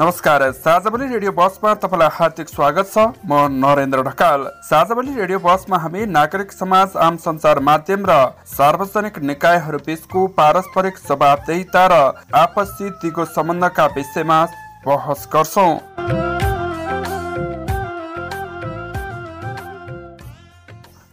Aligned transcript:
नमस्कार 0.00 0.42
साझावली 0.54 1.06
रेडियो 1.06 1.30
बसमा 1.32 1.72
तपाईँलाई 1.74 2.08
हार्दिक 2.14 2.48
स्वागत 2.48 2.90
छ। 2.90 3.02
म 3.26 3.34
नरेन्द्र 3.54 4.02
ढकाल। 4.06 4.44
साझावली 4.62 5.14
रेडियो 5.14 5.38
बसमा 5.40 5.76
हामी 5.76 6.04
नागरिक 6.08 6.52
समाज 6.52 6.94
आम 6.96 7.16
सञ्चार 7.18 7.58
माध्यम 7.60 8.06
र 8.06 8.18
सार्वजनिक 8.46 9.18
निकायहरू 9.24 9.78
बीचको 9.82 10.26
पारस्परिक 10.38 11.02
जवाबदेहिता 11.02 11.82
र 11.90 11.98
आपसी 12.42 12.90
दिगो 13.02 13.24
सम्बन्धका 13.26 13.86
विषयमा 13.98 14.38
बहस 14.86 15.26
गर्छौँ। 15.34 15.74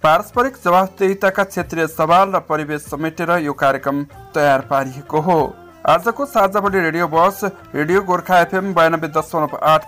पारस्परिक 0.03 0.64
जवाबदेहिताका 0.64 1.44
क्षेत्रीय 1.45 1.88
सवाल 1.89 2.38
र 2.38 2.45
परिवेश 2.45 2.81
समेटेर 2.88 3.38
यो 3.42 3.53
कार्यक्रम 3.58 4.03
तयार 4.36 4.70
पारिएको 4.70 5.27
हो। 5.27 5.42
आजको 5.86 6.25
साझावली 6.25 6.80
रेडियो 6.80 7.08
बस 7.08 7.39
रेडियो 7.75 8.02
गोर्खा 8.02 8.39
एफएम 8.41 8.73
बयानब्बे 8.73 9.08
दशमलव 9.14 9.58
आठ 9.64 9.83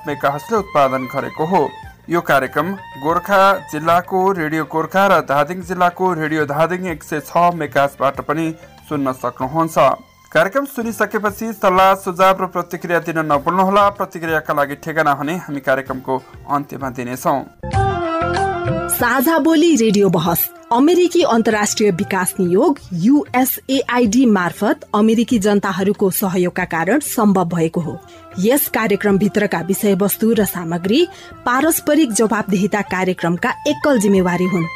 उत्पादन 0.53 1.05
गरेको 1.13 1.45
हो। 1.45 1.61
यो 2.09 2.21
कार्यक्रम 2.21 2.67
गोर्खा 3.03 3.39
जिल्लाको 3.71 4.19
रेडियो 4.31 4.63
गोर्खा 4.71 5.05
र 5.07 5.21
धादिङ 5.25 5.61
जिल्लाको 5.63 6.11
रेडियो 6.13 6.45
धादिङ 6.45 6.85
एक 6.87 7.03
सय 7.03 7.19
छ 7.21 7.49
मेगासबाट 7.55 8.21
पनि 8.29 8.45
सुन्न 8.89 9.13
सक्नुहुन्छ। 9.15 9.77
कार्यक्रम 10.33 10.65
सुनिसकेपछि 10.67 11.51
सल्लाह 11.55 11.93
सुझाव 12.05 12.43
र 12.43 12.45
प्रतिक्रिया 12.53 12.99
दिन 13.01 13.19
नभुल्नुहोला। 13.31 13.89
प्रतिक्रियाका 13.97 14.53
लागि 14.53 14.75
ठेगाना 14.85 15.13
भने 15.15 15.35
हामी 15.47 15.61
कार्यक्रमको 15.61 16.21
अन्त्यमा 16.51 16.89
दिनेछौँ। 16.93 17.39
साझा 18.93 19.39
बोली 19.39 19.75
रेडियो 19.77 20.09
बहस। 20.11 20.49
अमेरिकी 20.73 21.21
अन्तर्राष्ट्रिय 21.23 21.91
विकास 21.91 22.33
नियोग 22.39 22.79
युएसएआइडी 22.93 24.25
मार्फत 24.25 24.79
अमेरिकी 24.95 25.37
जनताहरूको 25.39 26.09
सहयोगका 26.11 26.65
कारण 26.65 26.99
सम्भव 26.99 27.45
भएको 27.45 27.81
हो। 27.81 27.97
यस 28.39 28.67
कार्यक्रमभित्रका 28.69 29.61
विषयवस्तु 29.61 30.33
र 30.33 30.45
सामग्री 30.45 31.07
पारस्परिक 31.45 32.11
जवाबदेहिता 32.11 32.81
कार्यक्रमका 32.81 33.53
एकल 33.67 33.99
जिम्मेवारी 33.99 34.45
हुन्। 34.45 34.67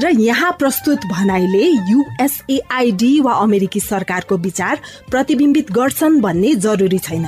र 0.00 0.08
यहाँ 0.20 0.52
प्रस्तुत 0.58 1.04
भनाइले 1.12 1.64
युएसएआइडी 1.92 3.20
वा 3.20 3.32
अमेरिकी 3.34 3.80
सरकारको 3.80 4.36
विचार 4.38 4.80
प्रतिबिम्बित 5.10 5.72
गर्छन् 5.72 6.20
भन्ने 6.20 6.54
जरुरी 6.64 6.98
छैन। 6.98 7.26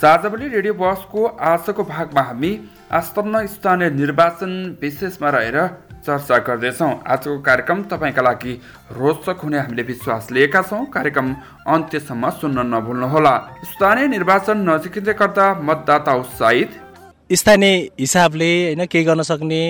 साझावली 0.00 0.48
रेडियो 0.48 0.74
बसको 0.74 1.24
आजको 1.26 1.82
भागमा 1.84 2.22
हामी 2.22 2.58
आसन्न 2.92 3.46
स्थानीय 3.46 3.90
निर्वाचन 3.90 4.78
विशेषमा 4.82 5.30
रहेर 5.30 5.85
चर्चा 6.06 6.38
गर्दैछौँ। 6.46 6.92
आजको 7.04 7.38
कार्यक्रम 7.42 7.82
तपाईँका 7.90 8.22
लागि 8.22 8.52
रोचक 8.94 9.38
हुने 9.42 9.58
हामीले 9.58 9.82
विश्वास 9.82 10.28
लिएका 10.32 10.62
छौँ। 10.62 10.84
कार्यक्रम 10.88 11.28
अन्त्यसम्म 11.66 12.30
सुन्न 12.32 12.58
नभुल्नुहोला। 12.72 13.34
स्थानीय 13.66 14.06
निर्वाचन 14.08 14.58
नजिकिँदै 14.70 15.14
गर्दा 15.20 15.46
मतदाता 15.60 16.12
उत्साहित। 16.14 16.70
स्थानीय 17.30 17.74
हिसाबले 18.00 18.50
होइन 18.64 18.84
केही 18.86 19.04
गर्न 19.04 19.22
सक्ने 19.26 19.62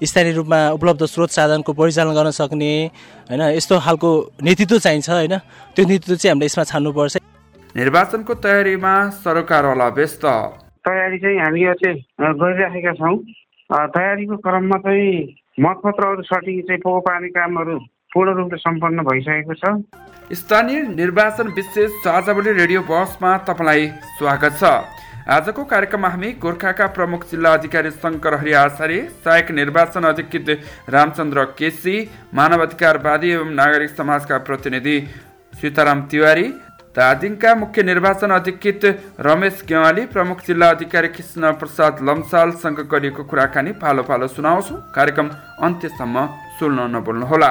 स्थानीय 0.00 0.32
रूपमा 0.32 0.58
उपलब्ध 0.70 1.04
स्रोत 1.04 1.30
साधनको 1.30 1.72
परिचालन 1.74 2.14
गर्न 2.14 2.30
सक्ने 2.30 2.72
होइन 3.30 3.42
यस्तो 3.58 3.78
खालको 3.82 4.10
नेतृत्व 4.42 4.78
चाहिन्छ 4.78 5.08
होइन 5.10 5.34
त्यो 5.74 5.82
नेतृत्व 5.90 6.16
चाहिँ 6.16 6.30
हामीले 6.30 6.46
यसमा 6.46 6.64
छान्नुपर्छ। 6.70 7.16
निर्वाचनको 7.74 8.34
तयारीमा 8.46 8.94
सरकारवाला 9.20 9.88
व्यस्त। 9.98 10.24
तयारी 10.86 11.18
चाहिँ 11.18 11.38
हामी 11.40 11.60
चाहिँ 11.82 11.98
गरिराखेका 12.38 12.92
छौँ। 12.94 13.16
तयारीको 13.90 14.36
क्रममा 14.46 14.78
चाहिँ 14.78 15.10
मतपत्रहरू 15.60 16.22
सटिङ 16.24 16.60
चाहिँ 16.68 16.80
पोको 16.80 17.00
पार्ने 17.06 17.28
कामहरू 17.30 17.74
पूर्ण 18.12 18.32
रूपले 18.36 18.58
सम्पन्न 18.58 19.02
भइसकेको 19.04 19.54
छ। 19.54 19.72
स्थानीय 20.32 20.80
निर्वाचन 20.90 21.48
विशेष 21.56 21.90
साझावली 22.04 22.52
रेडियो 22.54 22.80
बसमा 22.88 23.32
तपाईँलाई 23.48 23.86
स्वागत 24.16 24.56
छ। 24.56 24.70
आजको 25.28 25.64
कार्यक्रममा 25.72 26.08
हामी 26.08 26.30
गोर्खाका 26.40 26.86
प्रमुख 26.96 27.26
जिल्ला 27.30 27.52
अधिकारी 27.54 27.90
शङ्कर 27.98 28.34
हरि 28.40 28.52
आचार्य 28.62 29.02
सहायक 29.20 29.50
निर्वाचन 29.52 30.08
अधिकृत 30.08 30.48
रामचन्द्र 30.88 31.44
केसी 31.60 31.96
मानवाधिकारवादी 32.34 33.30
एवं 33.30 33.52
नागरिक 33.60 33.90
समाजका 33.92 34.38
प्रतिनिधि 34.48 34.96
सीताराम 35.54 36.00
तिवारी 36.08 36.46
धादिङका 36.94 37.54
मुख्य 37.54 37.82
निर्वाचन 37.82 38.30
अधिकृत 38.30 38.84
रमेश 39.20 39.62
गेवाली 39.68 40.06
प्रमुख 40.06 40.40
जिल्ला 40.46 40.68
अधिकारी 40.70 41.08
कृष्ण 41.08 41.52
प्रसाद 41.54 41.98
लम्सालसँग 42.02 42.80
गरिएको 42.90 43.24
कुराकानी 43.24 43.72
पालो 43.78 44.02
पालो 44.02 44.26
सुनाउँछु। 44.28 44.74
कार्यक्रम 44.96 45.28
अन्त्यसम्म 45.62 46.26
सुन्न 46.58 46.90
नबोल्नुहोला 46.96 47.50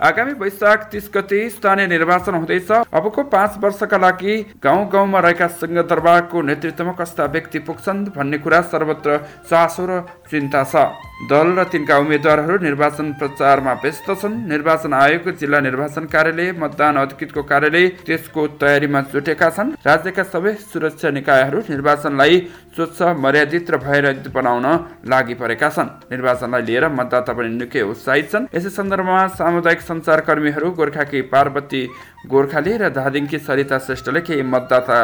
आगामी 0.00 0.32
वैशाख 0.38 0.88
तिस 0.92 1.10
गते 1.14 1.48
स्थानीय 1.50 1.86
निर्वाचन 1.88 2.34
हुँदैछ। 2.34 2.70
अबको 2.70 3.22
पाँच 3.34 3.58
वर्षका 3.60 3.98
लागि 3.98 4.38
गाउँ 4.62 4.88
गाउँमा 4.88 5.18
रहेका 5.20 5.46
सिंहदरबारको 5.58 6.42
नेतृत्वमा 6.42 6.92
कस्ता 7.00 7.24
व्यक्ति 7.34 7.58
पुग्छन् 7.66 8.04
भन्ने 8.16 8.38
कुरा 8.38 8.60
सर्वत्र 8.70 9.18
चासो 9.50 9.86
र 9.86 10.00
चिन्ता 10.30 10.64
छ। 10.64 11.09
दल 11.20 11.48
र 11.52 11.64
तिनका 11.68 11.96
उम्मेद्वारहरू 12.00 12.56
निर्वाचन 12.58 13.12
प्रचारमा 13.20 13.72
व्यस्त 13.82 14.08
छन्। 14.10 14.34
निर्वाचन 14.48 14.92
आयोगको 14.94 15.30
जिल्ला 15.36 15.60
निर्वाचन 15.60 16.04
कार्यालय 16.08 16.52
मतदान 16.56 16.96
अधिकृतको 16.96 17.42
कार्यालय 17.44 17.86
त्यसको 18.08 18.46
तयारीमा 18.56 19.00
जुटेका 19.12 19.48
छन्। 19.52 19.76
राज्यका 19.84 20.22
सबै 20.24 20.52
सुरक्षा 20.64 21.10
निकायहरू 21.12 21.58
निर्वाचनलाई 21.68 22.34
स्वच्छ 22.72 22.98
मर्यादित 23.20 23.70
र 23.70 23.76
भयरहित 23.84 24.28
बनाउन 24.32 24.66
लागि 25.04 25.34
परेका 25.36 25.68
छन्। 25.68 26.08
निर्वाचनलाई 26.08 26.62
लिएर 26.64 26.88
मतदाता 26.88 27.32
पनि 27.36 27.48
निकै 27.52 27.82
उत्साहित 27.84 28.26
छन्। 28.32 28.48
यसै 28.56 28.70
सन्दर्भमा 28.72 29.20
सामुदायिक 29.36 29.80
सञ्चारकर्मीहरू 29.80 30.70
गोर्खाकी 30.72 31.20
पार्वती 31.28 31.82
गोर्खाली 32.26 32.72
र 32.80 32.88
धादिङकी 32.96 33.38
सरिता 33.38 33.76
श्रेष्ठले 33.78 34.20
केही 34.24 34.42
मतदाता 34.42 34.98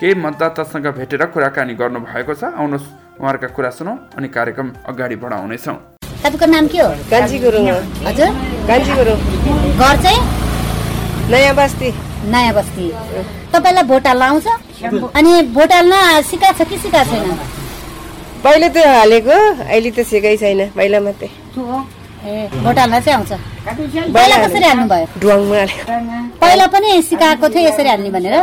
केही 0.00 0.14
मतदातासँग 0.20 0.86
भेटेर 0.92 1.22
कुराकानी 1.32 1.74
गर्नुभएको 1.80 2.34
छ। 2.34 2.44
आउनुहोस्। 2.52 3.01
उहाँहरूका 3.20 3.48
कुरा 3.56 3.70
सुनौ 3.78 3.92
अनि 4.16 4.28
कार्यक्रम 4.36 4.68
अगाडि 4.88 5.16
बढाउनेछौँ। 5.22 5.76
तपाईँको 6.22 6.46
नाम 6.46 6.66
के 6.72 6.78
हो? 6.78 6.88
कान्छी 7.10 7.38
गुरुङ 7.44 7.66
हजुर। 8.06 8.28
कान्छी 8.68 8.92
गुरुङ 8.98 9.18
घर 9.78 9.96
चाहिँ? 10.02 10.20
नयाँ 11.30 11.54
बस्ती। 11.54 11.88
नयाँ 12.32 12.54
बस्ती। 12.54 12.84
तपाईँलाई 13.52 13.84
भोट 13.90 14.06
हाल्न 14.06 14.22
आउँछ 14.22 14.46
अनि 15.18 15.32
भोट 15.56 15.72
हाल्न 15.72 15.94
सिकाएको 16.30 16.64
छ 16.64 16.68
कि 16.68 16.76
सिकाएको 16.78 17.10
छैन? 17.10 17.38
पहिला 18.44 18.68
त 18.74 18.76
हालेको 18.86 19.36
अहिले 19.70 19.90
त 19.90 19.98
सिकाइ 20.02 20.36
छैन 20.36 20.60
पहिला 20.76 21.00
मात्रै। 21.06 21.28
ए 21.28 22.48
भोट 22.64 22.78
हाल्न 22.78 23.00
चाहिँ 23.00 23.16
आउँछ। 23.18 23.32
पहिला 24.14 24.36
कसरी 24.46 24.64
हाल्नु 24.66 24.86
भयो? 24.90 25.06
पहिला 26.40 26.66
पनि 26.74 27.02
सिकाएको 27.02 27.48
थियो 27.48 27.68
यसरी 27.68 27.88
हाल्ने 27.88 28.10
भनेर। 28.10 28.34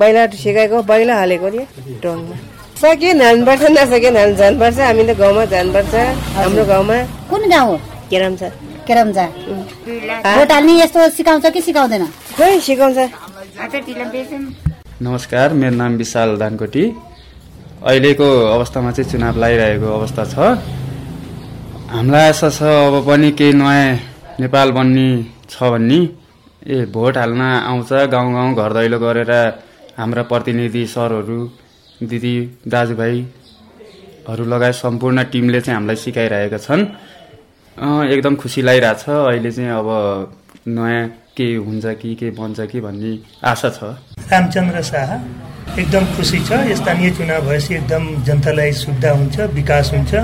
पहिला 0.00 0.26
सिकाएको 0.44 0.82
पहिला 0.84 1.14
हालेको 1.18 1.48
नि 1.48 1.62
ढुवाङमा। 2.02 2.36
सक्यो 2.78 3.10
हाल्नुपर्छ 3.18 3.62
नसक्यो 3.74 4.10
हाल्नु 4.14 4.36
जानुपर्छ 4.38 4.78
हामी 4.86 5.02
त 5.02 5.10
गाउँमा 5.18 5.44
जानुपर्छ 5.50 5.94
हाम्रो 6.38 6.64
गाउँमा। 6.70 6.96
कुन 7.26 7.42
गाउँ 7.50 7.66
हो? 7.70 7.76
केराम 8.06 8.34
छ। 8.38 8.42
भोट 8.86 10.50
हाल्ने 10.54 10.72
यस्तो 10.86 11.00
सिकाउँछ 11.18 11.46
कि 11.54 11.60
सिकाउँदैन? 11.66 12.04
खोइ 12.38 12.54
सिकाउँछ। 12.62 12.98
नमस्कार 15.02 15.48
मेरो 15.58 15.74
नाम 15.74 15.92
विशाल 15.98 16.38
धानकोटी 16.38 16.84
अहिलेको 17.82 18.28
अवस्थामा 18.54 18.90
चाहिँ 18.94 19.10
चुनाव 19.10 19.34
लगाइरहेको 19.42 19.88
अवस्था 19.98 20.22
छ। 20.30 20.38
हामीलाई 21.90 22.28
आशा 22.30 22.48
छ 22.54 22.62
अब 22.62 22.94
पनि 23.02 23.30
केही 23.34 23.58
नयाँ 23.58 24.38
नेपाल 24.38 24.68
बन्ने 24.78 25.08
छ 25.50 25.74
भन्ने। 25.74 26.00
ए 26.62 26.86
भोट 26.94 27.14
हाल्न 27.18 27.42
आउँछ 27.42 27.90
गाउँ 28.14 28.30
गाउँ 28.34 28.54
घर 28.54 28.70
दैलो 28.78 28.98
गरेर 29.02 29.32
हाम्रा 29.98 30.22
प्रतिनिधि 30.30 30.86
सरहरू 30.86 31.40
दिदी 32.02 32.34
दाजुभाइहरू 32.68 34.44
लगायत 34.44 34.74
सम्पूर्ण 34.74 35.24
टिमले 35.24 35.60
चाहिँ 35.60 35.74
हामीलाई 35.74 35.96
सिकाइरहेका 35.96 36.58
छन्। 36.58 36.82
अँ, 37.76 38.06
एकदम 38.06 38.36
खुसी 38.36 38.62
लागिरहेछ। 38.62 39.08
अहिले 39.08 39.50
चाहिँ 39.52 39.70
अब 39.70 39.88
नयाँ 40.68 41.08
के 41.36 41.54
हुन्छ 41.54 41.86
कि 41.86 42.14
के 42.14 42.30
बन्छ 42.30 42.60
कि 42.60 42.80
भन्ने 42.80 43.18
आशा 43.44 43.70
छ। 43.70 43.78
रामचन्द्र 44.30 44.82
शाह 44.82 45.10
एकदम 45.80 46.04
खुसी 46.16 46.38
छ। 46.38 46.52
स्थानीय 46.76 47.10
चुनाव 47.10 47.40
भएपछि 47.48 47.74
एकदम 47.74 48.22
जनतालाई 48.24 48.72
सुविधा 48.72 49.10
हुन्छ 49.10 49.40
विकास 49.40 49.90
हुन्छ। 49.94 50.14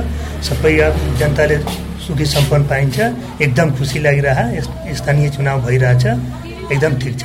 सबै 0.47 0.73
जनताले 1.19 1.59
सुखी 2.07 2.27
सम्पन्न 2.27 2.65
पाइन्छ। 2.65 2.99
एकदम 3.43 3.71
खुसी 3.71 3.99
लागिरह 3.99 4.39
स्थानीय 4.95 5.31
चुनाव 5.31 5.67
भइरहेछ। 5.67 6.07
एकदम 6.73 6.99
ठिक 6.99 7.19
छ। 7.19 7.25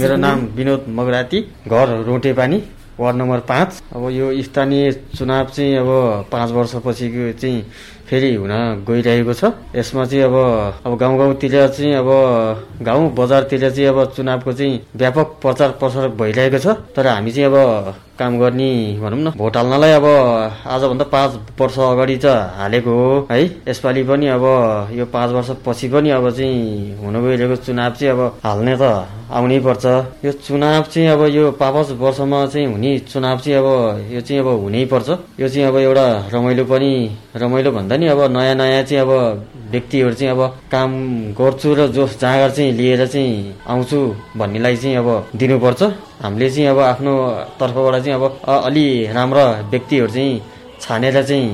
मेरो 0.00 0.16
नाम 0.16 0.40
विनोद 0.54 0.84
मगराती 0.88 1.40
घर 1.68 2.04
रोटेपानी। 2.04 2.62
वार्ड 3.00 3.16
नम्बर 3.16 3.40
पाँच। 3.48 3.82
अब 3.94 4.08
यो 4.10 4.42
स्थानीय 4.42 4.92
चुनाव 5.16 5.46
चाहिँ 5.46 5.76
अब 5.76 5.88
पाँच 6.32 6.50
वर्षपछिको 6.50 7.32
चाहिँ 7.38 7.62
फेरि 8.08 8.34
हुन 8.34 8.52
गइरहेको 8.88 9.32
छ। 9.34 9.52
यसमा 9.76 10.04
चाहिँ 10.06 10.24
अब 10.24 10.34
अब 10.86 10.96
गाउँ 10.98 11.18
गाउँतिर 11.18 11.66
चाहिँ 11.68 11.94
अब 11.94 12.08
गाउँ 12.82 13.10
बजारतिर 13.14 13.70
चाहिँ 13.70 13.88
अब 13.88 14.04
चुनावको 14.16 14.52
चाहिँ 14.52 14.80
व्यापक 14.96 15.36
प्रचार 15.42 15.70
प्रसार 15.80 16.08
भइरहेको 16.16 16.58
छ। 16.58 16.76
तर 16.96 17.06
हामी 17.06 17.32
चाहिँ 17.32 17.48
अब 17.50 17.94
काम 18.18 18.38
गर्ने 18.38 18.70
भनौँ 19.00 19.18
न। 19.18 19.30
भोट 19.36 19.56
हाल्नलाई 19.56 19.92
अब 19.92 20.06
आजभन्दा 20.66 21.04
पाँच 21.12 21.30
वर्ष 21.60 21.78
अगाडि 21.78 22.16
त 22.24 22.26
हालेको 22.56 22.90
हो 22.90 23.26
है। 23.30 23.44
यसपालि 23.68 24.02
पनि 24.04 24.26
अब 24.36 24.44
यो 24.98 25.04
पाँच 25.12 25.30
वर्षपछि 25.36 25.88
पनि 25.88 26.10
अब 26.10 26.30
चाहिँ 26.30 26.96
हुन 27.02 27.14
गइरहेको 27.22 27.56
चुनाव 27.64 27.92
चाहिँ 27.98 28.12
अब 28.12 28.20
हाल्ने 28.44 28.76
त 28.80 28.84
आउनै 29.26 29.58
पर्छ। 29.60 29.84
यो 30.24 30.32
चुनाव 30.46 30.82
चाहिँ 30.92 31.08
अब 31.08 31.22
यो 31.34 31.50
पाँच 31.60 31.90
वर्षमा 32.00 32.46
चाहिँ 32.46 32.66
हुने 32.66 32.98
चुनाव 33.10 33.38
चाहिँ 33.38 33.58
अब 33.58 33.66
यो 34.12 34.20
चाहिँ 34.20 34.40
अब 34.40 34.48
हुनै 34.62 34.84
पर्छ। 34.86 35.08
यो 35.40 35.48
चाहिँ 35.48 35.66
अब 35.68 35.76
एउटा 35.76 36.06
रमाइलो 36.32 36.64
पनि 36.64 36.92
रमाइलो 37.36 37.70
भन्दा 37.72 37.96
नि 37.96 38.06
अब 38.06 38.20
नयाँ 38.32 38.54
नयाँ 38.54 38.82
चाहिँ 38.82 39.02
अब 39.02 39.10
व्यक्तिहरू 39.70 40.12
चाहिँ 40.14 40.32
अब 40.32 40.40
काम 40.72 40.90
गर्छु 41.34 41.74
र 41.74 41.86
जोस 41.92 42.18
जाँगर 42.20 42.50
चाहिँ 42.50 42.72
लिएर 42.72 43.06
चाहिँ 43.06 43.54
आउँछु 43.66 43.98
भन्नेलाई 44.36 44.76
चाहिँ 44.76 44.96
अब 44.96 45.08
दिनुपर्छ। 45.36 45.82
हामीले 46.22 46.48
चाहिँ 46.50 46.68
अब 46.68 46.78
आफ्नो 46.80 47.12
तर्फबाट 47.60 47.94
चाहिँ 48.04 48.14
अब 48.18 48.24
अलि 48.66 48.86
राम्रा 49.14 49.44
व्यक्तिहरू 49.70 50.08
चाहिँ 50.08 50.40
छानेर 50.80 51.22
चाहिँ 51.22 51.48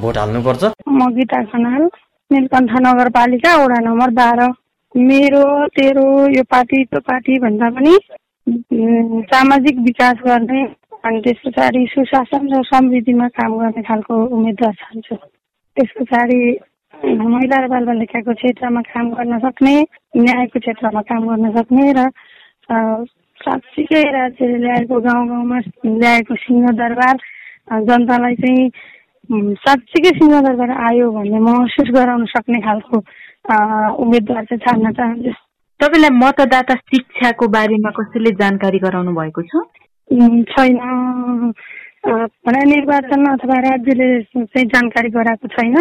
भोट 0.00 0.16
हाल्नुपर्छ। 0.18 0.62
म 0.88 1.00
गीता 1.16 1.42
खनाल 1.52 1.82
नीलकण्ठ 2.30 2.72
नगरपालिका 2.86 3.56
वडा 3.62 3.78
नम्बर 3.88 4.10
बाह्र। 4.18 4.40
मेरो 4.94 5.44
तेरो 5.76 6.06
यो 6.32 6.42
पार्टी 6.50 6.84
त्यो 6.84 7.00
पार्टी 7.08 7.38
भन्दा 7.44 7.68
पनि 7.76 7.94
सामाजिक 9.30 9.78
विकास 9.84 10.16
गर्ने 10.26 10.62
अनि 11.04 11.20
त्यस 11.24 11.38
पछाडि 11.46 11.84
सुशासन 11.92 12.48
र 12.52 12.62
समृद्धिमा 12.70 13.28
काम 13.36 13.58
गर्ने 13.58 13.82
खालको 13.88 14.14
उम्मेद्वार 14.36 14.72
चाहन्छु 14.80 15.16
त्यस 15.76 15.90
पछाडि 15.98 16.40
महिला 17.04 17.56
र 17.64 17.68
बालबालिकाको 17.68 18.32
क्षेत्रमा 18.40 18.80
काम 18.88 19.06
गर्न 19.14 19.38
सक्ने 19.44 19.76
न्यायको 20.16 20.58
क्षेत्रमा 20.64 21.00
काम 21.10 21.22
गर्न 21.28 21.52
सक्ने 21.58 21.92
र 21.98 22.08
साँच्चीकै 23.46 24.02
राज्यले 24.10 24.58
ल्याएको 24.58 25.00
गाउँ 25.00 25.26
गाउँमा 25.28 25.58
ल्याएको 25.86 26.34
सिंहदरबार 26.34 27.16
जनतालाई 27.88 28.34
चाहिँ 28.34 28.68
साँच्चीकै 29.66 30.10
सिंहदरबार 30.18 30.70
आयो 30.88 31.10
भन्ने 31.12 31.38
महसुस 31.38 31.88
गराउन 31.94 32.24
सक्ने 32.34 32.60
खालको 32.60 32.98
उम्मेद्वार 34.02 34.44
चाहिँ 34.44 34.62
छान्न 34.66 34.92
चाहन्छु। 34.92 35.32
तपाईँलाई 35.80 36.10
मतदाता 36.18 36.74
शिक्षाको 36.74 37.48
बारेमा 37.48 37.90
कसैले 37.90 38.30
जानकारी 38.42 38.78
गराउनु 38.78 39.12
भएको 39.14 39.42
छ? 39.42 39.66
छैन। 40.52 40.76
भने 42.46 42.62
निर्वाचन 42.70 43.24
अथवा 43.32 43.58
राज्यले 43.60 44.06
चाहिँ 44.22 44.66
जानकारी 44.74 45.08
गराएको 45.10 45.48
छैन। 45.48 45.74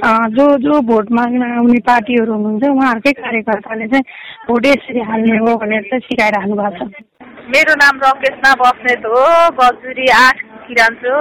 जो 0.00 0.44
जो 0.58 0.80
भोट 0.88 1.10
माग्न 1.12 1.42
आउने 1.56 1.80
पार्टीहरू 1.86 2.32
हुनुहुन्छ 2.32 2.64
उहाँहरूकै 2.64 3.12
कार्यकर्ताले 3.20 3.86
चाहिँ 3.92 4.04
भोट 4.48 4.66
यसरी 4.66 5.00
हाल्ने 5.08 5.36
हो 5.38 5.56
भनेर 5.60 5.82
चाहिँ 5.90 6.00
सिकाइरहनु 6.08 6.54
भएको 6.60 6.86
छ। 6.88 7.04
मेरो 7.52 7.74
नाम 7.82 8.00
रकेशना 8.04 8.50
बस्नेत 8.62 9.04
हो 9.12 9.22
गजुरी 9.60 10.06
आठ 10.16 10.36
किरान्छु 10.66 11.14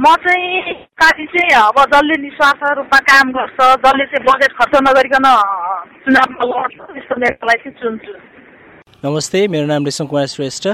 म 0.00 0.14
चाहिँ 0.24 0.72
पार्टी 1.02 1.24
चाहिँ 1.34 1.50
अब 1.60 1.78
जसले 1.92 2.16
निस्वार्थ 2.24 2.62
रूपमा 2.78 2.98
काम 3.10 3.32
गर्छ 3.36 3.58
जसले 3.84 4.04
चाहिँ 4.10 4.24
बजेट 4.28 4.52
खर्च 4.58 4.74
नगरिकन 4.88 5.26
चुनावमा 6.04 6.44
लड्छ 6.50 6.78
त्यस्तो 6.80 7.14
नेतालाई 7.22 7.56
चाहिँ 7.64 7.76
चुन्छु 7.82 8.12
नमस्ते 9.04 9.46
मेरो 9.52 9.66
नाम 9.66 9.84
रेशम 9.84 10.06
कुमार 10.06 10.26
श्रेष्ठ। 10.34 10.66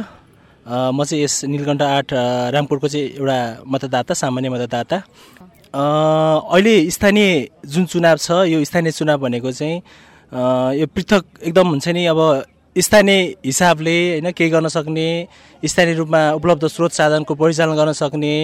म 0.94 1.04
चाहिँ 1.04 1.22
यस 1.24 1.44
नीलकण्ठ 1.44 1.82
आठ 1.82 2.12
रामपुरको 2.54 2.88
चाहिँ 2.88 3.06
एउटा 3.18 3.38
मतदाता 3.72 4.14
सामान्य 4.14 4.48
मतदाता। 4.54 4.96
अहिले 5.74 6.90
स्थानीय 6.90 7.48
जुन 7.66 7.84
चुनाव 7.86 8.16
छ 8.16 8.30
यो 8.46 8.62
स्थानीय 8.64 8.92
चुनाव 8.92 9.18
भनेको 9.18 9.50
चाहिँ 9.52 9.76
यो 10.78 10.86
पृथक 10.86 11.24
एकदम 11.42 11.68
हुन्छ 11.68 11.88
नि 11.88 12.04
अब 12.06 12.20
स्थानीय 12.76 13.20
हिसाबले 13.44 13.96
होइन 14.10 14.30
केही 14.38 14.50
गर्न 14.50 14.68
सक्ने 14.68 15.08
स्थानीय 15.66 15.94
रूपमा 15.94 16.20
उपलब्ध 16.38 16.66
स्रोत 16.66 16.92
साधनको 16.92 17.34
परिचालन 17.34 17.74
गर्न 17.74 17.92
सक्ने 17.92 18.34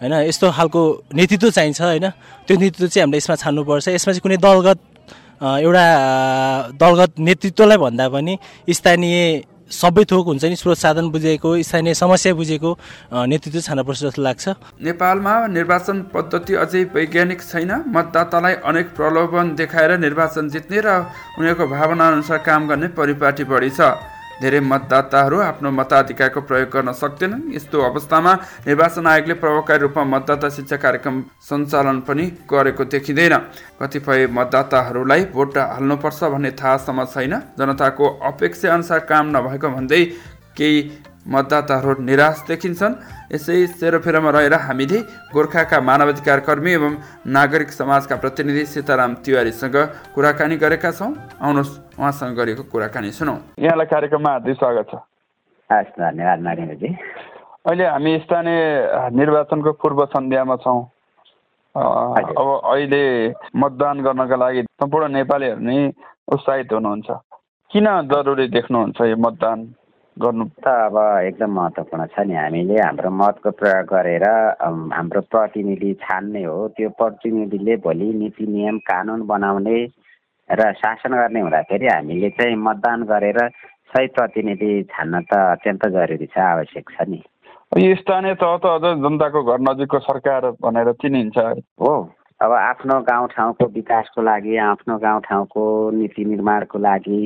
होइन 0.00 0.12
यस्तो 0.28 0.50
खालको 0.52 0.82
नेतृत्व 1.14 1.50
चाहिन्छ 1.50 1.80
होइन। 1.80 2.08
त्यो 2.44 2.56
नेतृत्व 2.58 2.86
चाहिँ 2.86 3.04
हामीले 3.04 3.16
यसमा 3.16 3.36
छान्नुपर्छ। 3.36 3.88
यसमा 3.88 4.12
चाहिँ 4.12 4.20
कुनै 4.20 4.36
दलगत 4.44 4.78
एउटा 5.64 5.86
दलगत 6.80 7.12
नेतृत्वलाई 7.18 7.78
भन्दा 7.80 8.08
पनि 8.08 8.32
स्थानीय 8.68 9.16
सबै 9.74 10.04
थोक 10.06 10.24
हुन्छ 10.26 10.44
नि 10.44 10.56
स्रोत 10.56 10.78
साधन 10.78 11.10
बुझेको 11.10 11.48
स्थानीय 11.62 11.94
समस्या 11.94 12.32
बुझेको 12.34 12.70
नेतृत्व 13.26 13.60
छान्नुपर्छ 13.60 14.00
जस्तो 14.00 14.22
लाग्छ। 14.22 14.44
नेपालमा 14.80 15.34
निर्वाचन 15.50 15.96
पद्धति 16.14 16.54
अझै 16.54 16.82
वैज्ञानिक 16.94 17.40
छैन। 17.42 17.72
मतदातालाई 17.90 18.54
अनेक 18.64 18.86
प्रलोभन 18.94 19.54
देखाएर 19.58 19.98
निर्वाचन 19.98 20.48
जित्ने 20.48 20.78
र 20.80 20.88
उनीहरूको 21.38 21.66
भावना 21.66 22.08
अनुसार 22.08 22.38
काम 22.46 22.68
गर्ने 22.68 22.88
परिपाटी 22.94 23.44
बढी 23.44 23.70
छ। 23.70 24.13
धेरै 24.34 24.60
मतदाताहरू 24.62 25.38
आफ्नो 25.40 25.70
मताधिकारको 25.70 26.40
प्रयोग 26.40 26.68
गर्न 26.70 26.92
सक्दैनन्। 26.92 27.54
यस्तो 27.54 27.76
अवस्थामा 27.80 28.32
निर्वाचन 28.66 29.06
आयोगले 29.06 29.34
प्रभावकारी 29.34 29.80
रूपमा 29.82 30.04
मतदाता 30.14 30.48
शिक्षा 30.50 30.76
कार्यक्रम 30.76 31.16
सञ्चालन 31.48 32.00
पनि 32.08 32.24
गरेको 32.50 32.84
देखिँदैन। 32.84 33.34
कतिपय 33.80 34.26
मतदाताहरूलाई 34.38 35.22
भोट 35.34 35.58
हाल्नुपर्छ 35.58 36.20
भन्ने 36.34 36.50
थाहासम्म 36.60 37.04
छैन। 37.06 37.34
जनताको 37.58 38.04
अपेक्षा 38.24 38.74
अनुसार 38.74 39.00
काम 39.10 39.24
नभएको 39.36 39.68
भन्दै 39.70 40.02
केही 40.56 40.78
मतदाताहरू 41.26 41.92
निराश 42.04 42.38
देखिन्छन्। 42.48 42.94
यसै 43.32 43.56
सेरोफेरोमा 43.80 44.30
रहेर 44.30 44.54
हामीले 44.60 44.98
गोर्खाका 45.32 45.78
मानवाधिकार 45.80 46.40
कर्मी 46.44 46.72
एवं 46.72 46.92
नागरिक 47.26 47.70
समाजका 47.72 48.16
प्रतिनिधि 48.22 48.64
सीताराम 48.66 49.12
तिवारीसँग 49.24 49.76
कुराकानी 50.14 50.56
गरेका 50.60 50.90
छौँ। 50.92 51.12
आउनुहोस् 51.40 51.98
उहाँसँग 51.98 52.36
गरेको 52.36 52.62
कुराकानी 52.68 53.10
सुनौ। 53.10 53.36
यहाँलाई 53.58 53.86
कार्यक्रममा 53.88 54.30
हार्दिक 54.30 54.56
स्वागत 54.56 54.86
छ। 54.90 54.94
हस् 55.70 55.96
धन्यवाद 55.96 56.38
अहिले 57.64 57.84
हामी 57.88 58.12
स्थानीय 58.22 58.60
निर्वाचनको 59.16 59.72
पूर्व 59.80 60.04
सन्ध्यामा 60.12 60.56
छौँ। 60.60 60.80
अब 61.74 62.48
अहिले 62.70 63.02
मतदान 63.56 63.96
गर्नका 64.04 64.36
लागि 64.36 64.62
सम्पूर्ण 64.62 65.08
नेपालीहरू 65.10 65.60
नै 65.64 65.76
उत्साहित 66.28 66.72
हुनुहुन्छ। 66.72 67.08
किन 67.70 67.86
जरुरी 68.12 68.46
देख्नुहुन्छ 68.52 69.00
यो 69.00 69.16
मतदान? 69.16 69.58
गर्नु 70.22 70.44
त 70.62 70.66
अब 70.68 70.96
एकदम 71.26 71.50
महत्त्वपूर्ण 71.50 72.06
छ 72.14 72.22
नि 72.22 72.34
हामीले। 72.34 72.76
हाम्रो 72.78 73.10
मतको 73.10 73.50
प्रयोग 73.50 73.86
गरेर 73.90 74.24
हाम्रो 74.94 75.20
प्रतिनिधि 75.26 75.92
छान्ने 76.02 76.42
हो। 76.44 76.56
त्यो 76.76 76.88
प्रतिनिधिले 76.94 77.76
भोलि 77.82 78.08
नीति 78.22 78.46
नियम 78.46 78.78
कानुन 78.86 79.26
बनाउने 79.26 79.78
र 80.50 80.72
शासन 80.78 81.12
गर्ने 81.18 81.40
हुँदाखेरि 81.40 81.86
हामीले 81.86 82.30
चाहिँ 82.38 82.56
मतदान 82.56 83.02
गरेर 83.10 83.38
सही 83.90 84.06
प्रतिनिधि 84.14 84.72
छान्न 84.94 85.20
त 85.26 85.32
अत्यन्त 85.34 85.86
जरुरी 85.96 86.26
छ 86.30 86.38
आवश्यक 86.38 86.90
छ 86.94 87.08
नि। 87.10 87.20
यो 87.82 87.94
स्थानीय 87.98 88.34
तह 88.38 88.56
त 88.62 88.66
अझ 88.70 88.84
जनताको 89.02 89.42
घर 89.42 89.60
नजिकको 89.66 89.98
सरकार 89.98 90.50
भनेर 90.62 90.92
चिनिन्छ। 91.02 91.38
हो। 91.82 91.94
अब 92.40 92.52
आफ्नो 92.52 93.00
गाउँठाउँको 93.02 93.66
विकासको 93.74 94.22
लागि 94.22 94.56
आफ्नो 94.62 94.98
गाउँठाउँको 94.98 95.62
नीति 95.98 96.24
निर्माणको 96.24 96.78
लागि 96.78 97.22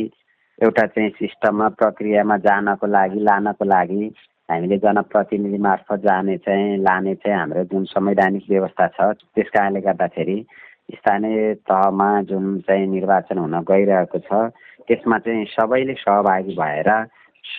एउटा 0.58 0.86
चाहिँ 0.88 1.10
सिस्टममा 1.12 1.68
प्रक्रियामा 1.76 2.36
जानको 2.38 2.86
लागि 2.88 3.20
लानको 3.20 3.64
लागि 3.64 4.10
हामीले 4.48 4.76
जनप्रतिनिधि 4.78 5.58
मार्फत 5.58 6.00
जाने 6.00 6.36
चाहिँ 6.38 6.76
लाने 6.78 7.14
चाहिँ 7.16 7.38
हाम्रो 7.38 7.62
जुन 7.64 7.84
संवैधानिक 7.86 8.44
व्यवस्था 8.48 8.86
छ 8.90 9.12
त्यस 9.30 9.50
कारणले 9.54 9.80
गर्दाखेरि 9.80 10.36
स्थानीय 10.88 11.54
तहमा 11.62 12.10
जुन 12.24 12.58
चाहिँ 12.60 12.86
निर्वाचन 12.88 13.38
हुन 13.38 13.54
गइरहेको 13.64 14.18
छ 14.20 14.40
त्यसमा 14.88 15.18
चाहिँ 15.20 15.44
सबैले 15.50 15.94
सहभागी 15.96 16.54
भएर 16.56 16.90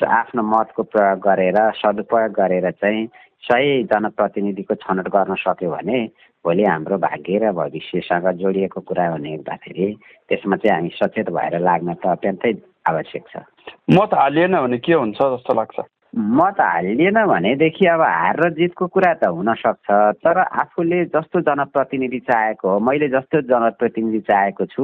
आफ्नो 0.10 0.44
मतको 0.46 0.84
प्रयोग 0.86 1.20
गरेर 1.22 1.60
सदुपयोग 1.78 2.32
गरेर 2.34 2.70
चाहिँ 2.74 3.06
सही 3.44 3.84
जनप्रतिनिधिको 3.86 4.76
छनौट 4.78 5.08
गर्न 5.10 5.36
सक्यो 5.40 5.70
भने 5.72 6.02
भोलि 6.46 6.64
हाम्रो 6.64 6.98
भाग्य 7.00 7.38
र 7.40 7.52
भविष्यसँग 7.54 8.28
जोडिएको 8.38 8.82
कुरा 8.82 9.08
हुने 9.10 9.32
हुँदाखेरि 9.32 9.88
त्यसमा 10.30 10.56
चाहिँ 10.58 10.76
हामी 10.76 10.92
सचेत 10.96 11.30
भएर 11.32 11.60
लाग्न 11.62 11.94
त 11.96 12.08
अत्यन्तै 12.10 12.54
आवश्यक 12.90 13.24
छ। 13.32 13.46
मत 13.94 14.14
हालिएन 14.14 14.58
भने 14.58 14.78
के 14.78 14.94
हुन्छ 14.94 15.18
जस्तो 15.18 15.54
लाग्छ? 15.54 15.80
मत 16.10 16.60
हालिएन 16.60 17.18
भनेदेखि 17.30 17.86
अब 17.86 18.02
हार 18.02 18.40
र 18.42 18.50
जितको 18.58 18.86
कुरा 18.90 19.14
त 19.22 19.30
हुनसक्छ 19.30 19.90
तर 20.26 20.38
आफूले 20.42 21.06
जस्तो 21.14 21.42
जनप्रतिनिधि 21.46 22.20
चाहेको 22.26 22.66
हो 22.66 22.80
मैले 22.82 23.08
जस्तो 23.14 23.42
जनप्रतिनिधि 23.46 24.20
चाहेको 24.26 24.66
छु 24.74 24.84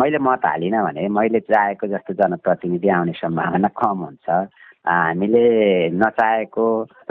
मैले 0.00 0.18
मत 0.24 0.46
हालिनँ 0.48 0.84
भने 0.84 1.08
मैले 1.12 1.40
चाहेको 1.44 1.86
जस्तो 1.92 2.12
जनप्रतिनिधि 2.16 2.88
आउने 2.88 3.12
सम्भावना 3.20 3.68
कम 3.68 3.98
हुन्छ। 4.08 4.28
हामीले 4.84 5.90
नचाहेको 5.94 6.64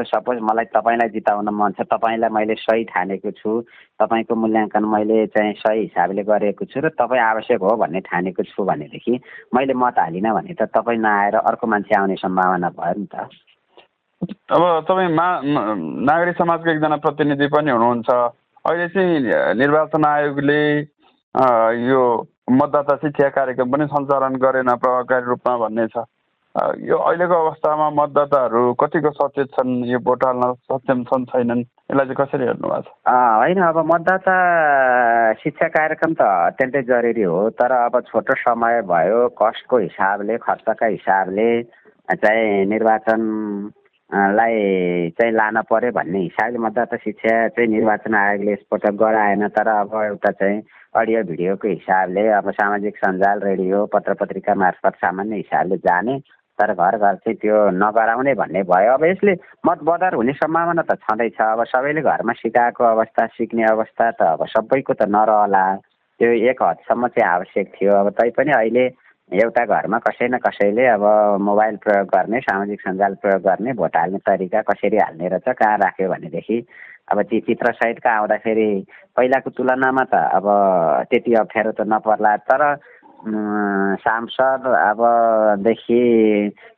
सपोज 0.03 0.37
मलाई 0.43 0.65
तपाईँलाई 0.75 1.09
जिताउन 1.09 1.49
मन 1.55 1.71
छ 1.71 1.87
तपाईँलाई 1.87 2.29
मैले 2.29 2.55
सही 2.59 2.83
ठानेको 2.91 3.31
छु 3.31 3.61
तपाईँको 3.95 4.35
मूल्याङ्कन 4.35 4.85
मैले 4.91 5.25
चाहिँ 5.31 5.53
सही 5.55 5.79
हिसाबले 5.81 6.23
गरेको 6.27 6.65
छु 6.67 6.79
र 6.83 6.89
तपाईँ 6.99 7.21
आवश्यक 7.21 7.61
हो 7.63 7.75
भन्ने 7.79 7.99
ठानेको 8.11 8.43
छु 8.43 8.63
भनेदेखि 8.67 9.19
मैले 9.55 9.73
मत 9.73 9.99
हालिनँ 9.99 10.33
भने 10.35 10.53
त 10.53 10.67
तपाईँ 10.75 10.99
नआएर 10.99 11.35
अर्को 11.47 11.67
मान्छे 11.67 11.95
आउने 11.95 12.15
सम्भावना 12.19 12.69
भयो 12.75 12.99
नि 12.99 13.07
त। 13.07 13.15
अब 14.51 14.63
तपाईँ 14.91 15.15
मा 15.15 15.27
नागरिक 16.11 16.37
समाजको 16.37 16.69
एकजना 16.71 16.97
प्रतिनिधि 16.99 17.47
पनि 17.55 17.71
हुनुहुन्छ। 17.71 18.09
अहिले 18.67 18.87
चाहिँ 18.91 19.55
निर्वाचन 19.55 20.05
आयोगले 20.05 20.61
यो 21.87 22.01
मतदाता 22.51 22.95
शिक्षा 23.01 23.29
कार्यक्रम 23.31 23.71
पनि 23.71 23.85
सञ्चालन 23.87 24.35
गरेन 24.43 24.75
प्रभावकारी 24.75 25.25
रूपमा 25.25 25.57
भन्ने 25.57 25.87
छ। 25.87 26.03
यो 26.55 26.97
अहिलेको 26.97 27.35
अवस्थामा 27.47 27.89
मतदाताहरू 27.95 28.61
कतिको 28.79 29.09
सचेत 29.15 29.47
छन् 29.55 29.71
यो 29.87 29.99
भोट 30.03 30.23
हाल्न 30.25 30.51
सक्षम 30.67 31.03
छन् 31.07 31.25
छैनन्? 31.31 31.61
यसलाई 31.91 32.05
चाहिँ 32.05 32.15
कसरी 32.19 32.43
हेर्नु 32.43 32.67
भएको 32.67 32.81
छ? 32.81 33.13
होइन 33.39 33.61
अब 33.63 33.77
मतदाता 33.91 34.35
शिक्षा 35.43 35.67
कार्यक्रम 35.75 36.13
त 36.19 36.21
अत्यन्तै 36.51 36.81
जरुरी 36.91 37.23
हो 37.23 37.39
तर 37.55 37.71
अब 37.71 37.99
छोटो 38.11 38.35
समय 38.43 38.81
भयो 38.91 39.27
कस्टको 39.39 39.77
हिसाबले 39.87 40.37
खर्चका 40.43 40.85
हिसाबले 40.99 41.47
चाहिँ 42.19 42.65
निर्वाचन 42.67 43.23
लाई 44.11 45.09
चाहिँ 45.15 45.31
लान 45.31 45.61
पर्यो 45.71 45.91
भन्ने 45.95 46.19
हिसाबले 46.27 46.59
मतदाता 46.67 46.97
शिक्षा 47.05 47.47
चाहिँ 47.55 47.69
निर्वाचन 47.71 48.15
आयोगले 48.23 48.51
यसपटक 48.51 48.99
गराएन 48.99 49.47
तर 49.55 49.67
अब 49.79 49.95
एउटा 50.03 50.31
चाहिँ 50.35 50.61
अडियो 50.99 51.23
भिडियोको 51.31 51.67
हिसाबले 51.67 52.27
अब 52.43 52.51
सामाजिक 52.59 52.97
सञ्जाल 53.05 53.39
रेडियो 53.47 53.85
पत्र 53.95 54.13
पत्रिका 54.19 54.55
मार्फत 54.65 54.95
सामान्य 55.05 55.35
हिसाबले 55.35 55.77
जाने 55.87 56.19
तर 56.61 56.73
घर 56.73 56.97
घर 56.97 57.15
चाहिँ 57.25 57.35
त्यो 57.41 57.57
नगराउने 57.81 58.33
भन्ने 58.37 58.63
भयो। 58.69 58.93
अब 58.93 59.03
यसले 59.05 59.33
मत 59.65 59.79
बदर 59.89 60.13
हुने 60.21 60.33
सम्भावना 60.37 60.81
त 60.85 60.95
छँदैछ। 61.03 61.41
अब 61.41 61.63
सबैले 61.73 62.01
घरमा 62.05 62.33
सिकाएको 62.37 62.83
अवस्था 62.85 63.25
सिक्ने 63.37 63.63
अवस्था 63.73 64.11
त 64.21 64.21
अब 64.37 64.45
सबैको 64.53 64.93
त 64.93 65.09
नरहला। 65.09 65.65
त्यो 66.19 66.29
एक 66.49 66.61
हदसम्म 66.63 67.07
चाहिँ 67.17 67.29
आवश्यक 67.33 67.71
थियो। 67.75 67.93
अब 67.99 68.09
तैपनि 68.21 68.51
अहिले 68.53 68.85
एउटा 69.31 69.63
घरमा 69.65 69.97
कसै 70.05 70.27
न 70.27 70.37
कसैले 70.43 70.85
अब 70.93 71.03
मोबाइल 71.41 71.75
प्रयोग 71.83 72.07
गर्ने 72.13 72.39
सामाजिक 72.45 72.81
सञ्जाल 72.81 73.13
प्रयोग 73.23 73.41
गर्ने 73.41 73.73
भोट 73.79 73.95
हाल्ने 73.97 74.17
तरिका 74.27 74.61
कसरी 74.69 74.97
हाल्ने 74.97 75.27
रहेछ 75.33 75.55
कहाँ 75.57 75.77
राख्यो 75.81 76.09
भनेदेखि 76.11 76.57
अब 77.11 77.21
ती 77.31 77.39
चित्रसहितका 77.47 78.11
आउँदाखेरि 78.11 78.69
पहिलाको 79.17 79.49
तुलनामा 79.55 80.03
त 80.11 80.15
अब 80.37 80.45
त्यति 81.11 81.33
अप्ठ्यारो 81.41 81.71
त 81.79 81.87
नपर्ला। 81.87 82.35
तर 82.51 82.61
सांसद 83.21 84.67
अबदेखि 84.67 86.01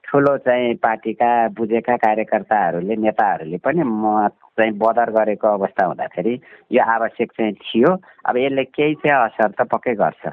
ठुलो 0.06 0.38
चाहिँ 0.38 0.74
पार्टीका 0.84 1.30
बुझेका 1.58 1.96
कार्यकर्ताहरूले 1.98 2.96
नेताहरूले 2.96 3.58
पनि 3.64 3.84
म 3.84 4.28
चाहिँ 4.60 4.72
बदर 4.78 5.10
गरेको 5.12 5.48
अवस्था 5.48 5.86
हुँदाखेरि 5.86 6.34
यो 6.72 6.84
आवश्यक 6.84 7.32
चाहिँ 7.32 7.54
थियो। 7.54 7.90
अब 8.30 8.38
यसले 8.38 8.64
केही 8.64 8.94
चाहिँ 9.02 9.18
असर 9.26 9.52
त 9.58 9.68
पक्कै 9.72 9.94
गर्छ। 9.98 10.28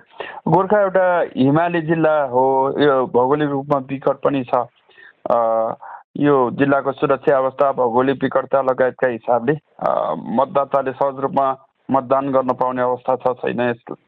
गोर्खा 0.51 0.81
एउटा 0.81 1.07
हिमाली 1.37 1.81
जिल्ला 1.89 2.17
हो 2.35 2.45
यो 2.83 3.07
भौगोलिक 3.15 3.49
रूपमा 3.49 3.79
विकट 3.89 4.21
पनि 4.25 4.45
छ। 4.45 4.67
यो 6.21 6.37
जिल्लाको 6.61 6.93
सुरक्षा 6.93 7.37
अवस्था 7.37 7.73
भौगोलिक 7.81 8.23
विकटता 8.23 8.63
लगायतका 8.63 9.09
हिसाबले 9.09 9.53
मतदाताले 10.37 10.93
सहज 10.93 11.21
रूपमा 11.25 11.47
मतदान 11.89 12.31
गर्न 12.33 12.53
पाउने 12.61 12.83
अवस्था 12.83 13.17
छ 13.17 13.33
छैन? 13.41 13.61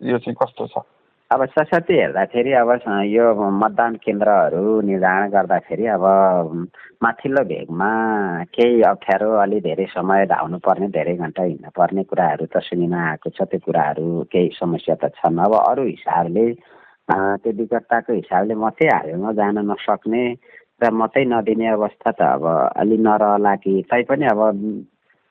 यो 0.02 0.18
चाहिँ 0.18 0.37
कस्तो 0.42 0.66
छ? 0.66 0.85
अब 1.33 1.45
सशक्ति 1.49 1.95
हेर्दाखेरि 1.95 2.53
अब 2.61 2.71
यो 3.09 3.25
मतदान 3.51 3.95
केन्द्रहरू 4.05 4.81
निर्धारण 4.89 5.31
गर्दाखेरि 5.31 5.87
अब 5.97 6.03
माथिल्लो 7.03 7.45
भेगमा 7.53 7.89
केही 8.55 8.83
अप्ठ्यारो 8.89 9.31
अलि 9.43 9.61
धेरै 9.67 9.87
समय 9.95 10.27
धाउनु 10.33 10.59
पर्ने 10.67 10.89
धेरै 10.97 11.15
घन्टा 11.17 11.43
हिँड्नु 11.43 11.71
पर्ने 11.79 12.03
कुराहरू 12.11 12.47
त 12.53 12.61
सुनिन 12.69 12.95
आएको 12.95 13.31
छ। 13.31 13.49
त्यो 13.49 13.59
कुराहरू 13.65 14.25
केही 14.33 14.51
समस्या 14.61 14.95
त 15.05 15.09
छन्। 15.17 15.39
अब 15.47 15.55
अरू 15.61 15.85
हिसाबले 15.85 16.47
त्यो 17.09 17.53
विकटताको 17.61 18.12
हिसाबले 18.12 18.55
मात्रै 18.65 18.89
हालेमा 18.93 19.33
जान 19.41 19.59
नसक्ने 19.71 20.25
र 20.83 20.91
मात्रै 21.01 21.25
नदिने 21.33 21.69
अवस्था 21.79 22.11
त 22.12 22.21
अब 22.37 22.45
अलि 22.77 22.97
नरहला 23.09 23.55
कि। 23.65 23.73
तैपनि 23.89 24.27
अब 24.35 24.41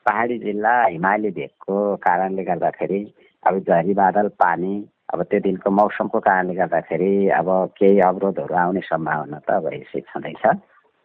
पहाडी 0.05 0.37
जिल्ला 0.47 0.73
हिमाली 0.85 1.29
भेगको 1.37 1.77
कारणले 2.07 2.43
गर्दाखेरि 2.49 3.01
अब 3.47 3.59
झरी 3.69 3.93
बादल 4.01 4.27
पानी 4.41 4.73
अब 5.13 5.21
त्यो 5.29 5.39
दिनको 5.45 5.69
मौसमको 5.69 6.19
कारणले 6.19 6.53
गर्दाखेरि 6.55 7.13
अब 7.39 7.47
केही 7.77 7.99
अवरोधहरू 8.09 8.55
आउने 8.63 8.81
सम्भावना 8.87 9.39
त 9.43 9.49
अब 9.59 9.67
यसै 9.73 9.99
छँदैछ। 10.11 10.43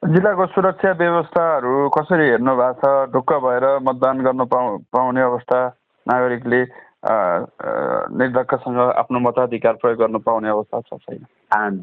जिल्लाको 0.02 0.46
सुरक्षा 0.54 0.90
व्यवस्थाहरू 1.02 1.74
कसरी 1.96 2.26
हेर्नु 2.30 2.52
भएको 2.56 2.80
छ? 2.80 3.12
ढुक्क 3.12 3.32
भएर 3.44 3.64
मतदान 3.82 4.16
गर्न 4.26 4.44
पाउ 4.46 4.76
पाउने 4.94 5.22
अवस्था 5.30 5.60
नागरिकले 6.06 6.62
निर्धक्कसँग 8.18 8.78
आफ्नो 8.78 9.18
मताधिकार 9.26 9.74
प्रयोग 9.82 9.98
गर्न 9.98 10.18
पाउने 10.26 10.48
अवस्था 10.48 10.80
छ 10.80 10.98
छैन? 11.02 11.22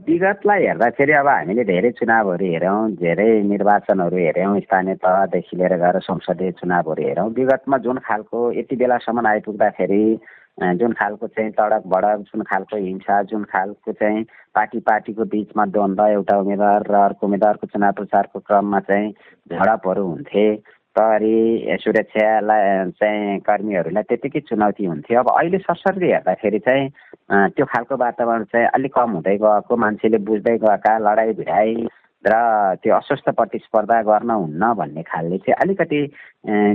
विगतलाई 0.08 0.66
हेर्दाखेरि 0.66 1.14
अब 1.20 1.28
हामीले 1.28 1.64
धेरै 1.64 1.92
चुनावहरू 2.00 2.46
हेऱ्यौँ 2.46 2.92
धेरै 3.04 3.32
निर्वाचनहरू 3.52 4.18
हेऱ्यौँ 4.18 4.60
स्थानीय 4.68 4.96
तहदेखि 5.04 5.58
लिएर 5.58 5.76
गएर 5.84 6.00
संसदीय 6.08 6.52
चुनावहरू 6.60 7.04
हेऱ्यौँ। 7.08 7.30
विगतमा 7.40 7.78
जुन 7.88 7.98
खालको 8.08 8.52
यति 8.60 8.76
बेलासम्म 8.76 9.28
आइपुग्दाखेरि 9.28 10.04
जुन 10.62 10.92
खालको 10.94 11.28
चाहिँ 11.28 11.52
तडक 11.52 11.84
भडक 11.90 12.18
जुन 12.30 12.42
खालको 12.50 12.78
हिंसा 12.78 13.22
जुन 13.30 13.44
खालको 13.54 13.92
चाहिँ 13.92 14.24
पार्टी 14.56 14.80
पार्टीको 14.80 15.26
बिचमा 15.26 15.66
द्वन्द 15.66 16.00
एउटा 16.00 16.38
उम्मेद्वार 16.40 16.84
र 16.92 16.96
अर्को 16.96 17.28
उम्मेद्वारको 17.28 17.68
चुनाव 17.68 17.92
प्रचारको 17.98 18.40
क्रममा 18.40 18.80
चाहिँ 18.80 19.12
झडपहरू 19.52 20.06
हुन्थे। 20.08 20.46
प्रहरी 20.96 21.78
सुरक्षालाई 21.82 22.92
चाहिँ 23.02 23.40
कर्मीहरूलाई 23.50 24.04
त्यतिकै 24.10 24.40
चुनौती 24.50 24.86
हुन्थ्यो। 24.86 25.20
अब 25.20 25.30
अहिले 25.30 25.58
सरसरी 25.66 26.12
हेर्दाखेरि 26.12 26.60
चाहिँ 26.62 26.90
त्यो 27.58 27.66
खालको 27.66 27.96
वातावरण 27.98 28.44
चाहिँ 28.54 28.68
अलिक 28.78 28.94
कम 28.94 29.12
हुँदै 29.18 29.36
गएको 29.42 29.78
मान्छेले 29.84 30.18
बुझ्दै 30.22 30.58
गएका 30.62 30.98
लडाइँ 31.02 31.34
भिडाइ 31.34 31.74
र 32.26 32.34
त्यो 32.84 32.96
अस्वस्थ 32.96 33.30
प्रतिस्पर्धा 33.32 34.02
गर्न 34.02 34.30
हुन्न 34.32 34.74
भन्ने 34.74 35.04
खालले 35.04 35.38
चाहिँ 35.38 35.56
अलिकति 35.62 36.00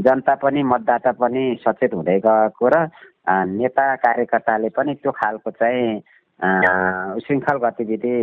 जनता 0.04 0.34
पनि 0.42 0.62
मतदाता 0.64 1.12
पनि 1.20 1.42
सचेत 1.60 1.94
हुँदै 1.94 2.18
गएको 2.20 2.68
र 2.68 2.76
नेता 3.48 3.84
कार्यकर्ताले 3.96 4.68
पनि 4.76 4.94
त्यो 4.94 5.12
खालको 5.12 5.50
चाहिँ 5.50 6.00
श्रृङ्खल 7.20 7.58
गतिविधि 7.58 8.16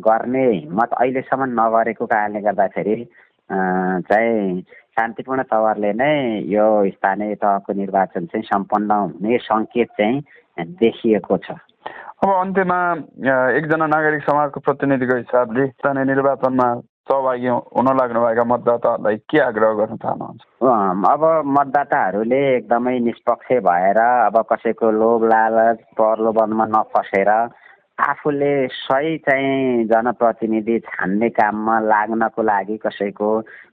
गर्ने 0.00 0.44
हिम्मत 0.50 0.90
अहिलेसम्म 0.92 1.44
नगरेको 1.54 2.06
कारणले 2.06 2.40
गर्दाखेरि 2.40 2.96
चाहिँ 4.10 4.62
शान्तिपूर्ण 4.90 5.42
तवरले 5.50 5.92
नै 5.92 6.12
यो 6.48 6.66
स्थानीय 6.90 7.34
तहको 7.34 7.72
निर्वाचन 7.72 8.26
चाहिँ 8.26 8.44
सम्पन्न 8.44 8.90
हुने 8.92 9.38
सङ्केत 9.38 9.88
चाहिँ 9.98 10.22
देखिएको 10.80 11.36
छ। 11.38 11.58
अब 12.22 12.30
अन्त्यमा 12.30 12.78
एकजना 13.56 13.86
नागरिक 13.86 14.22
समाजको 14.22 14.60
प्रतिनिधिको 14.60 15.16
हिसाबले 15.16 15.66
स्थानीय 15.66 16.04
निर्वाचनमा 16.04 16.68
सहभागी 17.10 17.46
हुन 17.76 17.88
लाग्नुभएका 18.00 18.44
मतदाताहरूलाई 18.44 19.16
के 19.30 19.38
आग्रह 19.40 19.72
गर्न 19.78 19.96
चाहनुहुन्छ? 19.96 20.42
अब 21.12 21.22
मतदाताहरूले 21.56 22.40
एकदमै 22.56 22.98
निष्पक्ष 23.08 23.48
भएर 23.68 23.98
अब 23.98 24.36
कसैको 24.52 24.90
लोभ 25.00 25.24
लालच 25.32 25.78
प्रलोभनमा 25.96 26.66
नफसेर 26.76 27.30
आफूले 28.00 28.50
सही 28.68 29.16
चाहिँ 29.18 29.84
जनप्रतिनिधि 29.84 30.78
छान्ने 30.80 31.28
काममा 31.30 31.78
लाग्नको 31.82 32.42
लागि 32.42 32.76
कसैको 32.76 33.28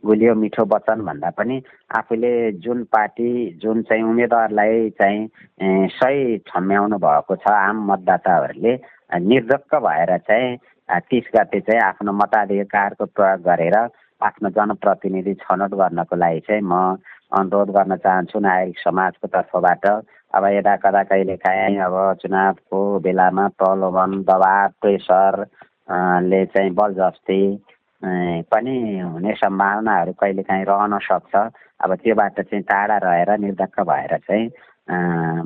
गुलियो 0.06 0.34
मिठो 0.36 0.64
वचन 0.66 1.02
भन्दा 1.02 1.30
पनि 1.32 1.62
आफूले 1.98 2.32
जुन 2.60 2.84
पार्टी 2.92 3.30
जुन 3.62 3.82
चाहिँ 3.84 4.04
उम्मेदवारलाई 4.04 4.90
चाहिँ 4.92 5.88
सही 5.94 6.38
छम्याउनु 6.46 6.98
भएको 6.98 7.36
छ 7.38 7.48
आम 7.50 7.86
मतदाताहरूले 7.92 8.74
निर्धक्क 9.24 9.76
भएर 9.82 10.18
चाहिँ 10.20 10.58
तिस 11.06 11.32
गते 11.36 11.60
चाहिँ 11.62 11.82
आफ्नो 11.84 12.14
मताधिकारको 12.16 13.06
प्रयोग 13.08 13.42
गरेर 13.44 13.78
आफ्नो 14.22 14.50
जनप्रतिनिधि 14.52 15.34
छनौट 15.38 15.74
गर्नको 15.76 16.16
लागि 16.16 16.40
चाहिँ 16.42 16.62
म 16.64 16.98
अनुरोध 17.32 17.70
गर्न 17.76 17.96
चाहन्छु 18.04 18.40
नागरिक 18.40 18.78
समाजको 18.80 19.28
तर्फबाट। 19.28 19.86
अब 20.34 20.46
यदा 20.56 20.76
कदा 20.84 21.04
कहिले 21.04 21.36
काहीँ 21.44 21.78
अब 21.86 21.96
चुनावको 22.22 22.80
बेलामा 23.04 23.48
प्रलोभन 23.60 24.12
दबाब 24.30 24.72
प्रेसर 24.82 25.46
ले 26.24 26.46
चाहिँ 26.54 26.72
बलजस्ती 26.80 27.42
पनि 28.52 28.76
हुने 29.00 29.34
सम्भावनाहरू 29.44 30.12
कहिलेकाहीँ 30.22 30.66
रहन 30.70 30.98
सक्छ। 31.04 31.36
अब 31.84 31.96
त्योबाट 31.96 32.40
चाहिँ 32.42 32.64
टाढा 32.64 32.98
रहेर 33.04 33.38
निर्धक्क 33.40 33.80
भएर 33.90 34.18
चाहिँ 34.28 34.46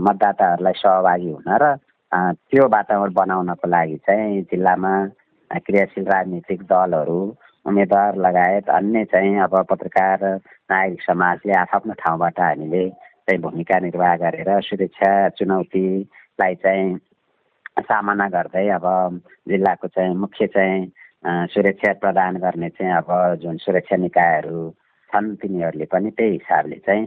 मतदाताहरूलाई 0.06 0.74
सहभागी 0.78 1.32
हुन 1.32 1.50
र 1.62 1.76
त्यो 2.12 2.68
वातावरण 2.68 3.14
बनाउनको 3.14 3.68
लागि 3.68 3.98
चाहिँ 4.08 4.42
जिल्लामा 4.52 4.94
क्रियाशील 5.66 6.06
राजनीतिक 6.06 6.62
दलहरू 6.72 7.22
उम्मेद्वार 7.66 8.16
लगायत 8.18 8.70
अन्य 8.70 9.04
चाहिँ 9.12 9.38
अब 9.40 9.56
पत्रकार 9.70 10.24
नागरिक 10.72 11.02
समाजले 11.02 11.54
आफ्नो 11.54 11.94
ठाउँबाट 11.94 12.40
हामीले 12.40 12.90
चाहिँ 12.90 13.42
भूमिका 13.42 13.80
निर्वाह 13.80 14.16
गरेर 14.24 14.50
सुरक्षा 14.70 15.12
चुनौतीलाई 15.38 16.56
चाहिँ 16.64 16.98
सामना 17.80 18.28
गर्दै 18.30 18.68
अब 18.78 18.86
जिल्लाको 19.50 19.88
चाहिँ 19.88 20.16
मुख्य 20.16 20.48
चाहिँ 20.56 20.92
सुरक्षा 21.54 21.94
प्रदान 22.02 22.38
गर्ने 22.44 22.70
चाहिँ 22.70 22.94
अब 22.94 23.10
जुन 23.42 23.58
सुरक्षा 23.66 23.96
निकायहरू 23.98 24.70
छन् 25.10 25.36
तिनीहरूले 25.42 25.86
पनि 25.86 26.10
त्यही 26.18 26.32
हिसाबले 26.32 26.76
चाहिँ 26.88 27.06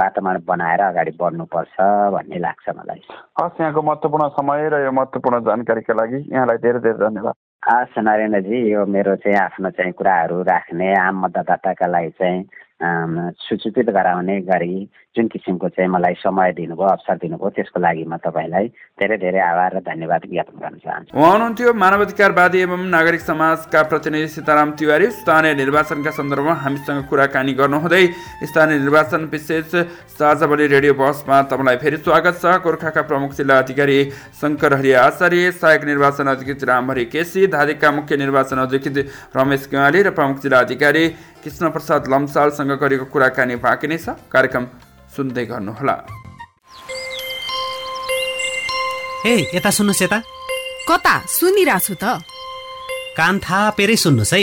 वातावरण 0.00 0.40
बनाएर 0.46 0.80
अगाडि 0.80 1.10
बढ्नुपर्छ 1.20 1.76
भन्ने 2.14 2.38
लाग्छ 2.38 2.68
मलाई। 2.76 3.02
हस् 3.40 3.60
यहाँको 3.60 3.82
महत्त्वपूर्ण 3.82 4.28
समय 4.34 4.68
र 4.72 4.84
यो 4.84 4.92
महत्त्वपूर्ण 4.92 5.40
जानकारीका 5.46 5.94
लागि 5.94 6.20
यहाँलाई 6.32 6.58
धेरै 6.64 6.80
धेरै 6.80 6.98
धन्यवाद। 6.98 7.34
हस् 7.62 7.96
नरेन्द्रजी 7.98 8.58
यो 8.64 8.84
मेरो 8.86 9.14
चाहिँ 9.16 9.36
आफ्नो 9.38 9.70
चाहिँ 9.70 9.92
कुराहरू 9.92 10.42
राख्ने 10.44 10.92
आम 10.98 11.24
मतदाताका 11.24 11.86
लागि 11.88 12.10
चाहिँ 12.18 12.44
सूचित 12.80 13.88
गराउने 13.90 14.40
गरी 14.44 14.88
जुन 15.16 15.26
किसिमको 15.32 15.68
चाहिँ 15.68 15.88
मलाई 15.88 16.14
समय 16.20 16.52
दिनुभयो 16.52 16.86
अवसर 16.86 17.16
दिनुभयो 17.16 17.50
त्यसको 17.56 17.80
लागि 17.80 18.04
म 18.04 18.16
तपाईँलाई 18.20 18.66
धेरै 19.00 19.16
धेरै 19.16 19.40
आभार 19.40 19.76
र 19.76 19.80
धन्यवाद 19.80 20.22
ज्ञापन 20.28 20.56
गर्न 20.60 20.76
चाहन्छु। 20.84 21.16
उहाँ 21.16 21.32
हुनुहुन्थ्यो 21.32 21.72
मानवाधिकारवादी 21.72 22.58
एवं 22.60 22.82
नागरिक 22.92 23.20
समाजका 23.20 23.82
प्रतिनिधि 23.88 24.28
सीताराम 24.28 24.70
तिवारी। 24.76 25.06
स्थानीय 25.16 25.54
निर्वाचनका 25.56 26.10
सन्दर्भमा 26.20 26.54
हामीसँग 26.64 27.04
कुराकानी 27.08 27.52
गर्नुहुँदै 27.56 28.04
स्थानीय 28.44 28.78
निर्वाचन 28.78 29.24
विशेष 29.32 29.72
साझावली 30.12 30.66
रेडियो 30.68 30.94
बसमा 31.00 31.42
तपाईँलाई 31.48 31.76
फेरि 31.80 31.96
स्वागत 32.04 32.36
छ। 32.36 32.60
गोर्खाका 32.60 33.02
प्रमुख 33.08 33.32
जिल्ला 33.32 33.56
अधिकारी 33.58 33.98
शङ्कर 34.36 34.74
हरि 34.74 34.92
आचार्य 35.00 35.50
सहायक 35.54 35.84
निर्वाचन 35.86 36.28
अधिकृत 36.28 36.64
रामहरि 36.68 37.04
केसी 37.08 37.46
धादिकका 37.48 37.90
मुख्य 37.90 38.16
निर्वाचन 38.16 38.58
अधिकृत 38.58 38.96
रमेश 39.32 39.68
गेवाली 39.72 40.02
र 40.02 40.10
प्रमुख 40.12 40.44
जिल्ला 40.44 40.60
अधिकारी 40.60 41.04
कृष्ण 41.46 41.68
प्रसाद 41.70 42.06
लम्सालसँग 42.10 42.70
गरेको 42.74 43.04
कुराकानी 43.06 43.56
बाँकी 43.62 43.86
नै 43.86 43.98
छ। 44.02 44.18
कार्यक्रम 44.34 44.64
सुन्दै 45.14 45.44
गर्नुहोला। 45.46 45.94
ए 49.26 49.34
यता 49.54 49.70
सुन्नुहोस् 49.70 50.02
यता। 50.02 50.18
कता? 50.90 51.14
सुनिरहेको 51.30 51.86
छु 51.86 51.94
त। 52.02 52.04
कान 53.14 53.38
थापेरै 53.38 53.96
सुन्नुहोस् 53.96 54.34
है। 54.34 54.42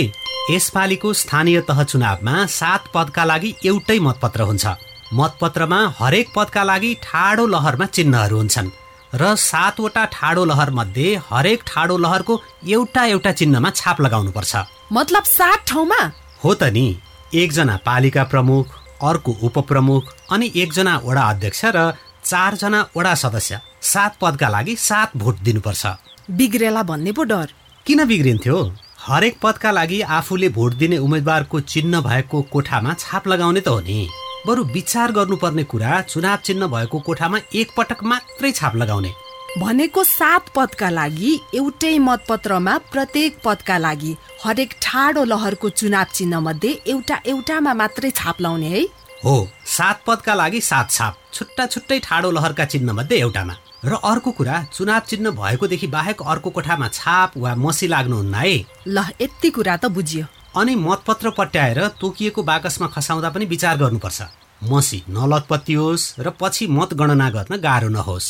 यसपालिको 0.55 1.09
स्थानीय 1.13 1.59
तह 1.67 1.83
चुनावमा 1.83 2.35
सात 2.47 2.87
पदका 2.95 3.23
लागि 3.23 3.51
एउटै 3.67 3.99
मतपत्र 3.99 4.41
हुन्छ। 4.47 4.65
मतपत्रमा 5.11 5.79
हरेक 5.99 6.27
पदका 6.31 6.63
लागि 6.63 6.91
ठाडो 7.03 7.43
लहरमा 7.47 7.85
चिन्हहरू 7.91 8.37
हुन्छन्। 8.37 8.73
र 9.19 9.35
सातवटा 9.35 10.03
ठाडो 10.15 10.43
लहर 10.45 10.69
मध्ये 10.71 11.19
हरेक 11.27 11.59
ठाडो 11.67 11.95
लहरको 11.97 12.33
एउटा 12.67 13.03
एउटा 13.05 13.31
चिन्हमा 13.31 13.69
छाप 13.69 13.97
लगाउनुपर्छ। 14.01 14.53
मतलब 14.91 15.23
सात 15.37 15.59
ठाउँमा? 15.67 16.01
हो 16.43 16.53
त 16.53 16.63
नि। 16.75 16.85
एकजना 17.33 17.75
पालिका 17.85 18.23
प्रमुख 18.31 18.65
अर्को 19.03 19.31
उपप्रमुख 19.43 20.13
अनि 20.31 20.51
एकजना 20.55 20.93
वडा 21.05 21.23
अध्यक्ष 21.29 21.61
र 21.75 21.91
चारजना 22.23 22.79
वडा 22.97 23.13
सदस्य 23.15 23.59
सात 23.83 24.17
पदका 24.21 24.49
लागि 24.49 24.75
सात 24.79 25.17
भोट 25.17 25.39
दिनुपर्छ। 25.43 25.85
बिग्रेला 26.31 26.83
भन्ने 26.83 27.11
पो 27.11 27.23
डर। 27.23 27.47
किन 27.85 28.05
बिग्रिन्थ्यो? 28.05 28.57
हरेक 28.99 29.35
पदका 29.43 29.71
लागि 29.71 29.99
आफूले 30.17 30.49
भोट 30.49 30.73
दिने 30.73 30.97
उम्मेद्वारको 30.97 31.59
चिन्ह 31.73 32.01
भएको 32.01 32.41
कोठामा 32.53 32.93
छाप 32.99 33.27
लगाउने 33.27 33.61
त 33.61 33.67
हो 33.67 33.79
नि। 33.79 34.07
बरु 34.47 34.63
विचार 34.71 35.11
गर्नुपर्ने 35.11 35.63
कुरा 35.63 36.01
चुनाव 36.03 36.37
चिन्ह 36.45 36.67
भएको 36.67 36.99
कोठामा 36.99 37.37
एकपटक 37.55 38.03
मात्रै 38.03 38.51
छाप 38.51 38.75
लगाउने। 38.75 39.11
भनेको 39.57 40.03
सात 40.03 40.47
पदका 40.55 40.89
लागि 40.89 41.31
एउटै 41.53 41.97
मतपत्रमा 41.99 42.77
प्रत्येक 42.91 43.35
पदका 43.43 43.77
लागि 43.77 44.13
हरेक 44.43 44.71
ठाडो 44.81 45.23
लहरको 45.23 45.69
चुनाव 45.71 46.05
चिन्ह 46.13 46.39
मध्ये 46.39 46.71
एउटा 46.87 47.17
एउटामा 47.25 47.73
मात्रै 47.73 48.09
छाप 48.11 48.41
लाउने 48.41 48.67
है। 48.67 48.81
हो 49.25 49.35
सात 49.67 50.01
पदका 50.07 50.33
लागि 50.33 50.61
सात 50.61 50.89
छाप 50.89 51.17
छुट्टा 51.33 51.65
छुट्टै 51.65 51.99
ठाडो 51.99 52.31
लहरका 52.31 52.65
चिन्ह 52.65 52.93
मध्ये 52.93 53.19
एउटामा। 53.19 53.55
र 53.85 53.93
अर्को 54.03 54.31
कुरा 54.31 54.55
चुनाव 54.73 55.01
चिन्ह 55.07 55.31
भएकोदेखि 55.37 55.87
बाहेक 55.87 56.21
अर्को 56.23 56.49
कोठामा 56.49 56.87
छाप 56.89 57.37
वा 57.37 57.53
मसी 57.55 57.87
लाग्नुहुन्न 57.87 58.33
है। 58.35 58.55
ल 58.87 59.05
यति 59.21 59.49
कुरा 59.49 59.77
त 59.77 59.85
बुझियो। 59.93 60.25
अनि 60.57 60.75
मतपत्र 60.81 61.29
पट्याएर 61.37 61.79
तोकिएको 62.01 62.43
बाकसमा 62.43 62.87
खसाउँदा 62.89 63.29
पनि 63.29 63.45
विचार 63.53 63.77
गर्नुपर्छ। 63.77 64.21
मसी 64.71 65.03
नलतपत्तियोस् 65.09 66.11
र 66.19 66.33
पछि 66.41 66.67
मतगणना 66.73 67.29
गर्न 67.29 67.61
गाह्रो 67.61 67.89
नहोस्। 67.93 68.27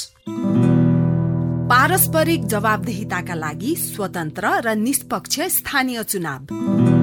पारस्परिक 1.63 2.45
जवाबदेहिताका 2.45 3.35
लागि 3.35 3.75
स्वतन्त्र 3.75 4.45
र 4.65 4.75
निष्पक्ष 4.75 5.39
स्थानीय 5.55 6.03
चुनाव। 6.03 7.02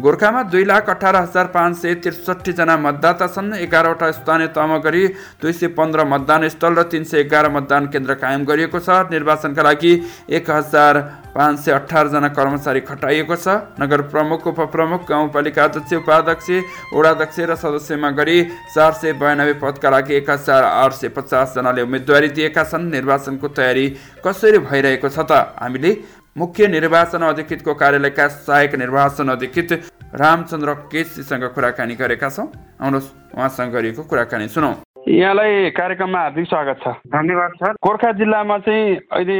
गोर्खामा 0.00 0.42
दुई 0.48 0.64
लाख 0.64 0.88
अठार 0.90 1.16
हजार 1.16 1.46
पाँच 1.52 1.76
सय 1.76 1.94
त्रिसठीजना 2.00 2.76
मतदाता 2.78 3.26
छन्। 3.28 3.52
एघारवटा 3.54 4.10
स्थानीय 4.10 4.46
तहमा 4.48 4.76
गरी 4.80 5.06
दुई 5.42 5.52
सय 5.52 5.68
पन्ध्र 5.76 6.04
मतदान 6.04 6.48
स्थल 6.48 6.74
र 6.74 6.82
तिन 6.88 7.04
सय 7.04 7.20
एघार 7.20 7.48
मतदान 7.52 7.86
केन्द्र 7.92 8.14
कायम 8.16 8.44
गरिएको 8.44 8.80
छ। 8.80 9.12
निर्वाचनका 9.12 9.62
लागि 9.62 9.92
एक 10.30 10.50
हजार 10.50 11.00
पाँच 11.36 11.58
सय 11.60 11.72
अठारजना 11.72 12.28
कर्मचारी 12.32 12.80
खटाइएको 12.80 13.36
छ। 13.36 13.48
नगर 13.76 14.00
प्रमुख 14.08 14.46
उपप्रमुख 14.46 15.04
गाउँपालिका 15.04 15.64
अध्यक्ष 15.64 15.92
उपाध्यक्ष 16.00 16.48
वडाध्यक्ष 16.94 17.38
र 17.40 17.54
सदस्यमा 17.56 18.10
गरी 18.16 18.38
चार 18.74 18.92
सय 18.94 19.12
बयानब्बे 19.20 19.54
पदका 19.60 19.90
लागि 19.90 20.14
एक 20.16 20.30
हजार 20.30 20.62
आठ 20.64 20.92
सय 20.94 21.08
पचासजनाले 21.12 21.82
उम्मेदवारी 21.82 22.28
दिएका 22.32 22.64
छन्। 22.64 22.88
निर्वाचनको 22.88 23.48
तयारी 23.50 23.86
कसरी 24.24 24.58
भइरहेको 24.64 25.08
छ 25.08 25.18
त? 25.20 25.32
हामीले 25.60 25.92
मुख्य 26.40 26.66
निर्वाचन 26.68 27.22
अधिकृतको 27.22 27.72
कार्यालयका 27.76 28.26
सहायक 28.28 28.74
निर्वाचन 28.80 29.28
अधिकृत 29.28 29.72
रामचन्द्र 30.16 30.74
केसीसँग 30.88 31.44
कुराकानी 31.52 31.94
गरेका 32.00 32.28
छौँ। 32.32 32.46
आउनुहोस् 32.80 33.08
उहाँसँग 33.36 33.72
गरिएको 33.72 34.02
कुराकानी 34.08 34.48
सुनौ। 34.48 34.72
यहाँलाई 35.08 35.70
कार्यक्रममा 35.76 36.20
हार्दिक 36.20 36.46
स्वागत 36.48 36.80
छ। 36.80 36.94
धन्यवाद 37.12 37.52
सर। 37.60 37.72
गोर्खा 37.84 38.12
जिल्लामा 38.16 38.58
चाहिँ 38.64 38.96
अहिले 39.12 39.38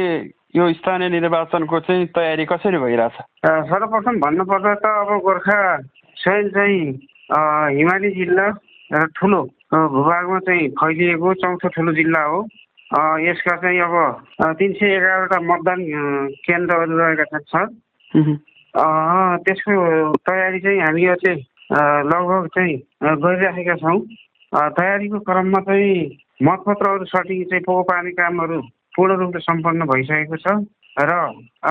यो 0.53 0.63
स्थानीय 0.77 1.09
निर्वाचनको 1.09 1.79
चाहिँ 1.89 2.05
तयारी 2.13 2.45
कसरी 2.45 2.77
भइरहेछ? 2.77 3.15
सर्वप्रथम 3.71 4.15
भन्नुपर्दा 4.21 4.73
त 4.77 4.85
अब 4.85 5.09
गोर्खा 5.25 5.57
स्वयं 6.21 6.49
चाहिँ 6.53 6.81
हिमाली 7.81 8.09
जिल्ला 8.13 8.47
र 8.93 9.05
ठुलो 9.17 9.41
भूभागमा 9.73 10.39
चाहिँ 10.45 10.69
फैलिएको 10.77 11.33
चौथो 11.41 11.67
ठुलो 11.73 11.91
जिल्ला 11.97 12.23
हो। 12.29 12.39
यसका 12.91 13.55
चाहिँ 13.57 13.79
अब 13.81 13.93
तिन 14.59 14.73
सय 14.73 14.95
एघारवटा 14.95 15.39
मतदान 15.41 15.79
केन्द्रहरू 16.43 16.97
रहेका 16.97 17.39
छन् 17.51 18.35
त्यसको 19.45 19.73
तयारी 20.27 20.59
चाहिँ 20.59 20.79
हामी 20.81 21.05
चाहिँ 21.23 21.39
लगभग 22.03 22.47
चाहिँ 22.55 22.75
गरिराखेका 23.23 23.75
छौँ। 23.83 23.99
तयारीको 24.75 25.19
क्रममा 25.23 25.59
चाहिँ 25.63 25.95
मतपत्रहरू 26.43 27.05
सटिङ 27.07 27.43
चाहिँ 27.47 27.63
पोको 27.63 27.83
पार्ने 27.87 28.11
कामहरू 28.11 28.59
पूर्ण 28.95 29.17
रूपले 29.19 29.39
सम्पन्न 29.39 29.85
भइसकेको 29.87 30.37
छ। 30.43 30.59
र 30.99 31.11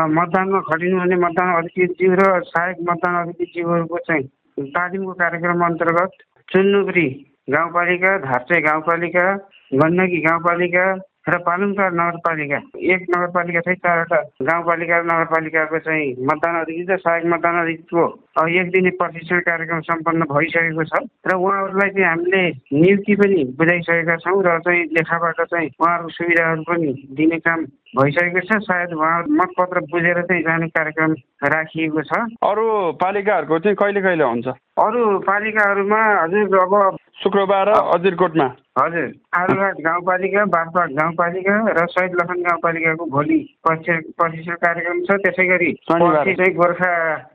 मतदानमा 0.09 0.61
खटिनुहुने 0.69 1.17
मतदान 1.21 1.49
अधिकृतज्यू 1.55 2.15
र 2.17 2.41
सहायक 2.49 2.77
मतदान 2.89 3.15
अधिकृतज्यूहरूको 3.23 3.99
चाहिँ 4.09 4.25
तालिमको 4.73 5.13
कार्यक्रम 5.21 5.65
अन्तर्गत 5.67 6.13
चुन्नुगुरी 6.49 7.09
गाउँपालिका 7.51 8.17
धार्चे 8.25 8.61
गाउँपालिका 8.63 9.27
गण्डकी 9.75 10.21
गाउँपालिका 10.21 10.87
र 11.31 11.39
पालुङटार 11.41 11.93
नगरपालिका 11.93 12.59
एक 12.91 13.03
नगरपालिका 13.09 13.61
चाहिँ 13.61 13.79
चारवटा 13.79 14.19
गाउँपालिका 14.43 14.99
र 14.99 15.05
नगरपालिकाको 15.05 15.79
चाहिँ 15.81 16.07
मतदान 16.25 16.55
अधिकृत 16.57 16.91
र 16.91 16.97
सहायक 16.99 17.25
मतदान 17.27 17.57
अधिकृतको 17.57 18.47
एक 18.55 18.71
दिने 18.71 18.91
प्रशिक्षण 18.99 19.41
कार्यक्रम 19.41 19.81
सम्पन्न 19.87 20.25
भइसकेको 20.27 20.85
छ 20.87 21.03
र 21.25 21.37
उहाँहरूलाई 21.37 21.91
चाहिँ 21.91 22.07
हामीले 22.07 22.43
नियुक्ति 22.75 23.15
पनि 23.17 23.45
बुझाइसकेका 23.55 24.17
छौँ 24.19 24.43
र 24.43 24.59
चाहिँ 24.61 24.83
लेखाबाट 24.91 25.41
चाहिँ 25.45 25.69
उहाँहरूको 25.71 26.11
सुविधाहरू 26.11 26.63
पनि 26.65 26.93
दिने 27.15 27.39
काम 27.41 27.65
भइसकेको 27.99 28.41
छ 28.47 28.59
सायद 28.63 28.93
उहाँ 28.95 29.19
मतपत्र 29.39 29.81
बुझेर 29.91 30.23
चाहिँ 30.23 30.43
जाने 30.43 30.67
कार्यक्रम 30.71 31.15
राखिएको 31.45 32.03
छ। 32.03 32.23
अरू 32.39 32.67
पालिकाहरूको 33.03 33.59
चाहिँ 33.59 33.77
कहिले 33.77 34.01
कहिले 34.01 34.25
हुन्छ? 34.25 34.49
अरू 34.79 35.19
पालिकाहरूमा 35.27 36.01
हजुर 36.23 36.59
अब 36.61 36.97
शुक्रबार 37.23 37.69
अजिरकोटमा। 37.69 38.47
हजुर 38.79 39.09
आलुघाट 39.37 39.77
गाउँपालिका 39.85 40.45
बागपाट 40.55 40.91
गाउँपालिका 40.97 41.55
र 41.77 41.87
शहीद 41.91 42.13
लखन 42.21 42.43
गाउँपालिकाको 42.43 43.05
भोलि 43.11 43.39
प्रशिक्षण 43.67 44.55
कार्यक्रम 44.65 45.01
छ। 45.05 45.19
त्यसै 45.25 45.47
गरी 45.47 45.73
चाहिँ 45.91 46.55
गोर्खा 46.55 46.93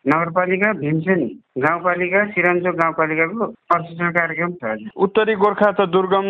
नगरपालिका 0.08 0.72
भीमसेन 0.80 1.22
गाउँपालिका 1.58 2.24
सिरानचोक 2.32 2.76
गाउँपालिकाको 2.76 3.46
प्रशिक्षण 3.46 4.10
कार्यक्रम 4.18 4.52
छ। 4.63 4.89
उत्तरी 4.98 5.36
गोर्खा 5.36 5.72
त 5.72 5.89
दुर्गम 5.91 6.28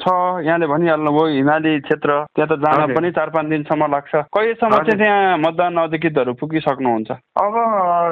छ 0.00 0.06
यहाँले 0.46 0.66
भनिहाल्नुभयो 0.66 1.26
हिमाली 1.34 1.78
क्षेत्र 1.80 2.24
त्यहाँ 2.32 2.48
त 2.48 2.60
जान 2.64 2.94
पनि 2.94 3.10
चार 3.10 3.30
पाँच 3.36 3.46
दिनसम्म 3.64 3.86
लाग्छ। 3.90 4.14
कहिलेसम्म 4.28 4.76
चाहिँ 4.84 4.98
त्यहाँ 5.00 5.38
मतदान 5.40 5.76
अधिकृतहरू 5.88 6.32
पुगिसक्नुहुन्छ? 6.36 7.10
अब 7.40 7.54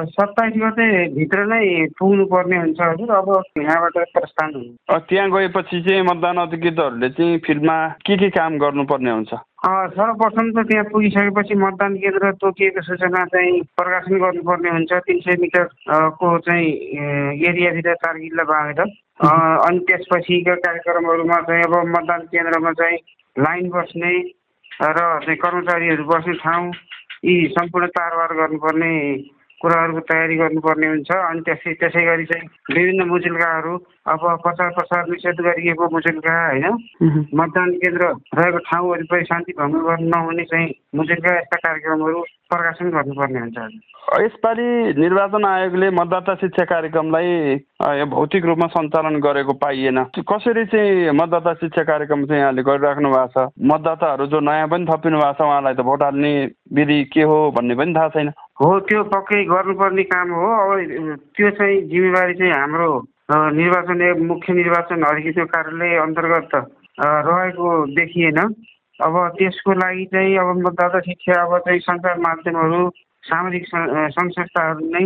सत्ताइस 0.09 0.53
गते 0.57 0.87
भित्र 1.13 1.45
नै 1.45 1.93
पुग्नु 1.93 2.25
पर्ने 2.25 2.57
हुन्छ 2.57 2.81
हजुर। 2.81 3.09
अब 3.13 3.29
यहाँबाट 3.61 3.97
प्रस्थान 4.17 4.49
हुन्छ। 4.55 5.05
त्यहाँ 5.09 5.29
गएपछि 5.29 5.81
चाहिँ 5.85 6.01
मतदान 6.09 6.37
अधिकृतहरूले 6.49 7.09
चाहिँ 7.13 7.37
फिल्डमा 7.45 7.77
के 8.01 8.17
के 8.17 8.29
काम 8.33 8.57
गर्नुपर्ने 8.57 9.11
हुन्छ? 9.11 9.33
सर्वप्रथम 9.63 10.51
त 10.51 10.65
त्यहाँ 10.67 10.85
पुगिसकेपछि 10.91 11.55
मतदान 11.55 11.95
केन्द्र 12.01 12.31
तोकिएको 12.41 12.81
सूचना 12.83 13.23
चाहिँ 13.29 13.61
प्रकाशन 13.77 14.17
गर्नुपर्ने 14.19 14.69
हुन्छ। 14.69 14.91
तिन 15.05 15.19
सय 15.21 15.37
मिटरको 15.39 16.27
चाहिँ 16.49 16.67
एरियाभित्र 17.47 17.93
चार 18.01 18.17
किल्ला 18.17 18.43
बाँधेर 18.43 18.81
अनि 19.23 19.79
त्यसपछिका 19.87 20.55
कार्यक्रमहरूमा 20.65 21.37
चाहिँ 21.47 21.63
अब 21.63 21.75
मतदान 21.95 22.21
केन्द्रमा 22.33 22.71
चाहिँ 22.81 22.97
लाइन 23.37 23.69
बस्ने 23.69 24.11
र 24.73 24.85
चाहिँ 25.19 25.35
कर्मचारीहरू 25.37 26.03
बस्ने 26.03 26.33
ठाउँ 26.35 26.71
यी 27.25 27.35
सम्पूर्ण 27.49 27.87
तारबार 27.93 28.33
गर्नुपर्ने 28.33 28.93
कुराहरूको 29.63 30.01
तयारी 30.11 30.35
गर्नुपर्ने 30.43 30.87
हुन्छ। 30.87 31.11
अनि 31.11 31.41
त्यसै 31.47 31.73
त्यसै 31.79 32.03
गरी 32.05 32.25
चाहिँ 32.31 32.47
विभिन्न 32.75 33.07
मुचुल्काहरू 33.07 33.73
अब 34.11 34.21
प्रचार 34.43 34.69
प्रसार 34.75 35.07
निषेध 35.09 35.39
गरिएको 35.47 35.89
मुचुल्का 35.95 36.35
होइन? 36.43 36.65
मतदान 37.39 37.69
केन्द्र 37.79 38.03
रहेको 38.35 38.59
ठाउँ 38.67 38.89
वरिपरि 38.91 39.25
शान्ति 39.31 39.53
भङ्ग 39.59 39.75
गर्नु 39.87 40.07
नहुने 40.11 40.43
चाहिँ 40.51 40.69
मुचुल्का 40.99 41.37
यस्ता 41.37 41.57
कार्यक्रमहरू 41.63 42.21
प्रकाशन 42.51 42.89
गर्नुपर्ने 42.91 43.39
हुन्छ। 43.39 43.57
यसपालि 44.21 44.67
निर्वाचन 44.99 45.45
आयोगले 45.45 45.89
मतदाता 45.89 46.33
शिक्षा 46.43 46.63
कार्यक्रमलाई 46.69 48.05
भौतिक 48.13 48.45
रूपमा 48.45 48.67
सञ्चालन 48.75 49.15
गरेको 49.23 49.53
पाइएन। 49.63 50.03
कसरी 50.19 50.65
चाहिँ 50.65 51.15
मतदाता 51.15 51.53
शिक्षा 51.63 51.83
कार्यक्रम 51.87 52.25
चाहिँ 52.27 52.41
यहाँले 52.41 52.63
गरिराख्नु 52.67 53.09
भएको 53.09 53.31
छ? 53.31 53.47
मतदाताहरू 53.71 54.25
जो 54.27 54.39
नयाँ 54.43 54.67
पनि 54.67 54.85
थपिनु 54.91 55.17
भएको 55.17 55.33
छ 55.33 55.41
उहाँलाई 55.47 55.73
त 55.73 55.81
भोट 55.87 56.03
हाल्ने 56.03 56.33
विधि 56.75 56.99
के 57.13 57.23
हो 57.23 57.37
भन्ने 57.55 57.75
पनि 57.79 57.95
थाहा 57.95 58.09
छैन। 58.11 58.29
हो 58.63 58.79
त्यो 58.87 59.03
पक्कै 59.11 59.43
गर्नुपर्ने 59.45 60.03
काम 60.09 60.29
हो। 60.31 60.47
अब 60.55 61.15
त्यो 61.35 61.49
चाहिँ 61.59 61.81
जिम्मेवारी 61.91 62.33
चाहिँ 62.39 62.53
हाम्रो 62.53 62.89
निर्वाचन 63.59 64.01
मुख्य 64.27 64.53
निर्वाचन 64.53 65.01
अधिकृतको 65.03 65.45
कार्यालय 65.53 65.97
अन्तर्गत 66.03 66.55
रहेको 67.27 67.69
देखिएन। 67.97 68.39
अब 68.99 69.15
त्यसको 69.37 69.73
लागि 69.73 70.05
चाहिँ 70.13 70.37
अब 70.37 70.49
मतदाता 70.63 70.99
शिक्षा 71.07 71.41
अब 71.43 71.57
चाहिँ 71.67 71.79
सञ्चार 71.87 72.17
माध्यमहरू 72.27 72.81
सामाजिक 73.23 73.63
सङ्घ 73.67 74.31
संस्थाहरू 74.31 74.85
नै 74.95 75.05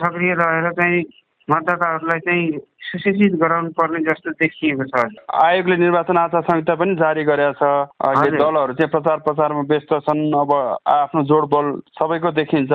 सक्रिय 0.00 0.34
रहेर 0.40 0.70
चाहिँ 0.78 1.02
मतदाताहरूलाई 1.48 2.20
चाहिँ 2.26 2.46
सुशिक्षित 2.86 3.34
गराउनु 3.40 3.70
पर्ने 3.78 4.00
जस्तो 4.06 4.30
देखिएको 4.40 4.84
छ। 4.90 5.04
आयोगले 5.34 5.76
निर्वाचन 5.76 6.16
आचार 6.16 6.42
संहिता 6.46 6.74
पनि 6.74 6.94
जारी 6.96 7.24
गरेका 7.24 7.52
छ। 7.58 7.62
अहिले। 7.98 8.38
दलहरू 8.38 8.72
चाहिँ 8.78 8.90
प्रचार 8.90 9.18
प्रसारमा 9.26 9.62
व्यस्त 9.70 9.92
छन्। 10.06 10.22
अब 10.34 10.52
आफ्नो 10.86 11.22
जोडबल 11.30 11.66
सबैको 11.98 12.30
देखिन्छ। 12.38 12.72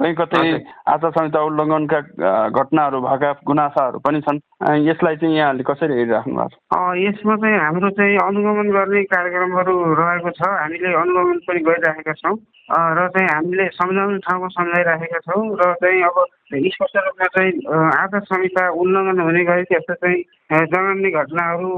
कहीँ 0.00 0.14
कतै 0.16 0.42
आचार 0.88 1.10
संहिता 1.10 1.40
उल्लङ्घनका 1.40 2.00
घटनाहरू 2.48 3.00
भएका 3.00 3.30
गुनासाहरू 3.46 3.98
पनि 4.00 4.20
छन्। 4.24 4.40
यसलाई 4.88 5.16
चाहिँ 5.16 5.36
यहाँले 5.36 5.62
कसरी 5.64 5.94
हेरिराख्नु 5.94 6.34
भएको 6.34 6.48
छ? 6.48 6.96
यसमा 7.04 7.36
चाहिँ 7.36 7.58
हाम्रो 7.60 7.90
चाहिँ 8.00 8.16
अनुगमन 8.16 8.68
गर्ने 8.70 9.02
कार्यक्रमहरू 9.12 9.74
रहेको 10.00 10.30
छ। 10.30 10.42
हामीले 10.48 10.88
अनुगमन 10.94 11.38
पनि 11.48 11.60
गरिराखेका 11.68 12.12
छौँ। 12.22 12.36
र 12.70 13.08
चाहिँ 13.12 13.28
हामीले 13.28 13.64
सम्झाउने 13.76 14.18
ठाउँमा 14.24 14.48
सम्झाइराखेका 14.56 15.18
छौँ। 15.26 15.42
र 15.58 15.74
चाहिँ 15.80 16.02
अब 16.02 16.16
स्पष्ट 16.50 16.96
रूपमा 16.96 17.26
चाहिँ 17.34 17.52
आचार 17.70 18.20
संहिता 18.26 18.62
उल्लङ्घन 18.74 19.20
हुने 19.20 19.42
गरी 19.50 19.64
त्यस्तो 19.64 19.94
चाहिँ 19.94 20.22
जघन्य 20.66 21.10
घटनाहरू 21.10 21.72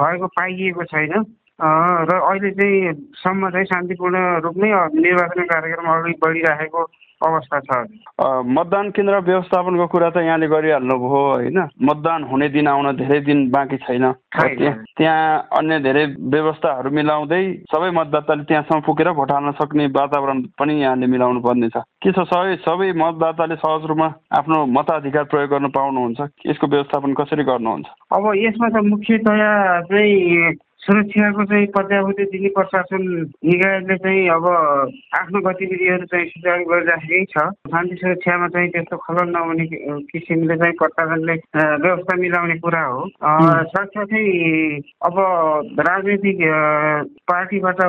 भएको 0.00 0.26
पाइएको 0.40 0.84
छैन। 0.92 1.14
र 2.10 2.12
अहिले 2.18 2.50
चाहिँ 2.50 2.92
सम्म 3.22 3.50
चाहिँ 3.50 3.66
शान्तिपूर्ण 3.66 4.18
रूपमै 4.44 4.70
निर्वाचन 4.98 5.44
कार्यक्रम 5.52 5.86
अगाडि 5.86 6.14
बढिरहेको 6.22 6.82
अवस्था 7.22 7.58
छ। 7.60 7.70
मतदान 8.46 8.90
केन्द्र 8.90 9.18
व्यवस्थापनको 9.20 9.86
कुरा 9.86 10.10
त 10.10 10.16
यहाँले 10.22 10.46
गरिहाल्नु 10.48 10.96
भयो 10.98 11.20
होइन? 11.32 11.58
मतदान 11.82 12.22
हुने 12.30 12.48
दिन 12.48 12.68
आउन 12.68 12.96
धेरै 12.96 13.20
दिन 13.26 13.38
बाँकी 13.50 13.76
छैन। 13.76 14.04
त्यहाँ 14.32 15.48
अन्य 15.58 15.78
धेरै 15.80 16.04
व्यवस्थाहरू 16.34 16.90
मिलाउँदै 16.90 17.42
सबै 17.72 17.90
मतदाताले 17.90 18.42
त्यहाँसम्म 18.44 18.80
पुगेर 18.86 19.10
भोट 19.12 19.30
हाल्न 19.32 19.50
सक्ने 19.60 19.86
वातावरण 19.92 20.42
पनि 20.58 20.74
यहाँले 20.82 21.06
मिलाउनु 21.06 21.40
पर्ने 21.40 21.68
छ। 21.68 21.84
के 22.02 22.12
छ 22.12 22.26
सबै 22.32 22.56
सबै 22.66 22.92
मतदाताले 22.96 23.56
सहज 23.56 23.86
रूपमा 23.86 24.08
आफ्नो 24.38 24.58
मताधिकार 24.66 25.24
प्रयोग 25.30 25.50
गर्न 25.50 25.68
पाउनुहुन्छ? 25.70 26.20
यसको 26.46 26.66
व्यवस्थापन 26.66 27.12
कसरी 27.14 27.44
गर्नुहुन्छ? 27.44 27.86
अब 28.12 28.24
यसमा 28.36 28.68
त 28.68 28.76
मुख्यतया 28.84 29.50
चाहिँ 29.90 30.52
सुरक्षाको 30.82 31.44
चाहिँ 31.46 31.66
पत्यावधि 31.74 32.24
दिने 32.26 32.48
प्रशासन 32.58 33.02
निकायले 33.46 33.96
चाहिँ 34.02 34.28
अब 34.34 34.46
आफ्नो 35.14 35.40
गतिविधिहरू 35.46 36.06
चाहिँ 36.10 36.26
सुचारू 36.26 36.64
गरिराखेकै 36.66 37.24
छ। 37.30 37.44
शान्ति 37.70 37.96
सुरक्षामा 38.02 38.48
चाहिँ 38.50 38.70
त्यस्तो 38.74 38.96
खलल 39.06 39.30
नहुने 39.30 39.66
किसिमले 40.10 40.56
चाहिँ 40.58 40.74
प्रशासनले 40.82 41.34
व्यवस्था 41.54 42.16
मिलाउने 42.18 42.58
कुरा 42.58 42.82
हो। 42.82 43.06
साथसाथै 43.14 44.24
अब 45.06 45.16
राजनीतिक 45.86 46.38
पार्टीबाट 47.30 47.80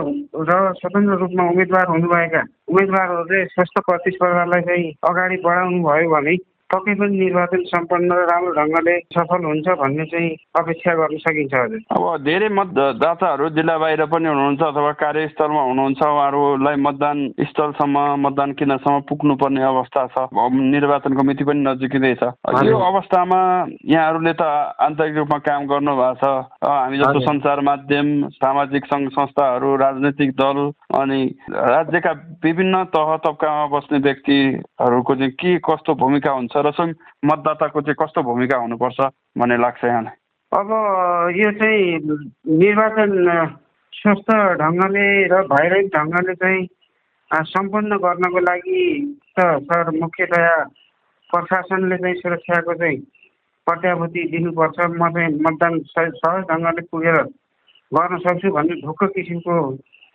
र 0.45 0.61
स्वतन्त्र 0.77 1.17
रूपमा 1.17 1.49
उम्मेद्वार 1.49 1.85
हुनुभएका 1.97 2.41
उम्मेद्वारहरूले 2.69 3.45
स्वस्थ 3.57 3.79
प्रतिस्पर्धालाई 3.89 4.61
चाहिँ 4.69 4.91
अगाडि 5.09 5.41
बढाउनु 5.41 5.81
भयो 5.81 6.09
भने 6.13 6.35
पक्कै 6.73 6.93
पनि 6.99 7.19
निर्वाचन 7.19 7.63
सम्पन्न 7.71 8.09
र 8.13 8.25
राम्रो 8.31 8.53
ढङ्गले 8.59 8.95
सफल 9.15 9.45
हुन्छ 9.45 9.67
भन्ने 9.81 10.05
चाहिँ 10.11 10.29
अपेक्षा 10.59 10.93
गर्न 10.99 11.17
सकिन्छ 11.25 11.53
हजुर। 11.53 11.81
अब 11.93 12.03
धेरै 12.25 12.49
मतदाताहरू 12.59 13.49
जिल्ला 13.57 13.77
बाहिर 13.83 14.05
पनि 14.13 14.27
हुनुहुन्छ 14.27 14.61
अथवा 14.63 14.91
कार्यस्थलमा 15.03 15.61
हुनुहुन्छ 15.69 16.01
उहाँहरूलाई 16.03 16.75
मतदान 16.87 17.17
स्थलसम्म 17.49 18.05
मतदान 18.25 18.51
केन्द्रसम्म 18.59 18.99
पुग्नुपर्ने 19.09 19.63
अवस्था 19.63 20.05
छ। 20.13 20.27
निर्वाचनको 20.73 21.23
मिति 21.23 21.43
पनि 21.43 21.61
नजिकै 21.63 22.13
छ 22.15 22.31
यो 22.65 22.77
अवस्थामा 22.83 23.39
यहाँहरूले 23.85 24.33
त 24.33 24.43
आन्तरिक 24.87 25.17
रूपमा 25.17 25.37
काम 25.45 25.65
गर्नु 25.67 25.93
भएको 25.95 26.15
छ 26.19 26.25
हामी 26.63 26.97
जस्तो। 26.97 27.19
सञ्चार 27.23 27.59
माध्यम 27.69 28.07
सामाजिक 28.33 28.85
सङ्घ 28.85 29.09
संस्थाहरू 29.11 29.75
राजनैतिक 29.77 30.31
दल 30.41 30.57
अनि 30.99 31.21
राज्यका 31.53 32.11
विभिन्न 32.43 32.83
तह 32.95 33.15
तब्कामा 33.25 33.65
बस्ने 33.73 33.99
व्यक्तिहरूको 34.07 35.15
चाहिँ 35.15 35.31
के 35.39 35.57
कस्तो 35.63 35.95
भूमिका 36.01 36.31
हुन्छ 36.33 36.62
र 36.65 36.71
स्वयं 36.71 36.93
मतदाताको 37.25 37.81
चाहिँ 37.81 37.95
कस्तो 38.01 38.23
भूमिका 38.23 38.57
हुनुपर्छ 38.57 38.99
भन्ने 39.37 39.57
लाग्छ 39.57 39.83
यहाँलाई? 39.83 40.17
अब 40.53 40.69
यो 41.37 41.51
चाहिँ 41.51 41.81
निर्वाचन 42.57 43.11
स्वस्थ 43.93 44.29
ढङ्गले 44.61 45.07
र 45.27 45.41
भैरविक 45.53 45.87
ढङ्गले 45.95 46.33
चाहिँ 46.33 46.67
सम्पन्न 47.33 47.97
गर्नको 47.97 48.39
लागि 48.39 48.81
त 49.39 49.41
सर 49.67 49.89
मुख्यतया 49.89 50.55
प्रशासनले 51.31 51.97
चाहिँ 51.97 52.15
सुरक्षाको 52.15 52.73
चाहिँ 52.73 52.97
प्रत्याभूति 53.65 54.23
दिनुपर्छ। 54.31 54.79
म 54.79 55.09
चाहिँ 55.13 55.39
मतदान 55.39 55.79
सह- 55.79 56.15
सहज 56.15 56.43
ढङ्गले 56.51 56.81
पुगेर 56.91 57.17
गर्न 57.93 58.17
सक्छु 58.17 58.51
भन्ने 58.51 58.81
ढुक्क 58.81 59.03
किसिमको 59.03 59.55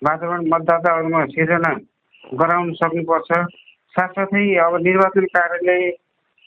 वातावरण 0.04 0.48
मतदाताहरूमा 0.48 1.24
सिर्जना 1.26 1.72
गराउन 2.34 2.72
सक्नुपर्छ। 2.72 3.30
साथसाथै 3.96 4.54
अब 4.66 4.76
निर्वाचन 4.76 5.24
कार्यालय 5.36 5.90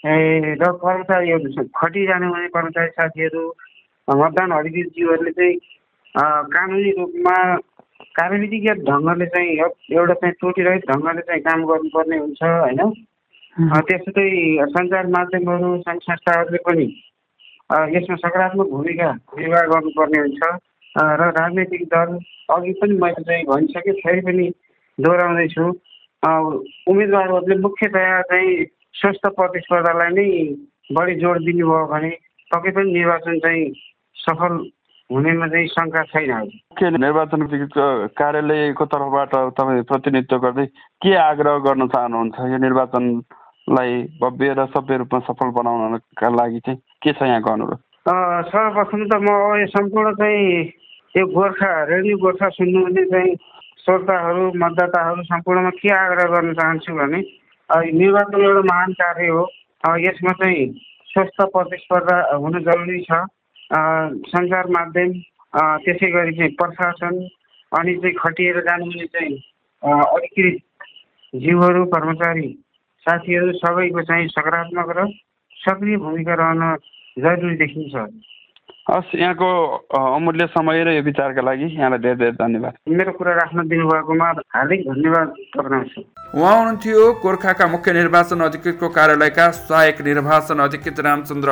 ए, 0.06 0.14
र 0.62 0.72
कर्मचारीहरू 0.84 1.64
खटिरहनु 1.78 2.28
हुने 2.34 2.48
कर्मचारी 2.48 2.90
साथीहरू 2.90 3.44
मतदान 4.08 4.52
अधिकृतज्यूहरूले 4.52 5.32
चाहिँ 5.32 5.58
कानुनी 6.56 6.92
रूपमा 6.92 7.36
कार्यविधिक 8.18 8.66
ढङ्गले 8.90 9.26
चाहिँ 9.26 9.50
एउ- 9.58 9.98
एउटा 9.98 10.14
चाहिँ 10.14 10.34
त्रुटिरहित 10.40 10.90
ढङ्गले 10.92 11.22
चाहिँ 11.22 11.42
काम 11.42 11.66
गर्नुपर्ने 11.66 12.18
हुन्छ 12.18 12.44
होइन? 12.44 12.82
अ, 12.82 13.80
त्यसै 13.80 14.26
सञ्चार 14.74 15.08
माध्यमहरू 15.08 15.70
सङ्घ 15.82 16.02
संस्थाहरूले 16.02 16.58
पनि 16.66 16.88
यसमा 17.96 18.16
सकारात्मक 18.16 18.68
भूमिका 18.68 19.12
निर्वाह 19.40 19.62
गर्नुपर्ने 19.74 20.20
हुन्छ। 20.20 20.42
र 20.98 21.30
राजनैतिक 21.40 21.84
दल 21.94 22.18
अघि 22.56 22.74
पनि 22.82 22.98
मैले 22.98 23.24
चाहिँ 23.24 23.46
भनिसकेँ 23.46 23.94
फेरि 23.94 24.22
पनि 24.22 24.50
दोहोऱ्याउँदैछु। 25.00 25.66
उम्मेदवारहरूले 26.92 27.56
मुख्यतया 27.56 28.22
चाहिँ 28.22 28.66
स्वस्थ 28.96 29.28
प्रतिस्पर्धालाई 29.36 30.14
नै 30.14 30.28
बढी 30.92 31.16
जोड 31.16 31.38
दिनुभयो 31.46 31.86
भने 31.88 32.10
पक्कै 32.52 32.72
पनि 32.72 32.94
निर्वाचन 32.94 33.40
चाहिँ 33.40 33.66
सफल 34.18 34.58
हुनेमा 35.10 35.48
चाहिँ 35.48 35.68
शङ्का 35.68 36.04
छैन 36.10 36.50
के 36.80 36.90
निर्वाचन 36.98 37.48
कार्यालयको 38.18 38.86
तर्फबाट 38.88 39.36
तपाईँ 39.58 39.84
प्रतिनिधित्व 39.84 40.38
गर्दै 40.38 40.66
के 41.02 41.16
आग्रह 41.22 41.58
गर्न 41.66 41.88
चाहनुहुन्छ? 41.88 42.36
यो 42.52 42.58
निर्वाचनलाई 42.58 43.96
भव्य 44.22 44.54
र 44.54 44.66
सभ्य 44.76 44.98
रूपमा 44.98 45.20
सफल 45.28 45.50
बनाउनका 45.58 46.30
लागि 46.32 46.60
चाहिँ 46.60 46.80
के 47.04 47.14
छ 47.14 47.22
यहाँको 47.24 47.52
अनुरोध 47.52 47.80
सर्वप्रथम 48.48 49.08
त 49.08 49.22
म 49.22 49.36
यो 49.60 49.68
सम्पूर्ण 49.70 50.14
चाहिँ 50.16 50.48
यो 51.16 51.26
गोर्खा 51.30 51.72
रेडियो 51.86 52.18
गोर्खा 52.18 52.50
सुन्नुहुने 52.56 53.06
चाहिँ 53.12 53.36
श्रोताहरू 53.84 54.52
मतदाताहरू 54.56 55.24
सम्पूर्णमा 55.26 55.70
के 55.78 55.94
आग्रह 55.96 56.34
गर्न 56.34 56.54
चाहन्छु 56.54 56.94
भने 56.96 57.22
निर्वाचन 57.72 58.42
एउटा 58.42 58.62
महान 58.66 58.94
कार्य 58.94 59.28
हो 59.28 59.44
यसमा 60.00 60.32
चाहिँ 60.32 60.66
स्वस्थ 61.10 61.42
प्रतिस्पर्धा 61.54 62.18
हुन 62.36 62.60
जरुरी 62.60 63.02
छ 63.02 63.20
सञ्चार 64.28 64.68
माध्यम 64.70 65.12
त्यसै 65.84 66.12
गरी 66.12 66.36
चाहिँ 66.38 66.52
प्रशासन 66.54 67.20
अनि 67.72 67.96
चाहिँ 67.96 68.16
खटिएर 68.16 68.60
जानुहुने 68.62 69.06
चाहिँ 69.08 69.38
अधिकृत 69.84 70.60
जीवहरू 71.34 71.86
कर्मचारी 71.86 72.48
साथीहरू 73.06 73.52
सबैको 73.54 74.02
चाहिँ 74.02 74.28
सकारात्मक 74.28 74.94
र 74.98 75.08
सक्रिय 75.58 75.98
भूमिका 75.98 76.34
रहन 76.34 76.76
जरुरी 77.18 77.56
देखिन्छ 77.56 77.96
हस् 78.88 79.16
यहाँको 79.16 79.48
अमूल्य 79.94 80.46
समय 80.48 80.84
र 80.84 80.90
यो 80.92 81.02
विचारका 81.04 81.42
लागि 81.42 81.66
यहाँलाई 81.66 82.00
धेरै 82.00 82.16
धेरै 82.16 82.32
धन्यवाद। 82.34 82.74
मेरो 82.90 83.12
कुरा 83.14 83.34
राख्न 83.34 83.68
दिनुभएकोमा 83.68 84.30
हार्दिक 84.56 84.82
धन्यवाद 84.88 85.28
उहाँ 86.32 86.56
हुनुहुन्थ्यो 86.58 87.02
गोर्खाका 87.22 87.68
मुख्य 87.68 87.94
निर्वाचन 87.94 88.40
अधिकृतको 88.42 88.90
कार्यालयका 88.90 89.50
सहायक 89.62 90.02
निर्वाचन 90.02 90.60
अधिकृत 90.60 91.00
रामचन्द्र 91.00 91.50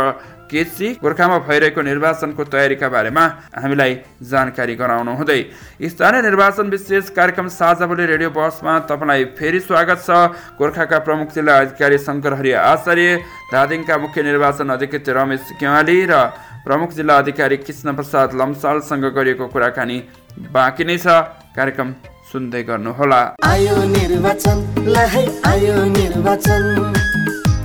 केसी 0.51 0.87
गोर्खामा 1.01 1.37
भइरहेको 1.47 1.81
निर्वाचनको 1.81 2.43
तयारीका 2.53 2.87
बारेमा 2.89 3.23
हामीलाई 3.63 3.93
जानकारी 4.31 4.75
गराउनु 4.75 5.13
हुँदै 5.19 5.41
स्थानीय 5.85 6.21
निर्वाचन 6.21 6.67
विशेष 6.69 7.09
कार्यक्रम 7.17 7.47
साझा 7.53 7.85
बोली 7.85 8.05
रेडियो 8.05 8.29
बसमा 8.31 8.73
तपाईँलाई 8.89 9.23
फेरि 9.37 9.59
स्वागत 9.61 9.99
छ। 10.01 10.09
गोर्खाका 10.59 10.99
प्रमुख 11.07 11.27
जिल्ला 11.35 11.53
अधिकारी 11.59 11.97
शङ्कर 11.99 12.33
हरि 12.39 12.51
आचार्य 12.65 13.09
धादिङका 13.53 13.95
मुख्य 14.03 14.19
निर्वाचन 14.23 14.67
अधिकृत 14.69 15.09
रमेश 15.17 15.43
केवाली 15.59 15.97
र 16.11 16.13
प्रमुख 16.65 16.89
जिल्ला 16.93 17.15
अधिकारी 17.17 17.57
कृष्ण 17.57 17.87
प्रसाद 17.95 18.29
लम्सालसँग 18.35 19.05
गरिएको 19.15 19.45
कुराकानी 19.47 19.97
बाँकी 20.53 20.83
नै 20.83 20.97
छ। 20.97 21.05
कार्यक्रम 21.55 21.89
सुन्दै 22.31 22.61
गर्नुहोला। 22.63 23.21
आयो 23.43 23.75
निर्वाचन। 23.87 24.57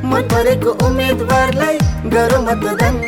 मन 0.04 0.30
उम्मेदवारलाई 0.84 1.78
गरौँ 2.12 2.42
मतदान। 2.44 3.02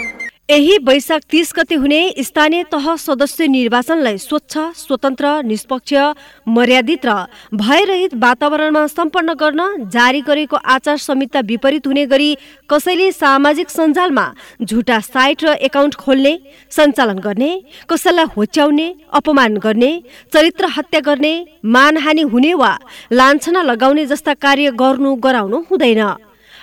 यही 0.50 0.76
वैशाख 0.78 1.22
तीस 1.30 1.52
गते 1.56 1.74
हुने 1.74 2.00
स्थानीय 2.22 2.62
तह 2.72 2.84
सदस्य 2.96 3.46
निर्वाचनलाई 3.48 4.18
स्वच्छ 4.18 4.58
स्वतन्त्र 4.76 5.26
निष्पक्ष 5.42 5.94
मर्यादित 6.48 7.06
र 7.06 7.14
भयरहित 7.52 8.14
वातावरणमा 8.14 8.86
सम्पन्न 8.88 9.34
गर्न 9.34 9.88
जारी 9.90 10.20
गरेको 10.28 10.56
आचार 10.74 10.96
संहिता 10.96 11.40
विपरीत 11.50 11.86
हुने 11.86 12.04
गरी 12.06 12.30
कसैले 12.70 13.10
सामाजिक 13.12 13.70
सञ्जालमा 13.70 14.26
झुटा 14.62 14.98
साइट 15.04 15.44
र 15.44 15.54
एकाउन्ट 15.68 15.94
खोल्ने 16.04 16.34
सञ्चालन 16.76 17.18
गर्ने 17.26 17.50
कसैलाई 17.90 18.32
होच्याउने 18.36 18.86
अपमान 19.18 19.56
गर्ने 19.66 19.90
चरित्र 20.34 20.68
हत्या 20.76 21.00
गर्ने 21.08 21.34
मानहानि 21.74 22.22
हुने 22.32 22.54
वा 22.54 22.72
लान्छना 23.12 23.62
लगाउने 23.62 24.06
जस्ता 24.06 24.34
कार्य 24.46 24.70
गर्नु 24.78 25.14
गराउनु 25.26 25.64
हुँदैन। 25.70 26.02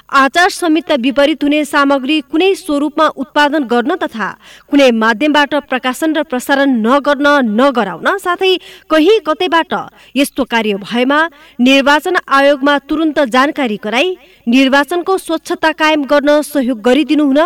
आचार 0.09 0.49
संहिता 0.49 0.95
विपरीत 1.01 1.43
हुने 1.43 1.63
सामग्री 1.65 2.19
कुनै 2.31 2.53
स्वरूपमा 2.55 3.05
उत्पादन 3.17 3.63
गर्न 3.63 3.95
तथा 3.97 4.27
कुनै 4.69 4.89
माध्यमबाट 4.93 5.53
प्रकाशन 5.69 6.13
र 6.13 6.23
प्रसारण 6.23 6.69
नगर्न 6.85 7.27
नगराउन 7.59 8.07
साथै 8.17 8.51
कहीँ 8.91 9.19
कतैबाट 9.27 9.73
यस्तो 10.15 10.43
कार्य 10.45 10.73
भएमा 10.83 11.19
निर्वाचन 11.59 12.15
आयोगमा 12.29 12.77
तुरन्त 12.89 13.19
जानकारी 13.33 13.77
गराई 13.83 14.07
निर्वाचनको 14.47 15.17
स्वच्छता 15.17 15.71
कायम 15.81 16.03
गर्न 16.05 16.29
सहयोग 16.43 16.77
गरिदिनु 16.85 17.25
हुन 17.25 17.41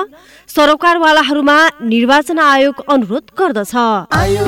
सरोकारवालाहरूमा 0.50 1.58
निर्वाचन 1.88 2.40
आयोग 2.42 2.76
अनुरोध 2.90 3.26
गर्दछ। 3.40 3.76
आयो 4.12 4.46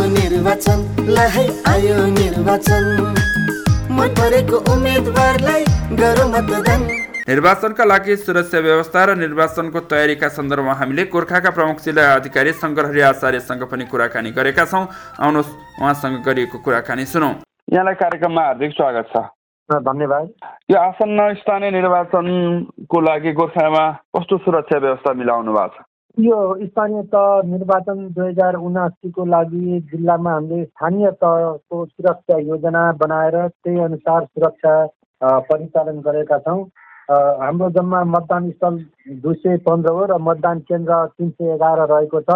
निर्वाचनका 7.30 7.86
लागि 7.86 8.15
सुरक्षा 8.18 8.60
व्यवस्था 8.60 9.04
र 9.06 9.13
निर्वाचनको 9.15 9.80
तयारीका 9.86 10.28
सन्दर्भमा 10.34 10.74
हामीले 10.74 11.04
गोर्खाका 11.13 11.50
प्रमुख 11.58 11.78
जिल्ला 11.86 12.04
अधिकारी 12.13 12.52
शङ्कर 12.58 12.86
हरि 12.89 13.02
आचार्यसँग 13.06 13.63
पनि 13.70 13.86
कुराकानी 13.86 14.32
गरेका 14.34 14.65
छौँ। 14.65 14.82
आउनुहोस् 15.22 15.52
उहाँसँग 15.78 16.15
गरिएको 16.26 16.58
कुराकानी 16.65 17.06
सुनौ। 17.06 17.30
यहाँलाई 17.70 17.96
कार्यक्रममा 18.02 18.46
हार्दिक 18.46 18.72
स्वागत 18.74 19.06
छ। 19.13 19.22
धन्यवाद। 19.70 20.26
यो 20.72 20.78
आसन्न 20.80 21.20
स्थानीय 21.38 21.72
निर्वाचनको 21.78 23.02
लागि 23.10 23.32
गोर्खामा 23.38 23.86
कस्तो 24.18 24.38
सुरक्षा 24.50 24.78
व्यवस्था 24.80 25.13
मिलाउनु 25.22 25.54
भएको 25.54 25.70
छ? 25.70 25.86
यो 26.18 26.38
स्थानीय 26.65 27.02
तह 27.13 27.30
निर्वाचन 27.46 27.98
दुई 28.18 28.28
हजार 28.28 28.56
उनासीको 28.58 29.26
लागि 29.36 29.80
जिल्लामा 29.94 30.34
हामीले 30.34 30.65
स्थानीय 30.65 31.12
तहको 31.22 31.86
सुरक्षा 31.86 32.42
योजना 32.50 32.84
बनाएर 32.98 33.38
त्यही 33.48 33.80
अनुसार 33.86 34.26
सुरक्षा 34.26 34.76
परिचालन 35.22 36.02
गरेका 36.02 36.38
छौँ। 36.42 36.62
हाम्रो 37.10 37.69
जम्मा 37.72 38.04
मतदान 38.06 38.50
स्थल 38.52 38.76
दुई 39.22 39.34
सय 39.36 39.58
पन्ध्र 39.65 39.91
हो 39.91 40.06
र 40.06 40.17
मतदान 40.22 40.60
केन्द्र 40.69 41.06
तिन 41.08 41.30
सय 41.32 41.54
एघार 41.54 41.80
रहेको 41.89 42.22
छ। 42.22 42.36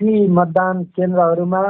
ती 0.00 0.26
मतदान 0.30 0.82
केन्द्रहरूमा 0.96 1.62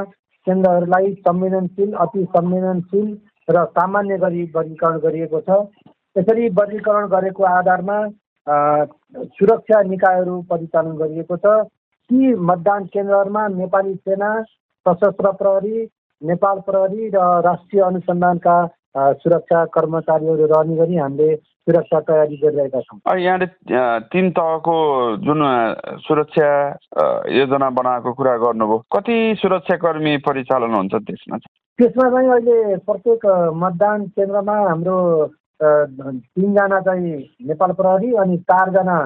केन्द्रहरूलाई 0.47 1.13
संवेदनशील 1.21 1.93
अति 2.05 2.25
संवेदनशील 2.35 3.07
र 3.47 3.65
सामान्य 3.73 4.17
गरी 4.17 4.43
वर्गीकरण 4.55 4.99
गरिएको 4.99 5.41
छ। 5.41 5.59
यसरी 6.15 6.47
वर्गीकरण 6.59 7.07
गरेको 7.07 7.43
आधारमा 7.47 7.97
सुरक्षा 9.33 9.81
निकायहरू 9.89 10.39
परिचालन 10.49 10.95
गरिएको 10.97 11.37
छ। 11.37 11.57
ती 12.09 12.33
मतदान 12.45 12.85
केन्द्रहरूमा 12.93 13.47
नेपाली 13.57 13.95
सेना 13.97 14.31
सशस्त्र 14.85 15.31
प्रहरी 15.41 15.85
नेपाल 16.21 16.59
प्रहरी 16.65 17.09
र 17.15 17.27
राष्ट्रिय 17.43 17.81
अनुसन्धानका 17.83 18.57
सुरक्षा 19.21 19.65
कर्मचारीहरू 19.73 20.45
रहने 20.45 20.75
गरी 20.75 20.95
हामीले 20.97 21.35
सुरक्षा 21.67 21.99
तयारी 21.99 22.35
गरिरहेका 22.43 22.79
छौँ। 22.81 23.19
यहाँले 23.19 23.45
तिन 24.11 24.29
तहको 24.31 24.75
जुन 25.27 25.41
सुरक्षा 26.07 26.49
योजना 27.37 27.69
बनाएको 27.79 28.13
कुरा 28.13 28.35
गर्नुभयो 28.43 28.77
कति 28.95 29.17
सुरक्षाकर्मी 29.41 30.17
परिचालन 30.23 30.73
हुन्छ 30.75 30.95
त्यसमा? 30.95 31.37
त्यसमा 31.79 32.09
चाहिँ 32.09 32.29
अहिले 32.31 32.75
प्रत्येक 32.87 33.25
मतदान 33.63 34.05
केन्द्रमा 34.15 34.57
हाम्रो 34.67 34.97
तिनजना 35.61 36.79
चाहिँ 36.87 37.15
नेपाल 37.47 37.71
प्रहरी 37.79 38.13
अनि 38.23 38.37
चारजना 38.47 38.97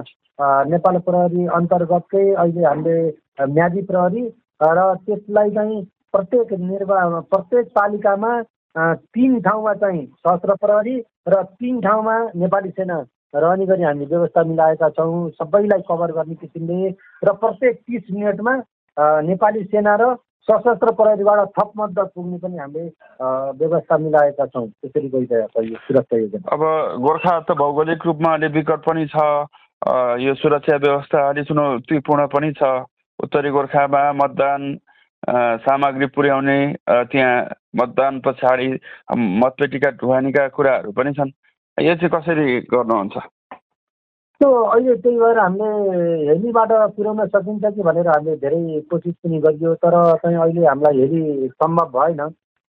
नेपाल 0.69 0.97
प्रहरी 1.07 1.45
अन्तर्गतकै 1.57 2.29
अहिले 2.33 2.63
हामीले 2.65 3.45
म्यादी 3.57 3.81
प्रहरी 3.89 4.23
र 4.61 4.93
त्यसलाई 5.05 5.49
चाहिँ 5.55 5.81
प्रत्येक 6.13 6.53
निर्वा 6.61 6.99
प्रत्येक 7.31 7.65
पालिकामा 7.75 8.31
तिन 9.15 9.39
ठाउँमा 9.41 9.73
चाहिँ 9.73 10.05
सशस्त्र 10.05 10.55
प्रहरी 10.61 10.95
र 11.27 11.43
तिन 11.59 11.81
ठाउँमा 11.81 12.15
नेपाली 12.35 12.69
सेना 12.69 12.97
रहने 13.35 13.65
गरी 13.65 13.83
हामी 13.83 14.05
व्यवस्था 14.05 14.43
मिलाएका 14.43 14.89
छौँ। 14.89 15.29
सबैलाई 15.31 15.81
कभर 15.89 16.11
गर्ने 16.11 16.35
किसिमले 16.35 16.89
र 17.23 17.33
प्रत्येक 17.41 17.75
तिस 17.87 18.11
मिनटमा 18.11 18.53
नेपाली 19.23 19.63
सेना 19.63 19.95
र 20.01 20.15
सशस्त्र 20.47 20.91
प्रहरीबाट 20.97 21.39
थप 21.53 21.71
मद्दत 21.77 22.11
पुग्ने 22.15 22.37
पनि 22.41 22.57
हामीले 22.57 22.89
व्यवस्था 23.61 23.97
मिलाएका 23.97 24.45
छौँ। 24.45 24.67
त्यसरी 24.67 25.09
गइरहेको 25.09 25.61
यो 25.61 25.77
सुरक्षा 25.85 26.17
योजना। 26.17 26.49
अब 26.49 26.61
गोर्खा 27.05 27.39
त 27.45 27.51
भौगोलिक 27.57 28.05
रूपमा 28.05 28.33
अलि 28.33 28.47
विकट 28.57 28.81
पनि 28.81 29.05
छ 29.13 29.17
यो 30.25 30.33
सुरक्षा 30.41 30.75
व्यवस्था 30.81 31.19
अलिक 31.29 31.45
चुनौतीपूर्ण 31.47 32.25
पनि 32.33 32.51
छ। 32.57 32.63
उत्तरी 33.21 33.49
गोर्खामा 33.53 34.01
मतदान 34.17 34.61
सामग्री 35.29 36.05
पुर्याउने 36.15 36.57
त्यहाँ 36.89 37.35
मतदान 37.79 38.19
पछाडि 38.25 38.67
मतपेटिका 39.15 39.89
ढुवानीका 40.01 40.47
कुराहरू 40.55 40.91
पनि 40.91 41.13
छन्। 41.13 41.31
यो 41.77 41.95
चाहिँ 41.95 42.09
कसरी 42.09 42.59
गर्नुहुन्छ? 42.73 43.17
त्यो 44.41 44.49
अहिले 44.49 44.95
त्यही 45.01 45.17
भएर 45.19 45.37
हामीले 45.39 46.27
हेलीबाट 46.27 46.71
पुर्याउन 46.97 47.25
सकिन्छ 47.29 47.65
कि 47.75 47.81
भनेर 47.83 48.07
हामीले 48.07 48.35
धेरै 48.41 48.81
कोसिस 48.89 49.15
पनि 49.23 49.39
गरियो 49.39 49.73
तर 49.85 49.95
चाहिँ 50.25 50.37
अहिले 50.37 50.65
हामीलाई 50.65 50.99
हेली 50.99 51.47
सम्भव 51.49 51.89
भएन। 51.97 52.21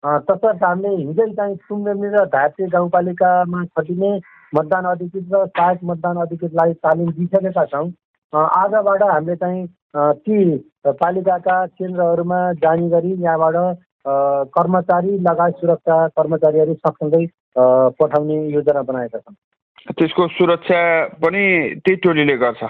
तसर्थ 0.03 0.63
हामीले 0.63 0.95
हिजै 0.95 1.27
चाहिँ 1.35 1.55
सुम्बेमी 1.55 2.07
र 2.11 2.25
धार्चे 2.35 2.67
गाउँपालिकामा 2.67 3.63
खटिने 3.79 4.11
मतदान 4.55 4.85
अधिकृत 4.91 5.27
र 5.33 5.45
सहायक 5.47 5.79
मतदान 5.83 6.17
अधिकृतलाई 6.27 6.73
तालिम 6.83 7.11
दिइसकेका 7.11 7.65
छौँ। 7.71 7.87
आजबाट 8.33 9.03
हामीले 9.03 9.35
चाहिँ 9.35 9.67
ती 9.95 10.57
पालिकाका 10.87 11.65
केन्द्रहरूमा 11.67 12.39
जाने 12.63 12.89
गरी 12.89 13.11
यहाँबाट 13.23 13.77
कर्मचारी 14.55 15.17
लगायत 15.19 15.55
सुरक्षा 15.59 15.95
कर्मचारीहरू 16.17 16.73
सँगसँगै 16.73 17.25
पठाउने 17.99 18.37
योजना 18.51 18.81
बनाएका 18.81 19.19
छन्। 19.19 19.35
त्यसको 19.91 20.27
सुरक्षा 20.37 20.81
पनि 21.19 21.43
त्यही 21.83 21.95
टोलीले 22.05 22.37
गर्छ? 22.37 22.63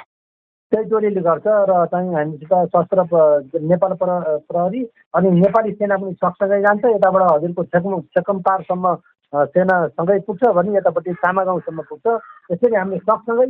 त्यही 0.71 0.89
टोलीले 0.89 1.21
गर्छ 1.21 1.45
र 1.69 1.85
चाहिँ 1.93 2.13
हामीसित 2.15 2.53
सशस्त्र 2.73 3.59
नेपाल 3.69 3.93
प्रहरी 4.01 4.81
अनि 5.13 5.31
नेपाली 5.39 5.71
सेना 5.77 5.97
पनि 5.97 6.13
सँगसँगै 6.17 6.61
जान्छ। 6.61 6.85
यताबाट 6.85 7.23
हजुरको 7.31 7.63
छेकम 7.69 7.99
छेकमपारसम्म 8.17 8.95
सेनासँगै 9.33 10.19
पुग्छ 10.27 10.43
भने 10.57 10.77
यतापट्टि 10.77 11.13
सामागाउँसम्म 11.21 11.81
पुग्छ। 11.89 12.07
यसरी 12.51 12.75
हामीले 12.75 12.99
सँगसँगै 13.05 13.45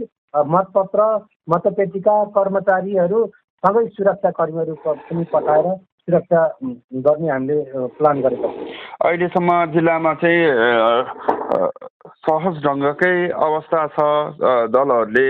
मतपत्र 0.54 1.02
मतपेटिका 1.50 2.24
कर्मचारीहरू 2.36 3.20
सँगै 3.64 3.86
सुरक्षा 3.94 4.30
कर्मीहरू 4.38 4.74
पनि 4.84 5.24
पठाएर 5.34 5.66
सुरक्षा 6.02 6.42
गर्ने 7.06 7.28
हामीले 7.30 7.88
प्लान 7.98 8.22
गरेका 8.22 8.48
छौँ। 8.50 8.66
अहिलेसम्म 9.06 9.50
जिल्लामा 9.74 10.14
चाहिँ 10.22 10.42
सहज 12.26 12.56
ढङ्गकै 12.66 13.18
अवस्था 13.48 13.82
छ 13.94 14.06
दलहरूले 14.74 15.30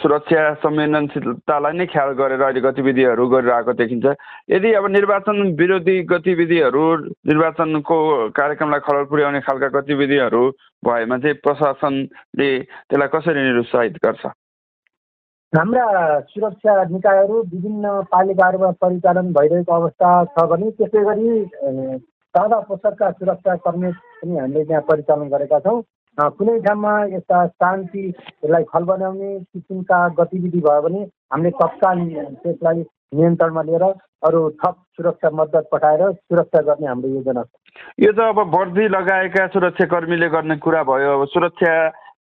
सुरक्षा 0.00 0.42
संवेदनशीलतालाई 0.62 1.78
नै 1.78 1.86
ख्याल 1.94 2.10
गरेर 2.22 2.42
अहिले 2.42 2.60
गतिविधिहरू 2.66 3.28
गरिरहेको 3.28 3.72
देखिन्छ। 3.78 4.06
यदि 4.50 4.72
अब 4.82 4.86
निर्वाचन 4.98 5.54
विरोधी 5.62 5.96
गतिविधिहरू 6.10 6.84
निर्वाचनको 7.30 7.96
कार्यक्रमलाई 8.34 8.82
खलल 8.82 9.04
पुर्याउने 9.14 9.40
खालका 9.46 9.68
गतिविधिहरू 9.78 10.42
भएमा 10.82 11.18
चाहिँ 11.22 11.40
प्रशासनले 11.46 12.50
त्यसलाई 12.58 13.08
कसरी 13.14 13.40
निरुत्साहित 13.48 14.04
गर्छ? 14.04 14.26
हाम्रा 15.52 15.84
सुरक्षा 16.28 16.72
निकायहरू 16.84 17.36
विभिन्न 17.42 17.90
पालिकाहरूमा 18.12 18.70
परिचालन 18.80 19.32
भइरहेको 19.32 19.72
अवस्था 19.74 20.08
छ 20.32 20.42
भने 20.50 20.70
त्यसै 20.76 21.04
गरी 21.04 21.28
सादा 22.34 22.58
पोसाकका 22.68 23.10
सुरक्षा 23.10 23.54
कर्मी 23.64 23.92
पनि 23.92 24.36
हामीले 24.38 24.64
त्यहाँ 24.64 24.82
परिचालन 24.88 25.28
गरेका 25.28 25.58
छौँ। 25.66 25.80
कुनै 26.18 26.58
ठाउँमा 26.60 26.92
यस्ता 27.14 27.46
शान्तिलाई 27.46 28.64
खल 28.72 28.84
बनाउने 28.90 29.30
किसिमका 29.40 29.98
गतिविधि 30.18 30.60
भयो 30.60 30.82
भने 30.84 31.00
हामीले 31.32 31.50
तत्काल 31.56 31.98
त्यसलाई 32.44 32.82
नियन्त्रणमा 33.16 33.62
लिएर 33.62 33.84
अरू 34.28 34.40
थप 34.60 34.76
सुरक्षा 34.96 35.30
मद्दत 35.32 35.68
पठाएर 35.72 36.02
सुरक्षा 36.12 36.60
गर्ने 36.68 36.86
हाम्रो 36.86 37.08
योजना 37.08 37.42
छ। 37.42 37.48
यो 38.04 38.12
त 38.12 38.20
अब 38.26 38.38
वर्दी 38.54 38.88
लगाएका 38.88 39.46
सुरक्षाकर्मीले 39.56 40.28
गर्ने 40.28 40.56
कुरा 40.60 40.82
भयो। 40.84 41.16
अब 41.16 41.26
सुरक्षा 41.32 41.72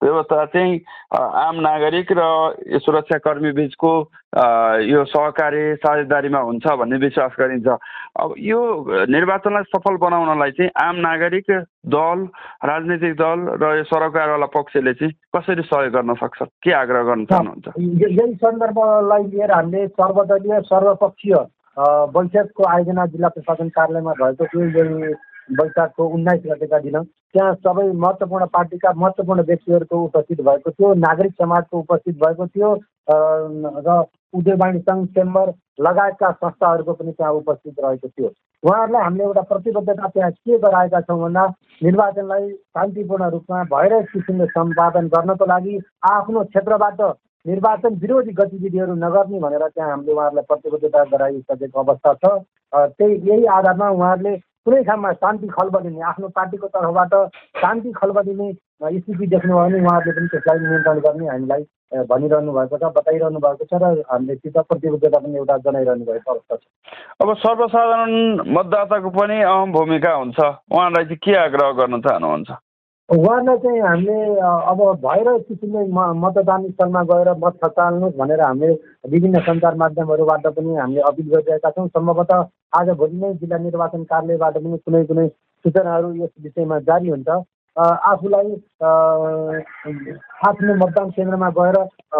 व्यवस्था 0.03 0.45
चाहिँ 0.45 0.79
आम 1.17 1.55
नागरिक 1.62 2.12
र 2.12 2.79
सुरक्षाकर्मी 2.86 3.51
बिचको 3.51 3.91
यो 4.86 5.03
सहकारी 5.10 5.75
साझेदारीमा 5.75 6.39
हुन्छ 6.39 6.65
भन्ने 6.67 6.97
विश्वास 7.01 7.31
गरिन्छ। 7.39 7.67
अब 8.21 8.33
यो 8.38 8.60
निर्वाचनलाई 9.10 9.63
सफल 9.73 9.95
बनाउनलाई 9.97 10.51
चाहिँ 10.51 10.71
आम 10.86 10.95
नागरिक 11.01 11.51
दल 11.89 12.19
राजनीतिक 12.69 13.13
दल 13.17 13.39
र 13.57 13.75
यो 13.77 13.83
सरोकारवाला 13.89 14.45
पक्षले 14.53 14.93
चाहिँ 14.93 15.13
कसरी 15.36 15.63
सहयोग 15.65 15.93
गर्न 15.93 16.13
सक्छ? 16.13 16.41
के 16.63 16.71
आग्रह 16.73 17.03
गर्न 17.03 17.25
चाहनुहुन्छ? 17.25 17.67
यही 17.77 18.33
सन्दर्भलाई 18.38 19.23
लिएर 19.33 19.51
हामीले 19.51 19.88
सर्वदलीय 19.88 20.62
सर्वपक्षीय 20.69 21.36
बैठकको 22.13 22.63
आयोजना 22.69 23.05
जिल्ला 23.05 23.29
प्रशासन 23.33 23.69
कार्यालयमा 23.69 24.13
भएको 24.21 24.45
थियो 24.45 25.15
वैशाखको 25.49 26.07
उन्नाइस 26.15 26.41
गतेका 26.45 26.79
दिन 26.79 27.01
त्यहाँ 27.03 27.53
सबै 27.55 27.91
महत्त्वपूर्ण 27.93 28.45
पार्टीका 28.53 28.91
महत्त्वपूर्ण 28.95 29.41
व्यक्तिहरूको 29.47 30.03
उपस्थित 30.03 30.41
भएको 30.41 30.71
थियो 30.71 30.93
नागरिक 31.03 31.33
समाजको 31.33 31.79
उपस्थित 31.79 32.15
भएको 32.23 32.47
थियो 32.47 32.73
र 33.07 34.03
उद्योगवाणी 34.38 34.79
सङ्घ 34.79 35.05
चेम्बर 35.17 35.51
लगायतका 35.79 36.31
संस्थाहरूको 36.31 36.93
पनि 36.93 37.12
त्यहाँ 37.12 37.33
उपस्थित 37.33 37.75
रहेको 37.83 38.07
थियो। 38.07 38.31
उहाँहरूलाई 38.63 39.03
हामीले 39.03 39.23
एउटा 39.23 39.41
प्रतिबद्धता 39.51 40.07
त्यहाँ 40.07 40.31
के 40.31 40.57
गराएका 40.60 41.01
छौँ 41.01 41.19
भन्दा 41.21 41.45
निर्वाचनलाई 41.81 42.49
शान्तिपूर्ण 42.49 43.29
रूपमा 43.31 43.63
भइरहेको 43.71 44.12
किसिमले 44.13 44.45
सम्पादन 44.51 45.07
गर्नको 45.15 45.45
लागि 45.45 45.79
आफ्नो 46.12 46.43
क्षेत्रबाट 46.51 47.01
निर्वाचन 47.45 47.95
विरोधी 48.01 48.31
गतिविधिहरू 48.39 48.93
नगर्ने 49.05 49.39
भनेर 49.39 49.67
त्यहाँ 49.67 49.89
हामीले 49.91 50.13
उहाँहरूलाई 50.13 50.45
प्रतिबद्धता 50.49 51.03
गराइसकेको 51.15 51.79
अवस्था 51.83 52.13
छ। 52.13 52.36
त्यही 52.73 53.13
यही 53.29 53.45
आधारमा 53.57 53.89
उहाँहरूले 53.89 54.36
कुनै 54.67 54.84
ठाउँमा 54.84 55.12
शान्ति 55.23 55.47
खलबलिने 55.47 56.01
आफ्नो 56.12 56.27
पार्टीको 56.36 56.67
तर्फबाट 56.75 57.13
शान्ति 57.63 57.91
खलबलिने 57.97 58.51
स्थिति 58.99 59.27
देख्नुभयो 59.27 59.63
भने 59.63 59.80
उहाँहरूले 59.80 60.12
पनि 60.19 60.27
त्यसलाई 60.27 60.60
नियन्त्रण 60.60 60.99
गर्ने 61.08 61.27
हामीलाई 61.27 61.63
भनिरहनु 62.12 62.51
भएको 62.51 62.77
छ 62.77 62.91
बताइरहनु 62.97 63.39
भएको 63.39 63.65
छ 63.71 63.80
र 63.80 64.03
हामीले 64.12 64.36
सित 64.36 64.58
प्रतिबद्धता 64.67 65.19
पनि 65.23 65.38
एउटा 65.38 65.58
जनाइरहनु 65.63 66.06
भएको 66.12 66.32
अवस्था 66.32 66.56
छ। 66.56 66.63
अब 67.23 67.34
सर्वसाधारण 67.47 68.13
मतदाताको 68.60 69.10
पनि 69.15 69.41
अहम 69.41 69.71
भूमिका 69.71 70.13
हुन्छ। 70.13 70.39
उहाँलाई 70.39 71.06
चाहिँ 71.06 71.23
के 71.23 71.36
आग्रह 71.47 71.71
गर्न 71.80 72.01
चाहनुहुन्छ? 72.03 72.49
उहाँलाई 73.10 73.58
चाहिँ 73.58 73.80
हामीले 73.82 74.15
अब 74.67 74.80
भएर 75.04 75.28
किसिमले 75.39 75.84
म 75.96 76.00
मतदान 76.20 76.63
स्थलमा 76.72 77.02
गएर 77.12 77.30
मत 77.39 77.54
खसाल्नुहोस् 77.63 78.17
भनेर 78.17 78.41
हामीले 78.41 78.74
विभिन्न 79.10 79.39
सञ्चार 79.48 79.76
माध्यमहरूबाट 79.80 80.48
पनि 80.48 80.76
हामीले 80.76 81.02
अपिल 81.08 81.28
गरिरहेका 81.32 81.70
छौँ। 81.72 81.88
सम्भवतः 81.88 82.43
आज 82.76 82.89
भोलि 83.00 83.17
नै 83.17 83.34
जिल्ला 83.39 83.58
निर्वाचन 83.63 84.04
कार्यालयबाट 84.12 84.58
पनि 84.58 84.78
कुनै 84.86 85.04
कुनै 85.08 85.28
सूचनाहरू 85.65 86.13
यस 86.15 86.34
विषयमा 86.43 86.80
जारी 86.84 87.10
हुन्छ। 87.10 87.30
आफूलाई 87.78 88.48
आफ्नो 90.48 90.76
मतदान 90.76 91.10
केन्द्रमा 91.15 91.50
गएर 91.58 91.78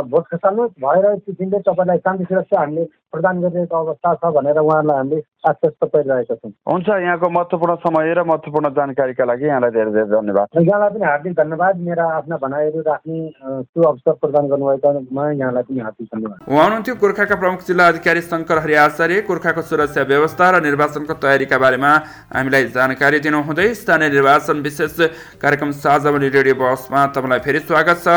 भोट 0.08 0.26
खसाल्नुहोस्। 0.32 0.80
भएर 0.80 1.06
किसिमले 1.20 1.60
तपाईँलाई 1.68 1.98
शान्ति 2.00 2.24
सुरक्षा 2.24 2.60
हामीले 2.60 2.84
प्रदान 3.14 3.42
गरिरहेको 3.42 3.78
अवस्था 3.78 4.14
छ 4.14 4.32
भनेर 4.36 4.60
उहाँहरूलाई 4.60 4.98
हामीले 4.98 5.22
आश्वस्त 5.48 5.84
गरिरहेका 5.96 6.36
छौँ। 6.36 6.52
हुन्छ 6.72 6.88
यहाँको 6.90 7.30
महत्त्वपूर्ण 7.30 7.76
समय 7.84 8.14
र 8.14 8.24
महत्त्वपूर्ण 8.28 8.70
जानकारीका 8.78 9.24
लागि 9.26 9.46
यहाँलाई 9.48 9.72
धेरै 9.78 9.92
धेरै 9.92 10.10
धन्यवाद। 10.12 10.48
यहाँलाई 10.60 10.90
पनि 10.94 11.06
हार्दिक 11.08 11.34
धन्यवाद। 11.40 11.76
मेरा 11.88 12.06
आफ्ना 12.18 12.38
भनाइहरू 12.44 12.82
राख्ने 12.88 13.20
सु 13.64 13.80
अवसर 13.82 14.14
प्रदान 14.22 14.48
गर्नुभएकोमा 14.52 15.24
यहाँलाई 15.32 15.64
पनि 15.64 15.80
हार्दिक 15.88 16.08
धन्यवाद। 16.14 16.38
उहाँ 16.52 16.64
हुनुहुन्थ्यो 16.64 16.96
गोर्खाका 16.96 17.36
प्रमुख 17.36 17.62
जिल्ला 17.68 17.88
अधिकारी 17.88 18.22
शङ्कर 18.28 18.58
हरि 18.66 18.76
आचार्य 18.84 19.22
गोर्खाको 19.30 19.62
सुरक्षा 19.62 20.02
व्यवस्था 20.12 20.50
र 20.50 20.62
निर्वाचनको 20.68 21.14
तयारीका 21.24 21.58
बारेमा 21.58 21.92
हामीलाई 22.36 22.64
जानकारी 22.76 23.20
दिनुहुँदै 23.24 23.68
स्थानीय 23.82 24.10
निर्वाचन 24.10 24.58
विशेष 24.68 25.00
कार्यक्रम 25.42 25.72
साझावली 25.80 26.30
रेडियो 26.30 26.56
बसमा 26.58 27.06
तपाईँलाई 27.16 27.40
फेरि 27.40 27.60
स्वागत 27.72 27.98
छ। 28.04 28.08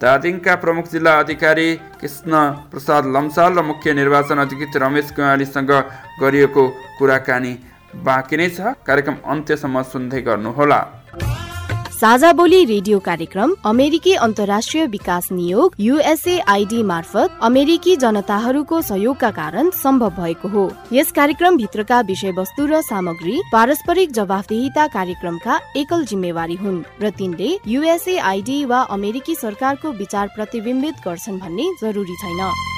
दार्जिलिङका 0.00 0.54
प्रमुख 0.62 0.88
जिल्ला 0.88 1.12
अधिकारी 1.18 1.68
कृष्ण 2.00 2.40
प्रसाद 2.70 3.06
लम्साल 3.14 3.54
र 3.54 3.62
मुख्य 3.62 3.92
निर्वाचन 3.94 4.38
अधिकृत 4.38 4.76
रमेश 4.78 5.10
कुमालीसँग 5.16 5.72
गरिएको 6.20 6.64
कुराकानी 6.98 7.52
बाँकी 8.04 8.36
नै 8.36 8.48
छ 8.50 8.76
कार्यक्रम 8.86 9.16
अन्त्यसम्म 9.26 9.82
सुन्दै 9.90 10.20
गर्नुहोला 10.26 10.80
साझा 11.96 12.32
बोली 12.32 12.64
रेडियो 12.64 12.98
कार्यक्रम 12.98 13.54
अमेरिकी 13.64 14.12
अन्तर्राष्ट्रिय 14.14 14.86
विकास 14.86 15.30
नियोग 15.32 15.74
युएसएआईडी 15.80 16.82
मार्फत 16.82 17.38
अमेरिकी 17.42 17.94
जनताहरूको 17.96 18.80
सहयोगका 18.82 19.30
कारण 19.30 19.70
सम्भव 19.72 20.10
भएको 20.18 20.48
हो। 20.48 20.68
यस 20.92 21.12
कार्यक्रम 21.12 21.56
भित्रका 21.56 22.00
विषयवस्तु 22.02 22.66
र 22.66 22.80
सामग्री 22.82 23.40
पारस्परिक 23.52 24.12
जवाफदेहिता 24.12 24.86
कार्यक्रमका 24.88 25.60
एकल 25.76 26.04
जिम्मेवारी 26.04 26.54
हुन् 26.56 26.84
र 27.02 27.10
तिनले 27.18 27.56
युएसएआईडी 27.66 28.64
वा 28.64 28.82
अमेरिकी 28.92 29.34
सरकारको 29.34 29.92
विचार 29.96 30.28
प्रतिबिम्बित 30.36 31.04
गर्छन् 31.06 31.40
भन्ने 31.40 31.74
जरुरी 31.82 32.16
छैन। 32.16 32.75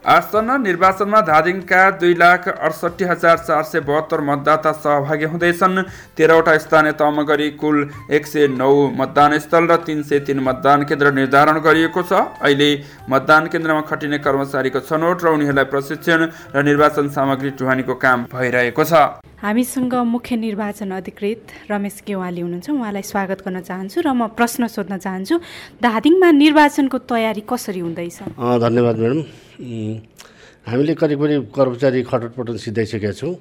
आसन्न 0.00 0.50
निर्वाचनमा 0.62 1.20
धादिङका 1.20 1.80
दुई 2.00 2.14
लाख 2.16 2.48
अडसठी 2.48 3.04
हजार 3.04 3.36
चार 3.38 3.62
सय 3.62 3.80
बहत्तर 3.84 4.20
मतदाता 4.20 4.72
सहभागी 4.74 5.24
हुँदैछन्। 5.28 5.82
तेह्रवटा 6.16 6.56
स्थानीय 6.56 6.92
तहमा 6.96 7.22
गरी 7.22 7.48
कुल 7.60 7.76
एक 8.08 8.26
सय 8.26 8.46
नौ 8.50 8.72
मतदान 8.96 9.38
स्थल 9.38 9.64
र 9.68 9.76
तिन 9.84 10.02
सय 10.02 10.18
तिन 10.24 10.40
मतदान 10.40 10.84
केन्द्र 10.88 11.12
निर्धारण 11.12 11.58
गरिएको 11.60 12.02
छ। 12.02 12.12
अहिले 12.40 12.70
मतदान 13.12 13.46
केन्द्रमा 13.52 13.80
खटिने 13.84 14.18
कर्मचारीको 14.24 14.80
छनौट 14.88 15.18
र 15.20 15.26
उनीहरूलाई 15.36 15.68
प्रशिक्षण 15.68 16.20
र 16.56 16.62
निर्वाचन 16.64 17.08
सामग्री 17.12 17.50
ढुवानीको 17.60 17.94
काम 18.00 18.24
भइरहेको 18.32 18.84
छ। 18.84 19.20
हामीसँग 19.44 19.94
मुख्य 20.08 20.36
निर्वाचन 20.36 20.90
अधिकृत 20.96 21.70
रमेश 21.70 21.96
गेवाली 22.08 22.40
हुनुहुन्छ। 22.40 22.68
उहाँलाई 22.72 23.04
स्वागत 23.04 23.44
गर्न 23.44 23.60
चाहन्छु 23.68 24.00
र 24.00 24.08
म 24.16 24.32
प्रश्न 24.32 24.64
सोध्न 24.64 24.96
चाहन्छु 24.96 25.36
धादिङमा 25.84 26.28
निर्वाचनको 26.40 26.98
तयारी 27.04 27.42
कसरी 27.44 27.80
हुँदैछ? 27.84 28.18
धन्यवाद 28.40 28.96
म्याडम। 28.96 29.49
हामीले 29.60 30.94
करिब 30.96 31.20
करिब 31.20 31.42
कर्मचारी 31.52 32.02
खटटपटन 32.08 32.56
सिधाइसकेका 32.56 33.12
छौँ 33.12 33.34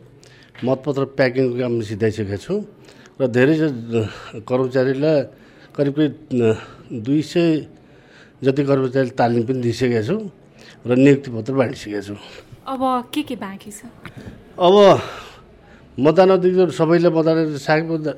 मतपत्र 0.68 1.04
प्याकिङको 1.16 1.56
काम 1.60 1.80
सिधाइसकेका 1.80 2.38
छौँ 2.44 2.60
र 3.22 3.28
धेरै 3.32 3.56
कर्मचारीलाई 4.44 5.16
करिब 5.76 5.94
करिब 5.96 6.14
दुई 7.08 7.22
सय 7.24 7.68
जति 8.44 8.64
कर्मचारी 8.68 9.10
तालिम 9.16 9.44
पनि 9.48 9.60
दिइसकेका 9.64 10.02
छौँ 10.04 10.22
र 10.88 10.96
नियुक्ति 11.00 11.30
पत्र 11.32 11.54
बाँडिसकेका 11.56 12.02
छौँ। 12.04 12.20
अब 12.68 12.82
के 13.14 13.22
के 13.24 13.36
बाँकी 13.40 13.72
छ? 13.72 13.88
अब 14.60 14.76
मतदान 16.00 16.30
अधिकृत 16.36 16.72
सबैलाई 16.76 17.12
मतदान 17.16 17.38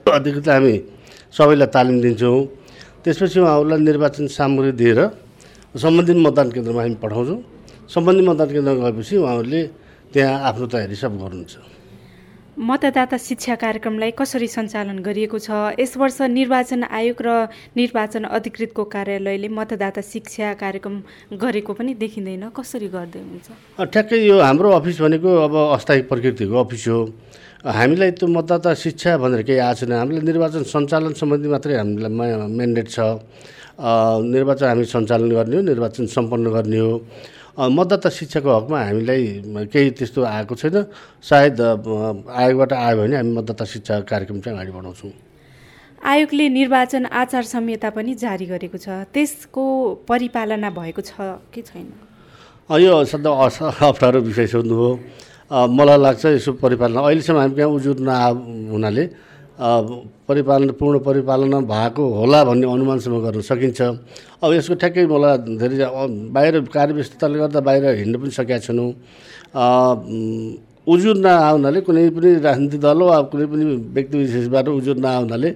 अधिकृत 0.10 0.48
हामी 0.50 0.76
सबैलाई 1.38 1.70
तालिम 1.70 2.02
दिन्छौँ। 2.02 2.46
त्यसपछि 3.06 3.40
उहाँहरूलाई 3.40 3.80
निर्वाचन 3.82 4.26
सामग्री 4.28 4.72
दिएर 4.74 5.00
सम्बन्धित 5.78 6.18
मतदान 6.18 6.48
केन्द्रमा 6.52 6.82
हामी 6.82 6.98
पठाउँछौँ। 6.98 7.42
सम्बन्धित 7.92 8.26
मतदान 8.28 8.48
केन्द्रमा 8.56 8.90
गएपछि 8.90 9.16
उहाँहरूले 9.18 9.62
त्यहाँ 10.14 10.36
आफ्नो 10.50 10.66
तयारी 10.72 10.96
सब 10.96 11.12
गर्नुहुन्छ। 11.20 11.56
मतदाता 12.52 13.18
शिक्षा 13.18 13.56
कार्यक्रमलाई 13.56 14.12
कसरी 14.12 14.48
सञ्चालन 14.48 15.00
गरिएको 15.02 15.40
छ? 15.40 15.50
यस 15.80 15.98
वर्ष 15.98 16.22
निर्वाचन 16.30 16.84
आयोग 16.84 17.20
र 17.20 17.30
निर्वाचन 17.76 18.24
अधिकृतको 18.28 18.84
कार्यालयले 18.92 19.48
मतदाता 19.50 20.02
शिक्षा 20.04 20.54
कार्यक्रम 20.60 20.96
गरेको 21.42 21.72
पनि 21.74 21.92
देखिँदैन। 21.96 22.44
कसरी 22.52 22.88
गर्दै 22.92 23.20
हुन्छ 23.20 23.48
ठ्याक्कै 23.88 24.20
यो 24.28 24.36
हाम्रो 24.40 24.70
अफिस 24.78 24.98
भनेको 25.02 25.30
अब 25.48 25.54
अस्थायी 25.80 26.02
प्रकृतिको 26.12 26.56
अफिस 26.64 26.88
हो। 26.88 27.00
हामीलाई 27.66 28.12
त्यो 28.20 28.28
मतदाता 28.28 28.72
शिक्षा 28.74 29.18
भनेर 29.18 29.42
केही 29.48 29.60
आएको 29.60 29.80
छैन। 29.80 29.92
हामीलाई 29.92 30.24
निर्वाचन 30.28 30.64
सञ्चालन 30.68 31.14
सम्बन्धी 31.18 31.48
मात्रै 31.50 31.76
हामीलाई 31.82 32.32
मेन्डेट 32.52 32.88
छ। 32.88 33.00
निर्वाचन 33.80 34.66
हामी 34.70 34.86
सञ्चालन 34.86 35.30
गर्ने 35.40 35.56
हो 35.56 35.62
निर्वाचन 35.72 36.06
सम्पन्न 36.06 36.46
गर्ने 36.52 36.80
हो। 36.80 36.94
मतदाता 37.58 38.10
शिक्षाको 38.10 38.50
हकमा 38.50 38.80
हामीलाई 38.80 39.24
केही 39.68 39.90
त्यस्तो 39.98 40.20
आएको 40.24 40.56
छैन। 40.56 40.78
सायद 41.20 41.62
आयोगबाट 41.62 42.72
आयो 42.74 42.98
भने 42.98 43.16
हामी 43.18 43.32
मतदाता 43.38 43.66
शिक्षा 43.66 44.00
कार्यक्रम 44.08 44.40
चाहिँ 44.40 44.58
अगाडि 44.58 44.72
बढाउँछौँ। 44.72 45.12
आयोगले 46.02 46.46
निर्वाचन 46.50 47.06
आचार 47.06 47.44
संहिता 47.44 47.90
पनि 47.92 48.14
जारी 48.18 48.46
गरेको 48.50 48.78
छ। 48.78 49.06
त्यसको 49.14 49.64
परिपालना 50.08 50.70
भएको 50.72 51.02
छ 51.02 51.12
कि 51.54 51.62
छैन? 51.62 51.88
यो 52.72 52.94
सधैँ 53.06 53.36
अप्ठ्यारो 53.84 54.20
विषय 54.26 54.48
सोध्नु 54.48 54.76
हो। 54.76 54.90
मलाई 55.52 55.98
लाग्छ 56.02 56.26
यसो 56.40 56.52
परिपालना 56.58 57.00
अहिलेसम्म 57.04 57.40
हामी 57.40 57.56
कहाँ 57.56 57.70
उजुर 57.70 58.00
नआ 58.00 58.28
हुनाले 58.72 59.04
परिपालन 59.62 60.70
पूर्ण 60.80 61.00
परिपालना 61.06 61.60
भएको 61.70 62.04
होला 62.18 62.44
भन्ने 62.50 62.66
अनुमानसम्म 62.66 63.18
गर्न 63.22 63.42
सकिन्छ। 63.46 63.82
अब 64.42 64.50
यसको 64.58 64.74
ठ्याक्कै 64.82 65.06
मलाई 65.06 65.38
धेरै 65.62 65.78
बाहिर 66.34 66.54
कार्यव्यस्तताले 66.74 67.38
गर्दा 67.40 67.60
बाहिर 67.62 67.86
हिँड्न 68.02 68.16
पनि 68.18 68.32
सकेका 68.34 68.58
छैनौँ। 68.66 68.90
उजुर 70.90 71.16
नआउनाले 71.22 71.80
कुनै 71.86 72.10
पनि 72.10 72.30
राजनीतिक 72.42 72.82
दल 72.82 73.00
वा 73.06 73.22
कुनै 73.30 73.46
पनि 73.54 73.64
व्यक्ति 73.94 74.18
विशेषबाट 74.18 74.68
उजुर 74.82 74.98
नआउनाले 74.98 75.50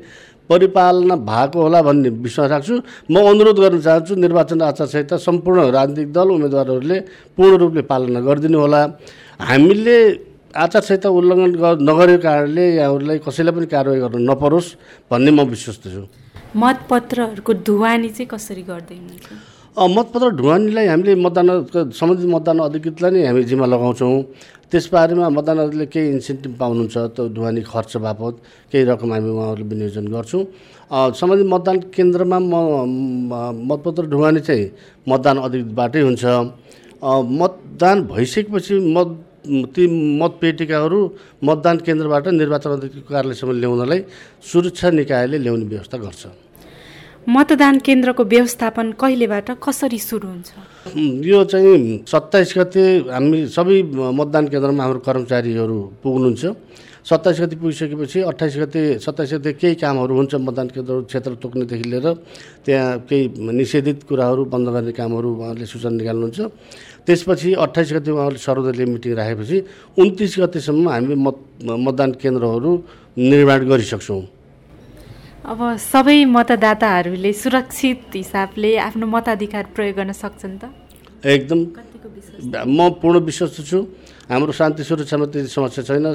परिपालना 0.45 1.16
भएको 1.26 1.58
होला 1.58 1.82
भन्ने 1.82 2.10
विश्वास 2.22 2.49
राख्छु। 2.53 2.76
म 3.10 3.16
अनुरोध 3.26 3.58
गर्न 3.58 3.82
चाहन्छु 3.82 4.14
निर्वाचन 4.22 4.62
आचार 4.62 4.88
संहिता 4.93 5.18
सम्पूर्ण 5.18 5.60
राजनीतिक 5.74 6.14
दल 6.14 6.28
उम्मेदवारहरूले 6.30 6.97
पूर्ण 7.34 7.53
रूपले 7.58 7.82
पालना 7.89 8.20
गरिदिनु 8.22 8.58
होला। 8.60 8.82
हामीले 9.41 9.97
आचार 10.56 10.82
संहिता 10.88 11.10
उल्लङ्घन 11.12 11.51
नगरेको 11.84 12.22
कारणले 12.24 12.64
यहाँहरूलाई 12.80 13.18
कसैलाई 13.28 13.53
पनि 13.56 13.68
कारवाही 13.76 13.99
गर्न 14.03 14.24
नपरोस् 14.30 14.70
भन्ने 15.12 15.32
म 15.36 15.43
विश्वस्त 15.51 15.84
छु। 15.91 16.03
मतपत्रहरूको 16.56 17.51
ढुवानी 17.68 18.10
चाहिँ 18.16 18.30
कसरी 18.32 18.64
गर्दै 18.64 18.97
मतपत्र 19.76 20.30
ढुवानीलाई 20.39 20.88
हामीले 20.88 21.16
मतदान 21.20 21.47
सम्बन्धित 21.91 22.28
मतदान 22.32 22.60
अधिकृतलाई 22.72 23.12
नै 23.12 23.22
हामी 23.28 23.43
जिम्मा 23.51 23.68
लगाउँछौँ। 23.68 24.24
त्यसबारेमा 24.72 25.28
मतदान 25.36 25.58
अधिकृतले 25.60 25.86
केही 25.91 26.08
इन्सेन्टिभ 26.16 26.53
पाउनुहुन्छ 26.56 26.95
त्यो 27.16 27.24
ढुवानी 27.36 27.62
खर्च 27.68 27.91
बापत 27.99 28.34
केही 28.72 28.84
रकम 28.88 29.10
हामी 29.12 29.30
उहाँहरूले 29.36 29.68
विनियोजन 29.68 30.08
गर्छौँ। 30.16 30.43
सम्बन्धित 31.20 31.47
मतदान 31.51 31.78
केन्द्रमा 31.91 32.39
म 32.39 32.56
मतपत्र 33.68 34.03
ढुवानी 34.08 34.39
चाहिँ 34.47 34.72
मतदान 35.12 35.38
अधिकृतबाटै 35.43 36.01
हुन्छ। 36.08 36.24
मतदान 37.03 37.97
भइसकेपछि 38.08 38.74
मत 38.95 39.10
ती 39.46 39.84
मतपेटिकाहरू 40.22 41.00
मतदान 41.43 41.78
केन्द्रबाट 41.86 42.26
निर्वाचन 42.41 42.72
अधिकृतको 42.78 43.10
कार्यालयसम्म 43.14 43.52
ल्याउनलाई 43.62 44.00
सुरक्षा 44.52 44.89
निकायले 45.00 45.38
ल्याउने 45.46 45.66
व्यवस्था 45.66 45.98
गर्छ। 45.98 46.24
मतदान 47.26 47.76
केन्द्रको 47.82 48.24
व्यवस्थापन 48.24 48.91
कहिलेबाट 49.02 49.48
कसरी 49.58 50.00
सुरु 50.00 50.28
हुन्छ? 50.30 50.50
यो 51.26 51.43
चाहिँ 51.50 52.06
सत्ताइस 52.06 52.54
गते 52.58 52.84
हामी 53.10 53.39
सबै 53.50 53.82
मतदान 54.14 54.46
केन्द्रमा 54.54 54.84
हाम्रो 54.84 55.00
कर्मचारीहरू 55.02 55.78
पुग्नुहुन्छ। 56.04 56.43
सत्ताइस 57.06 57.38
गते 57.41 57.56
पुगिसकेपछि 57.62 58.20
अट्ठाइस 58.30 58.56
गते 58.58 58.82
सत्ताइस 58.98 59.34
गते 59.34 59.52
केही 59.62 59.76
कामहरू 59.82 60.14
हुन्छ 60.16 60.34
मतदान 60.41 60.68
केन्द्रहरू 60.74 61.02
क्षेत्र 61.10 61.34
तोक्नेदेखि 61.41 61.86
लिएर 61.89 62.08
त्यहाँ 62.66 63.06
केही 63.10 63.24
निषेधित 63.58 64.10
कुराहरू 64.10 64.46
बन्द 64.50 64.68
गर्ने 64.74 64.91
कामहरू 64.93 65.30
उहाँहरूले 65.38 65.66
सूचना 65.66 65.98
निकाल्नुहुन्छ। 66.02 66.39
त्यसपछि 67.06 67.53
अट्ठाइस 67.53 67.89
गते 67.93 68.12
उहाँहरूले 68.12 68.41
सर्वदलीय 68.41 68.86
मिटिङ 68.86 69.14
राखेपछि 69.16 69.58
उन्तिस 70.01 70.34
गतेसम्म 70.41 70.86
हामी 70.89 71.16
मत 71.26 71.38
मतदान 71.86 72.12
केन्द्रहरू 72.22 72.72
निर्माण 73.18 73.62
गरिसक्छौँ। 73.70 74.24
अब 75.45 75.60
सबै 75.78 76.18
मतदाताहरूले 76.26 77.32
सुरक्षित 77.34 78.01
हिसाबले 78.16 78.72
आफ्नो 78.89 79.06
मताधिकार 79.06 79.66
प्रयोग 79.76 79.95
गर्न 79.95 80.12
सक्छन् 80.12 80.58
त? 80.58 80.64
एकदम। 81.22 81.60
म 82.68 82.89
पूर्ण 83.01 83.18
विश्वस्त 83.30 83.58
छु। 83.70 83.80
हाम्रो 84.26 84.51
शान्ति 84.57 84.84
सुरक्षामा 84.84 85.26
त्यति 85.30 85.49
समस्या 85.53 85.84
छैन। 85.86 86.05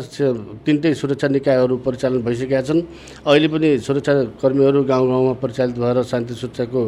तिनटै 0.67 0.95
सुरक्षा 0.99 1.29
निकायहरू 1.31 1.77
परिचालन 1.87 2.19
भइसकेका 2.27 2.63
छन्। 2.67 2.83
अहिले 3.23 3.49
पनि 3.49 3.69
सुरक्षाकर्मीहरू 3.87 4.83
गाउँ 4.83 5.07
गाउँमा 5.09 5.35
परिचालित 5.39 5.79
भएर 5.79 6.03
शान्ति 6.11 6.35
सुरक्षाको 6.35 6.81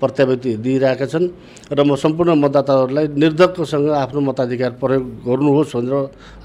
प्रत्यावृत्ति 0.00 0.50
दिइरहेका 0.64 1.06
छन् 1.06 1.26
र 1.68 1.80
म 1.84 2.00
सम्पूर्ण 2.00 2.32
मतदाताहरूलाई 2.40 3.06
निर्धक्कसँग 3.12 3.88
आफ्नो 3.92 4.20
मताधिकार 4.24 4.72
प्रयोग 4.80 5.04
गर्नुहोस् 5.28 5.76
भनेर 5.76 5.94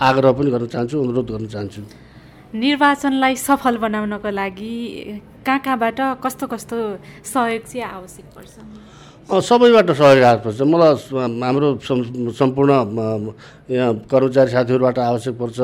आग्रह 0.04 0.32
पनि 0.36 0.50
गर्न 0.52 0.68
चाहन्छु 0.68 0.96
अनुरोध 1.00 1.28
गर्न 1.32 1.48
चाहन्छु। 1.48 1.82
निर्वाचनलाई 2.60 3.36
सफल 3.40 3.78
बनाउनको 3.80 4.30
लागि 4.36 4.76
कहाँ 5.48 5.60
कहाँबाट 5.64 6.00
कस्तो 6.24 6.46
कस्तो 6.52 6.78
सहयोग 7.24 7.64
चाहिँ 7.72 7.88
आवश्यक 7.88 8.28
पर्छ? 8.36 8.54
सबैबाट 9.26 9.90
सहयोग 9.92 10.24
आएको 10.24 10.66
मलाई 10.66 10.94
हाम्रो 11.42 11.68
सम्पूर्ण 12.32 12.72
यहाँ 13.68 13.94
कर्मचारी 14.06 14.52
साथीहरूबाट 14.52 14.98
आवश्यक 15.02 15.36
पर्छ 15.36 15.58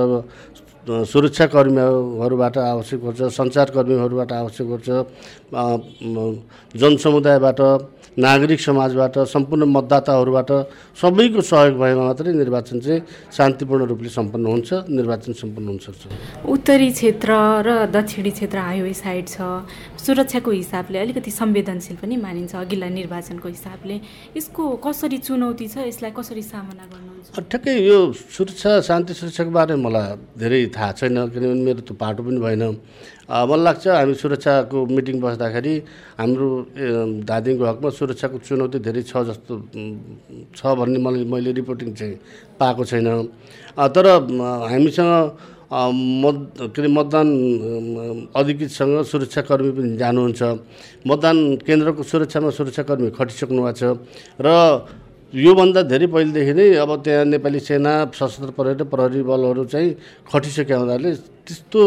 सुरक्षाकर्मीहरूबाट 1.06 2.58
आवश्यक 2.58 3.00
पर्छ 3.02 3.22
सञ्चारकर्मीहरूबाट 3.32 4.32
आवश्यक 4.34 4.68
पर्छ 4.68 4.90
जनसमुदायबाट 6.76 7.62
नागरिक 8.18 8.60
समाजबाट 8.60 9.18
सम्पूर्ण 9.26 9.66
मतदाताहरूबाट 9.68 10.52
सबैको 10.98 11.42
सहयोग 11.44 11.78
भएमा 11.80 12.04
मात्रै 12.04 12.34
निर्वाचन 12.34 12.80
चाहिँ 12.80 13.02
शान्तिपूर्ण 13.32 13.86
रूपले 13.88 14.10
सम्पन्न 14.10 14.46
हुन्छ 14.48 14.70
निर्वाचन 14.90 15.34
सम्पन्न 15.34 15.68
हुन 15.68 15.78
सक्छ 15.80 16.02
उत्तरी 16.50 16.90
क्षेत्र 16.92 17.32
र 17.62 17.70
दक्षिणी 17.88 18.32
क्षेत्र 18.32 18.58
हाइवे 18.60 18.94
साइड 18.96 19.28
छ 19.30 19.42
सुरक्षाको 20.02 20.52
हिसाबले 20.52 20.98
अलिकति 21.00 21.32
संवेदनशील 21.32 21.96
पनि 22.02 22.16
मानिन्छ 22.18 22.56
अघिल्ला 22.56 22.90
निर्वाचनको 22.90 23.48
हिसाबले। 23.48 23.96
यसको 24.38 24.62
कसरी 24.82 25.18
चुनौती 25.22 25.68
छ 25.70 25.78
यसलाई 25.86 26.12
कसरी 26.18 26.42
सामना 26.42 26.84
गर्नुहुन्छ? 26.90 27.38
ठ्याक्कै 27.38 27.74
यो 27.86 27.98
सुरक्षा 28.18 28.72
शान्ति 28.82 29.14
सुरक्षाको 29.14 29.52
बारेमा 29.54 29.82
मलाई 29.86 30.08
धेरै 30.42 30.60
थाहा 30.74 30.92
छैन 30.98 31.18
किनभने 31.30 31.62
मेरो 31.62 31.82
त 31.86 31.94
पाटो 32.02 32.22
पनि 32.26 32.40
भएन। 32.42 32.64
मलाई 33.30 33.62
लाग्छ 33.62 33.86
हामी 33.88 34.14
सुरक्षाको 34.18 34.78
मिटिङ 34.90 35.16
बस्दाखेरि 35.22 35.74
हाम्रो 36.18 36.48
धादिङको 37.30 37.64
हकमा 37.70 37.90
सुरक्षाको 37.94 38.38
चुनौती 38.42 38.78
धेरै 38.82 39.02
छ 39.06 39.22
जस्तो 39.30 39.54
छ 40.58 40.60
भन्ने 40.82 40.98
मलाई 40.98 41.24
मैले 41.30 41.52
रिपोर्टिङ 41.62 41.94
चाहिँ 41.94 42.16
पाएको 42.58 42.84
छैन। 42.90 43.08
तर 43.78 44.06
हामीसँग 44.66 45.14
मत 45.72 46.38
के 46.76 46.82
अरे 46.82 46.88
मतदान 46.92 47.28
अधिकृतसँग 48.36 48.94
सुरक्षाकर्मी 49.08 49.72
पनि 49.72 49.96
जानुहुन्छ। 49.98 50.42
मतदान 51.08 51.38
केन्द्रको 51.64 52.04
सुरक्षामा 52.04 52.50
सुरक्षाकर्मी 52.60 53.10
खटिसक्नु 53.16 53.62
भएको 53.64 53.80
छ। 53.80 53.84
र 54.36 54.48
योभन्दा 55.32 55.82
धेरै 55.88 56.08
पहिलेदेखि 56.12 56.54
नै 56.60 56.66
अब 56.84 56.92
त्यहाँ 57.08 57.24
नेपाली 57.32 57.60
सेना 57.64 58.12
सशस्त्र 58.12 58.52
प्रहरी 58.52 58.84
प्रहरी 58.84 59.22
बलहरू 59.24 59.64
चाहिँ 59.72 59.90
खटिसकेका 60.28 60.76
हुनाले 60.76 61.10
त्यस्तो 61.48 61.82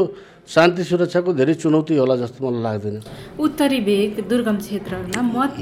शान्ति 0.49 0.83
सुरक्षाको 0.85 1.31
धेरै 1.37 1.55
चुनौती 1.61 1.93
होला 2.01 2.17
जस्तो 2.25 2.41
मलाई 2.41 2.63
लाग्दैन। 2.65 2.97
उत्तरी 3.37 3.81
भेग 3.85 4.25
दुर्गम 4.25 4.57
क्षेत्रहरूमा 4.65 5.21
मत 5.37 5.55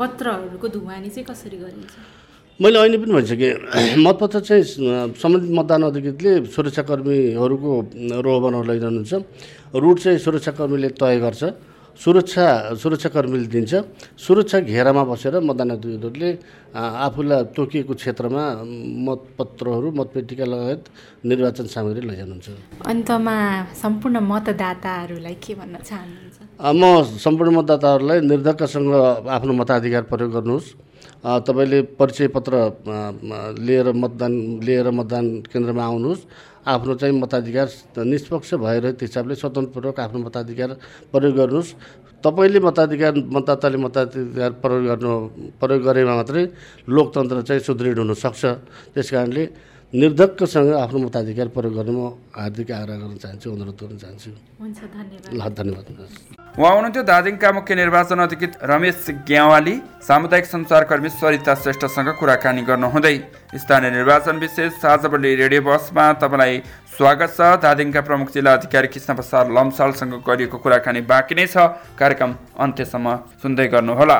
पत्रहरूको 0.00 0.66
धुवानी 0.68 1.08
चाहिँ 1.12 1.26
कसरी 1.28 1.56
गरिन्छ? 1.60 1.92
मैले 2.54 2.78
अहिले 2.78 2.98
पनि 3.02 3.12
भनिसकेँ 3.18 3.98
मतपत्र 3.98 4.38
चाहिँ 4.46 4.62
सम्बन्धित 5.18 5.50
मतदान 5.58 5.82
अधिकृतले 5.90 6.32
सुरक्षाकर्मीहरूको 6.54 7.70
रो 8.22 8.32
बनाउन 8.40 8.64
लैजानुहुन्छ। 8.70 9.12
रुट 9.74 9.98
चाहिँ 9.98 10.18
सुरक्षाकर्मीले 10.22 10.88
तय 10.94 11.18
गर्छ 11.18 11.42
सुरक्षा 11.98 12.78
सुरक्षाकर्मीले 12.78 13.46
दिन्छ। 13.50 13.72
सुरक्षा 14.14 14.58
घेरामा 14.70 15.02
बसेर 15.02 15.34
मतदान 15.42 15.70
अधिकारीहरूले 15.82 16.30
आफूलाई 16.78 17.42
तोकिएको 17.58 17.94
क्षेत्रमा 17.98 18.42
मतपत्रहरू 19.02 19.88
मतपेटिका 19.98 20.46
लगायत 20.46 20.82
निर्वाचन 21.26 21.66
सामग्री 21.74 22.06
लैजानुहुन्छ। 22.06 22.48
अन्तमा 22.86 23.34
सम्पूर्ण 23.82 24.16
मतदाताहरूलाई 24.30 25.36
के 25.42 25.52
भन्न 25.58 25.74
चाहनुहुन्छ? 25.82 26.38
म 26.70 26.82
सम्पूर्ण 27.18 27.50
मतदाताहरूलाई 27.58 28.18
निर्धक्कसँग 28.30 28.94
आफ्नो 29.26 29.52
मताधिकार 29.58 30.02
प्रयोग 30.06 30.32
गर्नुहोस्। 30.38 30.93
तपाईँले 31.24 31.80
परिचय 31.96 32.28
पत्र 32.36 32.52
लिएर 33.64 33.86
मतदान 33.96 34.32
लिएर 34.60 34.90
मतदान 34.92 35.24
केन्द्रमा 35.48 35.84
आउनुहोस्। 35.84 36.22
आफ्नो 36.68 36.94
चाहिँ 37.00 37.14
मताधिकार 37.20 37.68
निष्पक्ष 38.04 38.54
भएर 38.60 38.84
त्यो 38.92 39.06
हिसाबले 39.08 39.34
स्वतन्त्रपूर्वक 39.40 40.00
आफ्नो 40.00 40.18
मताधिकार 40.20 40.70
प्रयोग 41.12 41.34
गर्नुहोस्। 41.36 41.70
तपाईँले 42.24 42.60
मताधिकार 42.60 43.12
मतदाताले 43.36 43.78
मताधिकार 43.84 44.50
प्रयोग 44.60 44.84
गर्नु 44.84 45.12
प्रयोग 45.60 45.80
गरेमा 45.88 46.14
मात्रै 46.20 46.44
लोकतन्त्र 46.88 47.40
चाहिँ 47.48 47.62
सुदृढ 47.68 47.98
हुनसक्छ 48.04 48.44
त्यस 48.92 49.08
कारणले 49.10 49.44
निर्धक्कसँग 49.94 50.70
आफ्नो 50.74 50.98
मताधिकार 50.98 51.48
प्रयोग 51.54 51.74
गर्न 51.74 51.90
म 51.94 52.18
हार्दिक 52.34 52.70
आग्रह 52.74 52.96
गर्न 52.98 53.14
चाहन्छु 53.14 53.50
अनुरोध 53.50 53.78
गर्न 53.78 53.98
चाहन्छु। 54.02 54.30
ल 55.38 55.40
धन्यवाद 55.54 55.86
उहाँ 56.58 56.72
हुनुहुन्थ्यो 56.74 57.02
दार्जिलिङका 57.02 57.50
मुख्य 57.54 57.74
निर्वाचन 57.74 58.18
अधिकृत 58.26 58.58
रमेश 58.62 59.06
ग्यावाली। 59.22 59.74
सामुदायिक 60.02 60.46
सञ्चारकर्मी 60.46 61.10
सरिता 61.10 61.54
श्रेष्ठसँग 61.54 62.10
कुराकानी 62.18 62.62
गर्नुहुँदै 62.66 63.16
स्थानीय 63.54 63.90
निर्वाचन 63.90 64.36
विशेष 64.42 64.72
साझाबली 64.82 65.34
रेडियो 65.42 65.62
बसमा 65.62 66.04
तपाईँलाई 66.18 66.58
स्वागत 66.98 67.30
छ। 67.38 67.40
दार्जिलिङका 67.62 68.00
प्रमुख 68.02 68.34
जिल्ला 68.34 68.52
अधिकारी 68.58 68.88
कृष्ण 68.90 69.14
प्रसाद 69.14 69.54
लम्सालसँग 69.54 70.14
गरिएको 70.26 70.58
कुराकानी 70.58 71.00
बाँकी 71.06 71.34
नै 71.38 71.46
छ। 71.46 71.70
कार्यक्रम 71.94 72.34
अन्त्यसम्म 72.58 73.06
सुन्दै 73.42 73.66
गर्नुहोला। 73.70 74.18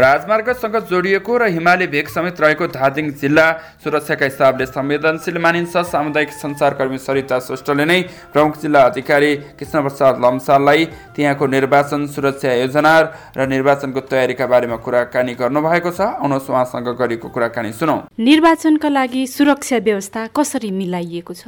राजमार्गसँग 0.00 0.76
जोडिएको 0.90 1.36
र 1.36 1.42
हिमाली 1.52 1.86
भेग 1.86 2.06
समेत 2.08 2.40
रहेको 2.40 2.66
धादिङ 2.72 3.10
जिल्ला 3.20 3.46
सुरक्षाका 3.84 4.24
हिसाबले 4.24 4.66
संवेदनशील 4.66 5.38
मानिन्छ। 5.38 5.76
सामुदायिक 5.86 6.30
सञ्चारकर्मी 6.32 6.98
सरिता 6.98 7.38
श्रेष्ठले 7.46 7.84
नै 7.84 8.00
प्रमुख 8.32 8.54
जिल्ला 8.62 8.80
अधिकारी 8.90 9.30
कृष्ण 9.58 9.76
प्रसाद 9.82 10.14
लम्साललाई 10.24 10.84
त्यहाँको 11.16 11.46
निर्वाचन 11.46 12.06
सुरक्षा 12.08 12.52
योजना 12.54 12.94
र 13.36 13.46
निर्वाचनको 13.46 14.00
तयारीका 14.10 14.46
बारेमा 14.46 14.76
कुराकानी 14.84 15.34
गर्नुभएको 15.36 15.90
छ। 15.90 16.00
आउनुहोस् 16.16 16.50
उहाँसँग 16.50 16.88
गरेको 16.96 17.28
कुराकानी 17.28 17.72
सुनौ। 17.72 17.96
निर्वाचनका 18.18 18.88
लागि 18.88 19.26
सुरक्षा 19.26 19.78
व्यवस्था 19.84 20.20
कसरी 20.36 20.70
मिलाइएको 20.70 21.34
छ? 21.34 21.44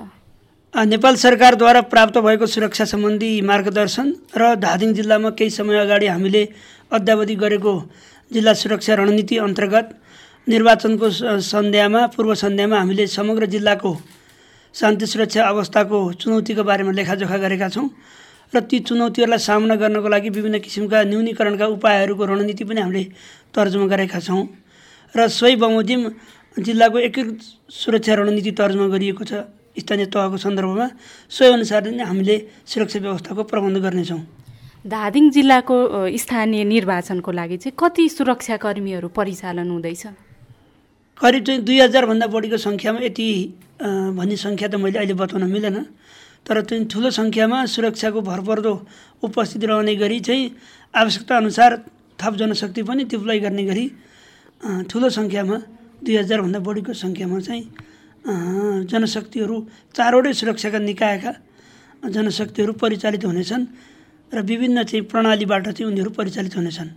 नेपाल 0.75 1.15
सरकारद्वारा 1.17 1.81
प्राप्त 1.93 2.17
भएको 2.19 2.47
सुरक्षा 2.49 2.85
सम्बन्धी 2.89 3.31
मार्गदर्शन 3.45 4.07
र 4.37 4.55
धादिङ 4.57 4.93
जिल्लामा 4.95 5.31
केही 5.37 5.51
समय 5.53 5.77
अगाडि 5.79 6.07
हामीले 6.07 6.43
अद्यावधि 6.93 7.35
गरेको 7.37 7.73
जिल्ला 8.33 8.53
सुरक्षा 8.55 8.95
रणनीति 8.95 9.37
अन्तर्गत 9.47 9.87
निर्वाचनको 10.47 11.07
सन्ध्यामा 11.53 12.01
पूर्व 12.15 12.35
सन्ध्यामा 12.35 12.77
हामीले 12.79 13.07
समग्र 13.07 13.47
जिल्लाको 13.55 13.93
शान्ति 14.75 15.07
सुरक्षा 15.07 15.43
अवस्थाको 15.45 15.99
चुनौतीको 16.21 16.63
बारेमा 16.65 16.93
लेखाजोखा 16.99 17.37
गरेका 17.45 17.69
छौँ 17.69 17.89
र 18.53 18.61
ती 18.69 18.79
चुनौतीहरूलाई 18.89 19.39
सामना 19.39 19.75
गर्नको 19.81 20.09
लागि 20.09 20.29
विभिन्न 20.37 20.59
किसिमका 20.65 21.03
न्यूनीकरणका 21.09 21.67
उपायहरूको 21.77 22.25
रणनीति 22.25 22.65
पनि 22.69 22.81
हामीले 22.81 23.05
तर्जुमा 23.55 23.87
गरेका 23.93 24.21
छौँ 24.21 24.43
र 25.15 25.29
सोही 25.29 25.57
बमोजिम 25.57 26.01
जिल्लाको 26.57 26.99
एकीकृत 27.09 27.39
सुरक्षा 27.73 28.13
रणनीति 28.15 28.51
तर्जुमा 28.53 28.87
गरिएको 28.93 29.25
छ। 29.25 29.33
स्थानीय 29.73 30.07
तहको 30.13 30.37
सन्दर्भमा 30.37 30.87
सोही 31.33 31.53
अनुसार 31.53 31.89
नै 31.97 32.05
हामीले 32.05 32.37
सुरक्षा 32.69 32.99
व्यवस्थाको 33.01 33.43
प्रबन्ध 33.49 33.77
गर्नेछौँ। 33.81 34.21
धादिङ 34.83 35.31
जिल्लाको 35.31 35.77
स्थानीय 36.19 36.65
निर्वाचनको 36.67 37.31
लागि 37.31 37.57
चाहिँ 37.57 37.75
कति 37.79 38.09
सुरक्षाकर्मीहरू 38.09 39.09
परिचालन 39.15 39.71
हुँदैछ? 39.71 40.03
करिब 41.23 41.43
चाहिँ 41.47 41.63
दुई 41.63 41.79
हजारभन्दा 41.81 42.27
बढीको 42.27 42.59
सङ्ख्यामा 42.59 42.99
यति 43.07 43.29
भन्ने 44.19 44.37
सङ्ख्या 44.37 44.69
त 44.69 44.75
मैले 44.83 44.99
अहिले 44.99 45.15
बताउन 45.15 45.47
मिलेन। 45.47 45.79
तर 46.43 46.57
चाहिँ 46.67 46.91
ठुलो 46.91 47.11
सङ्ख्यामा 47.15 47.59
सुरक्षाको 47.71 48.21
भरपर्दो 48.27 48.73
उपस्थिति 49.23 49.67
रहने 49.71 49.95
गरी 50.03 50.19
चाहिँ 50.19 50.51
आवश्यकता 50.99 51.37
अनुसार 51.37 51.71
थप 52.19 52.35
जनशक्ति 52.43 52.83
पनि 52.83 53.05
डिप्लोय 53.07 53.39
गर्ने 53.39 53.65
गरी 53.71 53.87
ठुलो 54.91 55.09
सङ्ख्यामा 55.15 55.57
दुई 56.03 56.17
हजारभन्दा 56.27 56.59
बढीको 56.59 56.93
सङ्ख्यामा 56.93 57.39
चाहिँ 57.39 57.65
जनशक्तिहरू 58.91 59.57
चारवटै 59.95 60.33
सुरक्षाका 60.43 60.79
निकायका 60.91 61.33
जनशक्तिहरू 62.03 62.73
परिचालित 62.83 63.25
हुनेछन्। 63.31 63.65
र 64.33 64.43
विभिन्न 64.43 64.83
चाहिँ 64.83 65.05
प्रणालीबाट 65.13 65.69
चाहिँ 65.69 65.91
उनीहरू 65.93 66.11
परिचालित 66.11 66.57
हुनेछन्। 66.57 66.91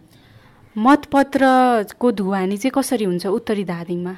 मतपत्रको 0.75 2.11
ढुवानी 2.11 2.57
चाहिँ 2.57 2.71
कसरी 2.75 3.05
हुन्छ 3.05 3.25
उत्तरी 3.27 3.63
धादिङमा 3.63 4.13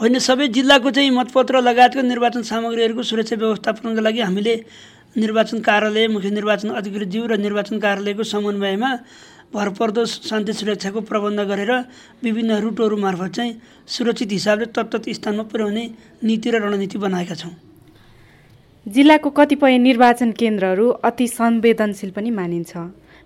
होइन 0.00 0.18
सबै 0.18 0.46
जिल्लाको 0.54 0.90
चाहिँ 0.90 1.10
मतपत्र 1.10 1.60
लगायतको 1.60 2.02
निर्वाचन 2.02 2.42
सामग्रीहरूको 2.50 3.02
सुरक्षा 3.02 3.36
व्यवस्थापनको 3.36 4.00
लागि 4.00 4.20
हामीले 4.20 4.54
निर्वाचन 5.16 5.58
कार्यालय 5.60 6.06
मुख्य 6.08 6.30
निर्वाचन 6.30 6.68
अधिकृतज्यू 6.78 7.26
र 7.26 7.36
निर्वाचन 7.36 7.78
कार्यालयको 7.78 8.22
समन्वयमा 8.22 8.90
भरपर्दो 9.54 10.04
शान्ति 10.06 10.52
सुरक्षाको 10.52 11.00
प्रबन्ध 11.10 11.40
गरेर 11.50 11.72
विभिन्न 12.22 12.60
रुटहरू 12.62 12.96
मार्फत 12.96 13.30
चाहिँ 13.34 13.52
सुरक्षित 13.88 14.30
हिसाबले 14.32 14.66
तत्त 14.76 15.08
स्थानमा 15.18 15.42
पुर्याउने 15.50 15.84
नीति 16.22 16.50
र 16.50 16.62
रणनीति 16.62 16.98
बनाएका 16.98 17.34
छौँ। 17.34 17.67
जिल्लाको 18.88 19.30
कतिपय 19.30 19.76
निर्वाचन 19.78 20.30
केन्द्रहरू 20.32 20.88
अति 21.04 21.26
संवेदनशील 21.28 22.10
पनि 22.10 22.30
मानिन्छ। 22.30 22.72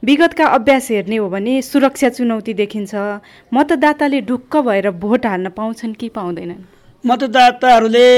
विगतका 0.02 0.46
अभ्यास 0.48 0.90
हेर्ने 0.90 1.16
हो 1.16 1.28
भने 1.30 1.60
सुरक्षा 1.62 2.08
चुनौती 2.08 2.54
देखिन्छ। 2.54 2.94
मतदाताले 3.54 4.20
ढुक्क 4.26 4.56
भएर 4.58 4.90
भोट 4.98 5.26
हाल्न 5.26 5.48
पाउँछन् 5.54 5.94
कि 5.94 6.08
पाउँदैनन्? 6.08 6.62
मतदाताहरूले 7.04 8.08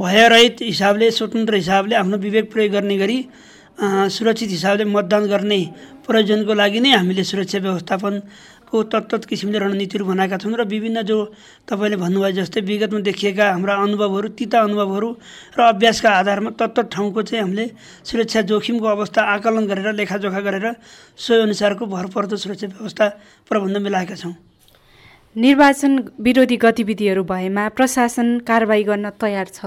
भयरहित 0.00 0.56
हिसाबले 0.62 1.10
स्वतन्त्र 1.10 1.54
हिसाबले 1.54 1.94
आफ्नो 1.94 2.16
विवेक 2.16 2.52
प्रयोग 2.52 2.72
गर्ने 2.72 2.96
गरी 2.96 3.18
सुरक्षित 3.76 4.48
हिसाबले 4.48 4.84
मतदान 4.88 5.26
गर्ने 5.28 5.60
प्रयोजनको 6.06 6.54
लागि 6.54 6.80
नै 6.80 6.90
हामीले 6.94 7.24
सुरक्षा 7.24 7.58
व्यवस्थापनको 8.74 8.82
तत्त 8.90 9.24
किसिमले 9.28 9.58
रणनीतिहरू 9.58 10.04
बनाएका 10.04 10.36
छौँ 10.38 10.52
र 10.52 10.64
विभिन्न 10.66 11.02
जो 11.06 11.18
तपाईँले 11.70 11.96
भन्नुभयो 11.96 12.30
जस्तै 12.42 12.60
विगतमा 12.60 13.00
देखिएका 13.06 13.44
हाम्रा 13.54 13.74
अनुभवहरू 13.76 14.28
तिता 14.34 14.58
अनुभवहरू 14.66 15.08
र 15.54 15.60
अभ्यासका 15.62 16.10
आधारमा 16.10 16.50
तत्त 16.58 16.90
ठाउँको 16.90 17.22
चाहिँ 17.22 17.42
हामीले 17.42 17.66
सुरक्षा 18.02 18.40
जोखिमको 18.50 18.86
अवस्था 18.86 19.20
आकलन 19.22 19.66
गरेर 19.66 19.92
लेखाजोखा 19.94 20.40
गरेर 20.40 20.66
सोही 21.14 21.42
अनुसारको 21.42 21.86
भरपर्दो 21.86 22.36
सुरक्षा 22.36 22.66
व्यवस्था 22.66 23.06
प्रबन्ध 23.46 23.76
मिलाएका 23.78 24.14
छौँ। 24.14 24.34
निर्वाचन 25.36 25.92
विरोधी 26.18 26.56
गतिविधिहरू 26.56 27.22
भएमा 27.24 27.68
प्रशासन 27.78 28.38
कारवाही 28.46 28.82
गर्न 28.82 29.10
तयार 29.20 29.46
छ। 29.46 29.64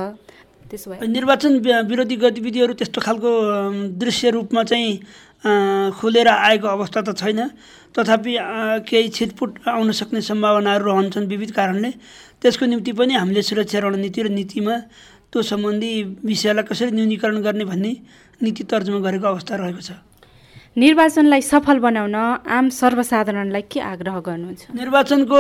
त्यसो 0.68 0.88
भए 0.92 1.08
निर्वाचन 1.08 1.54
विरोधी 1.90 2.16
गतिविधिहरू 2.16 2.74
त्यस्तो 2.80 3.00
खालको 3.02 3.30
दृश्य 3.98 4.30
रूपमा 4.36 4.64
चाहिँ 4.64 4.92
खुलेर 5.98 6.28
आएको 6.28 6.68
अवस्था 6.68 7.02
त 7.02 7.10
छैन। 7.18 7.40
तथापि 7.96 8.34
केही 8.90 9.10
छिटपुट 9.10 9.50
आउन 9.68 9.92
सक्ने 9.92 10.22
सम्भावनाहरू 10.22 10.84
रहन्छन् 10.86 11.28
विविध 11.28 11.52
कारणले। 11.52 11.92
त्यसको 12.42 12.66
निम्ति 12.66 12.92
पनि 12.94 13.14
हामीले 13.14 13.42
सुरक्षा 13.42 13.80
रणनीति 13.80 14.22
र 14.22 14.28
नीतिमा 14.30 14.76
त्यो 15.32 15.42
सम्बन्धी 15.42 15.92
विषयलाई 16.26 16.64
कसरी 16.64 16.92
न्यूनीकरण 16.92 17.38
गर्ने 17.42 17.66
भन्ने 17.66 17.92
नीति 18.42 18.64
तर्जुमा 18.70 19.00
गरेको 19.02 19.28
अवस्था 19.28 19.56
रहेको 19.56 19.82
छ। 19.82 19.92
निर्वाचनलाई 20.78 21.42
सफल 21.42 21.78
बनाउन 21.82 22.16
आम 22.46 22.70
सर्वसाधारणलाई 22.70 23.64
के 23.66 23.80
आग्रह 23.82 24.16
गर्नुहुन्छ? 24.22 24.64
निर्वाचनको 24.78 25.40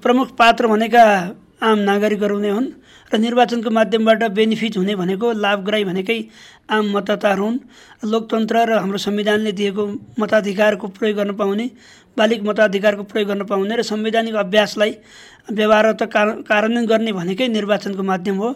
प्रमुख 0.00 0.28
पात्र 0.40 0.66
भनेका 0.72 1.04
आम 1.60 1.78
नागरिकहरू 1.84 2.38
नै 2.40 2.50
हुन्। 2.50 2.68
र 3.12 3.18
निर्वाचनको 3.18 3.70
माध्यमबाट 3.70 4.22
बेनिफिट 4.30 4.76
हुने 4.76 4.94
भनेको 4.94 5.32
लाभग्राही 5.34 5.84
भनेकै 5.84 6.18
आम 6.70 6.84
मतदाताहरू 6.96 7.44
हुन्। 7.44 7.58
लोकतन्त्र 8.06 8.56
र 8.68 8.78
हाम्रो 8.78 8.98
संविधानले 8.98 9.52
दिएको 9.52 9.82
मताधिकारको 10.20 10.86
प्रयोग 10.96 11.16
गर्न 11.16 11.32
पाउने 11.36 11.66
बालिक 12.20 12.42
मताधिकारको 12.44 13.02
प्रयोग 13.10 13.28
गर्न 13.28 13.42
पाउने 13.48 13.76
र 13.76 13.82
संवैधानिक 13.82 14.34
अभ्यासलाई 14.36 14.92
व्यवहार 15.50 15.86
कार्यान्वयन 16.04 16.86
गर्ने 16.86 17.12
भनेकै 17.12 17.46
निर्वाचनको 17.48 18.02
माध्यम 18.02 18.36
हो 18.38 18.48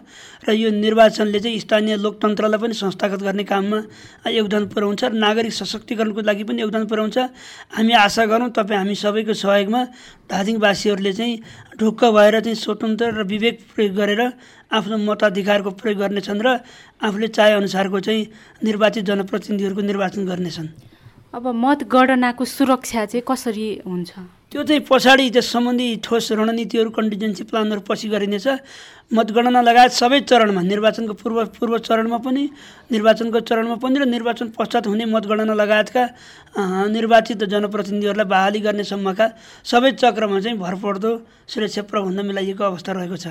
र 0.47 0.53
यो 0.53 0.71
निर्वाचनले 0.71 1.41
चाहिँ 1.41 1.59
स्थानीय 1.59 1.97
लोकतन्त्रलाई 1.97 2.61
पनि 2.61 2.75
संस्थागत 2.75 3.21
गर्ने 3.25 3.45
काममा 3.45 3.79
योगदान 4.31 4.65
पुर्याउँछ 4.69 5.03
र 5.05 5.13
नागरिक 5.17 5.53
सशक्तिकरणको 5.53 6.21
लागि 6.21 6.45
पनि 6.45 6.61
योगदान 6.63 6.85
पुर्याउँछ। 6.87 7.19
हामी 7.75 7.93
आशा 8.05 8.25
गरौँ 8.31 8.51
तपाईँ 8.53 8.79
हामी 8.79 8.95
सबैको 8.95 9.35
सहयोगमा 9.35 9.81
धादिङवासीहरूले 10.31 11.13
चाहिँ 11.19 11.35
ढुक्क 11.81 12.05
भएर 12.15 12.41
चाहिँ 12.41 12.59
स्वतन्त्र 12.63 13.11
र 13.19 13.23
विवेक 13.27 13.57
प्रयोग 13.75 13.95
गरेर 13.97 14.23
आफ्नो 14.71 14.97
मताधिकारको 15.09 15.71
प्रयोग 15.81 15.99
गर्नेछन् 15.99 16.43
र 16.47 16.49
आफूले 17.03 17.29
चाहेअनुसारको 17.29 17.99
चाहिँ 18.01 18.23
निर्वाचित 18.63 19.05
जनप्रतिनिधिहरूको 19.05 19.83
निर्वाचन 19.83 20.23
गर्नेछन्। 20.27 20.94
अब 21.35 21.47
मतगणनाको 21.51 22.45
सुरक्षा 22.47 23.05
चाहिँ 23.11 23.23
कसरी 23.27 23.67
हुन्छ? 23.83 24.11
त्यो 24.55 24.63
चाहिँ 24.63 24.83
पछाडि 24.87 25.31
त्यस 25.35 25.47
सम्बन्धी 25.51 25.87
ठोस 26.07 26.31
रणनीतिहरू 26.39 26.91
कन्टिजेन्सी 26.95 27.43
प्लानहरू 27.51 27.81
पछि 27.91 28.09
गरिनेछ। 28.09 28.47
मतगणना 29.11 29.61
लगायत 29.67 29.93
सबै 29.99 30.21
चरणमा 30.31 30.63
निर्वाचनको 30.63 31.15
पूर्व 31.19 31.39
पूर्व 31.59 31.75
चरणमा 31.83 32.19
पनि 32.23 32.43
निर्वाचनको 32.95 33.41
चरणमा 33.51 33.77
पनि 33.83 33.99
र 33.99 34.05
निर्वाचन 34.15 34.55
पश्चात 34.55 34.87
हुने 34.87 35.05
मतगणना 35.11 35.55
लगायतका 35.59 36.03
निर्वाचित 36.95 37.43
जनप्रतिनिधिहरूलाई 37.51 38.31
बहाली 38.31 38.59
गर्नेसम्मका 38.63 39.27
सबै 39.67 39.91
चक्रमा 39.99 40.39
चाहिँ 40.39 40.59
भरपर्दो 40.63 41.11
सुरक्षा 41.51 41.83
प्रबन्ध 41.91 42.21
मिलाइएको 42.31 42.63
अवस्था 42.63 42.93
रहेको 42.95 43.17
छ। 43.19 43.27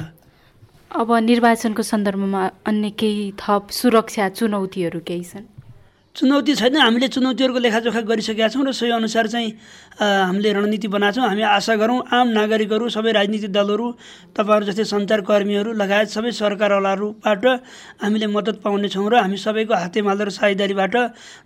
अब 0.92 1.08
निर्वाचनको 1.24 1.82
सन्दर्भमा 1.82 2.44
अन्य 2.68 2.90
केही 3.00 3.26
थप 3.40 3.72
सुरक्षा 3.72 4.30
चुनौतीहरू 4.36 5.00
केही 5.08 5.24
छन्? 5.24 5.53
चुनौती 6.14 6.54
छैन। 6.54 6.78
हामीले 6.78 7.08
चुनौतीहरूको 7.10 7.60
लेखाजोखा 7.60 8.02
गरिसकेका 8.06 8.48
छौँ 8.54 8.62
र 8.62 8.72
सोही 8.72 8.92
अनुसार 9.02 9.34
चाहिँ 9.34 9.50
हामीले 9.98 10.50
रणनीति 10.54 10.88
बनाएको 10.88 11.18
छौँ। 11.18 11.26
हामी 11.26 11.42
आशा 11.42 11.74
गरौँ 11.74 12.06
आम 12.06 12.28
नागरिकहरू 12.38 12.86
सबै 12.86 13.12
राजनीतिक 13.18 13.50
दलहरू 13.50 13.88
तपाईँहरू 14.38 14.66
जस्तै 14.70 14.86
सञ्चारकर्मीहरू 14.94 15.74
लगायत 15.74 16.14
सबै 16.14 16.32
सरकारवालाहरूबाट 16.38 17.44
हामीले 17.98 18.28
मद्दत 18.30 18.62
पाउनेछौँ 18.62 19.10
र 19.10 19.26
हामी 19.26 19.38
सबैको 19.42 19.74
हातेमालो 19.74 20.24
र 20.24 20.30
साझेदारीबाट 20.38 20.94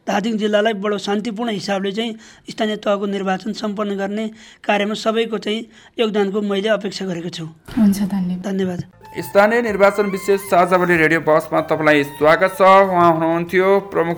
धादिङ 0.03 0.36
जिल्लालाई 0.36 0.74
बडो 0.84 0.97
शान्तिपूर्ण 0.99 1.49
हिसाबले 1.55 1.91
चाहिँ 1.95 2.11
स्थानीय 2.51 2.76
तहको 2.84 3.05
निर्वाचन 3.07 3.51
सम्पन्न 3.55 3.95
गर्ने 3.95 4.26
कार्यमा 4.68 4.95
सबैको 4.99 5.38
चाहिँ 5.47 5.63
योगदानको 5.95 6.43
मैले 6.43 6.70
अपेक्षा 6.76 7.07
गरेको 7.07 7.32
छु। 7.32 7.45
हुन्छ 7.72 7.97
धन्यवाद। 8.03 8.43
धन्यवाद। 8.43 8.80
स्थानीय 9.15 9.61
निर्वाचन 9.63 10.11
विशेष 10.11 10.39
साझावली 10.51 10.95
रेडियो 10.97 11.24
बसमा 11.24 11.61
तपाईँलाई 11.72 12.03
स्वागत 12.20 12.51
छ। 12.59 12.61
उहाँ 12.91 13.11
हुनुहुन्थ्यो 13.15 13.68
प्रमुख 13.95 14.18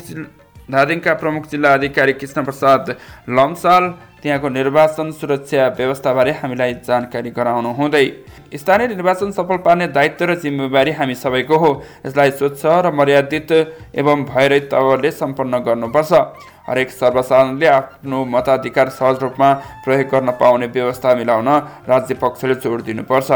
धादिङका 0.70 1.13
प्रमुख 1.13 1.49
जिल्ला 1.49 1.74
अधिकारी 1.74 2.13
कृष्ण 2.13 2.43
प्रसाद 2.43 2.95
लम्साल 3.30 3.84
त्यहाँको 4.22 4.49
निर्वाचन 4.49 5.11
सुरक्षा 5.11 5.67
व्यवस्थाबारे 5.78 6.32
हामीलाई 6.41 6.74
जानकारी 6.88 7.30
गराउनु 7.32 7.72
हुँदै। 7.74 8.05
स्थानीय 8.53 8.88
निर्वाचन 8.88 9.32
सफल 9.32 9.57
पार्ने 9.65 9.88
दायित्व 9.88 10.26
र 10.26 10.36
जिम्मेवारी 10.36 10.91
हामी 10.91 11.15
सबैको 11.15 11.57
हो। 11.57 11.72
यसलाई 12.05 12.32
स्वच्छ 12.32 12.61
र 12.65 12.91
मर्यादित 12.91 13.51
एवं 13.95 14.24
भयरहित 14.26 14.70
तवरले 14.72 15.11
सम्पन्न 15.13 15.59
गर्नुपर्छ। 15.65 16.11
हरेक 16.70 16.89
सर्वसाधारणले 16.91 17.67
आफ्नो 17.67 18.26
मताधिकार 18.28 18.89
सहज 18.89 19.24
रूपमा 19.24 19.53
प्रयोग 19.86 20.07
गर्न 20.11 20.32
पाउने 20.38 20.67
व्यवस्था 20.67 21.15
मिलाउन 21.15 21.49
राज्य 21.89 22.13
पक्षले 22.22 22.55
जोड 22.55 22.84
दिनुपर्छ। 22.84 23.32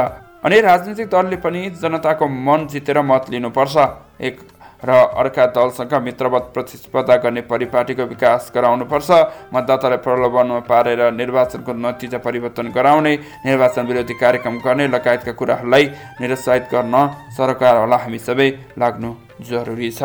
अनि 0.46 0.60
राजनीतिक 0.62 1.08
दलले 1.10 1.36
पनि 1.40 1.62
जनताको 1.82 2.28
मन 2.28 2.68
जितेर 2.68 3.02
मत 3.02 3.26
लिनुपर्छ। 3.30 3.76
एक 4.22 4.40
र 4.84 4.92
अर्का 4.92 5.46
दलसँग 5.56 5.94
मित्रवत 6.04 6.50
प्रतिस्पर्धा 6.54 7.16
गर्ने 7.24 7.42
परिपाटीको 7.52 8.04
विकास 8.06 8.52
गराउनुपर्छ। 8.56 9.10
मतदातालाई 9.54 9.98
प्रलोभनमा 10.06 10.60
पारेर 10.70 11.02
निर्वाचनको 11.14 11.74
नतिजा 11.76 12.18
परिवर्तन 12.20 12.72
गराउने 12.76 13.14
निर्वाचन 13.46 13.88
विरोधी 13.88 14.14
कार्यक्रम 14.20 14.58
गर्ने 14.60 14.88
लगायतका 14.90 15.32
कुराहरूलाई 15.34 15.86
निरुत्साहित 16.22 16.68
गर्न 16.74 16.96
सरकारहरूलाई 17.38 18.00
हामी 18.00 18.20
सबै 18.20 18.50
लाग्नु 18.78 19.14
जरुरी 19.50 19.92
छ। 19.92 20.04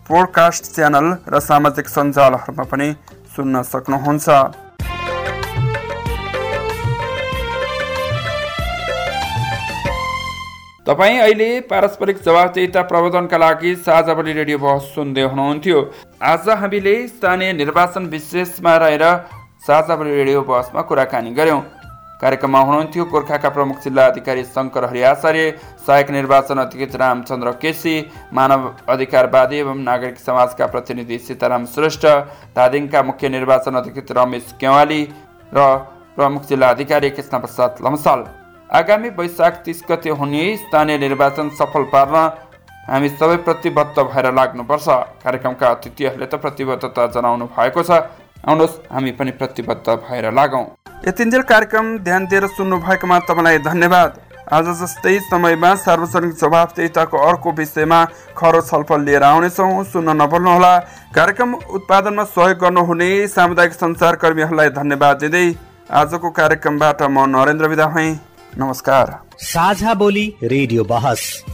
पोडकास्ट 0.08 0.64
च्यानल 0.74 1.06
र 1.28 1.40
सामाजिक 1.40 1.88
सञ्जालहरूमा 1.88 2.64
पनि 2.72 2.94
सुन्न 3.36 3.62
सक्नुहुन्छ। 3.64 4.28
तपाईँ 10.90 11.18
अहिले 11.18 11.48
पारस्परिक 11.70 12.16
जवाबदेता 12.22 12.82
प्रबन्धनका 12.82 13.38
लागि 13.38 13.74
साझावली 13.78 14.32
रेडियो 14.32 14.58
बहस 14.58 14.86
सुन्दै 14.94 15.22
हुनुहुन्थ्यो। 15.24 15.78
आज 16.22 16.48
हामीले 16.60 16.94
स्थानीय 17.08 17.52
निर्वाचन 17.52 18.06
विशेषमा 18.10 18.74
रहेर 18.76 19.04
साझावली 19.66 20.14
रेडियो 20.14 20.40
बहसमा 20.42 20.82
कुराकानी 20.82 21.30
गऱ्यौँ। 21.30 21.60
कार्यक्रममा 22.22 22.60
हुनुहुन्थ्यो 22.60 23.04
गोर्खाका 23.06 23.48
प्रमुख 23.50 23.78
जिल्ला 23.84 24.06
अधिकारी 24.06 24.44
शङ्कर 24.46 24.84
हरि 24.86 25.04
सहायक 25.86 26.10
निर्वाचन 26.10 26.58
अधिकृत 26.58 26.96
रामचन्द्र 26.96 27.52
केसी 27.62 27.94
मानव 28.34 28.68
अधिकारवादी 28.90 29.58
एवं 29.58 29.78
नागरिक 29.84 30.18
समाजका 30.18 30.66
प्रतिनिधि 30.74 31.18
सीताराम 31.20 31.66
श्रेष्ठ 31.70 32.06
धादिङका 32.58 33.02
मुख्य 33.04 33.28
निर्वाचन 33.28 33.80
अधिकृत 33.82 34.12
रमेश 34.18 34.52
केवाली 34.60 35.02
र 35.54 35.70
प्रमुख 36.18 36.48
जिल्ला 36.48 36.68
अधिकारी 36.70 37.10
कृष्ण 37.10 37.38
प्रसाद 37.38 37.86
लम्साल। 37.86 38.28
आगामी 38.70 39.08
वैशाख 39.12 39.54
तिस 39.64 39.82
गते 39.86 40.10
हुने 40.12 40.42
स्थानीय 40.58 40.98
निर्वाचन 40.98 41.48
सफल 41.54 41.84
पार्न 41.90 42.18
हामी 42.86 43.08
सबै 43.12 43.36
प्रतिबद्ध 43.42 44.02
भएर 44.02 44.30
लाग्नुपर्छ 44.32 44.86
कार्यक्रमका 45.22 45.70
अतिथिहरूले 45.70 46.26
त 46.26 46.38
प्रतिबद्धता 46.40 47.06
जनाउनु 47.10 47.48
भएको 47.50 47.84
छ 47.84 47.98
आउनुहोस् 48.44 48.76
हामी 48.90 49.12
पनि 49.16 49.34
प्रतिबद्ध 49.40 49.96
भएर 50.04 50.30
लागौँ 50.32 50.62
यतिन्जेल 51.06 51.42
कार्यक्रम 51.48 51.90
ध्यान 52.04 52.26
दिएर 52.28 52.46
सुन्नु 52.52 52.78
भएकोमा 52.82 53.18
तपाईँलाई 53.24 53.58
धन्यवाद 53.64 54.22
आज 54.52 54.70
जस्तै 54.76 55.16
समयमा 55.24 55.74
सार्वजनिक 55.80 56.38
जवाबदेताको 56.38 57.24
अर्को 57.24 57.56
विषयमा 57.56 58.00
खरो 58.36 58.62
छलफल 58.62 59.04
लिएर 59.04 59.22
आउनेछौँ 59.24 59.84
सुन्न 59.90 60.18
नभुल्नुहोला 60.22 60.72
कार्यक्रम 61.14 61.60
उत्पादनमा 61.74 62.30
सहयोग 62.30 62.64
गर्नुहुने 62.64 63.12
सामुदायिक 63.28 63.76
सञ्चारकर्मीहरूलाई 63.76 64.76
धन्यवाद 64.76 65.22
दिँदै 65.22 65.46
आजको 65.98 66.36
कार्यक्रमबाट 66.36 67.08
म 67.10 67.30
नरेन्द्र 67.30 67.68
विदा 67.68 67.92
भएँ 67.94 68.18
नमस्कार। 68.58 69.18
साझा 69.38 69.94
बोली 69.94 70.34
रेडियो 70.42 70.84
बहस। 70.84 71.44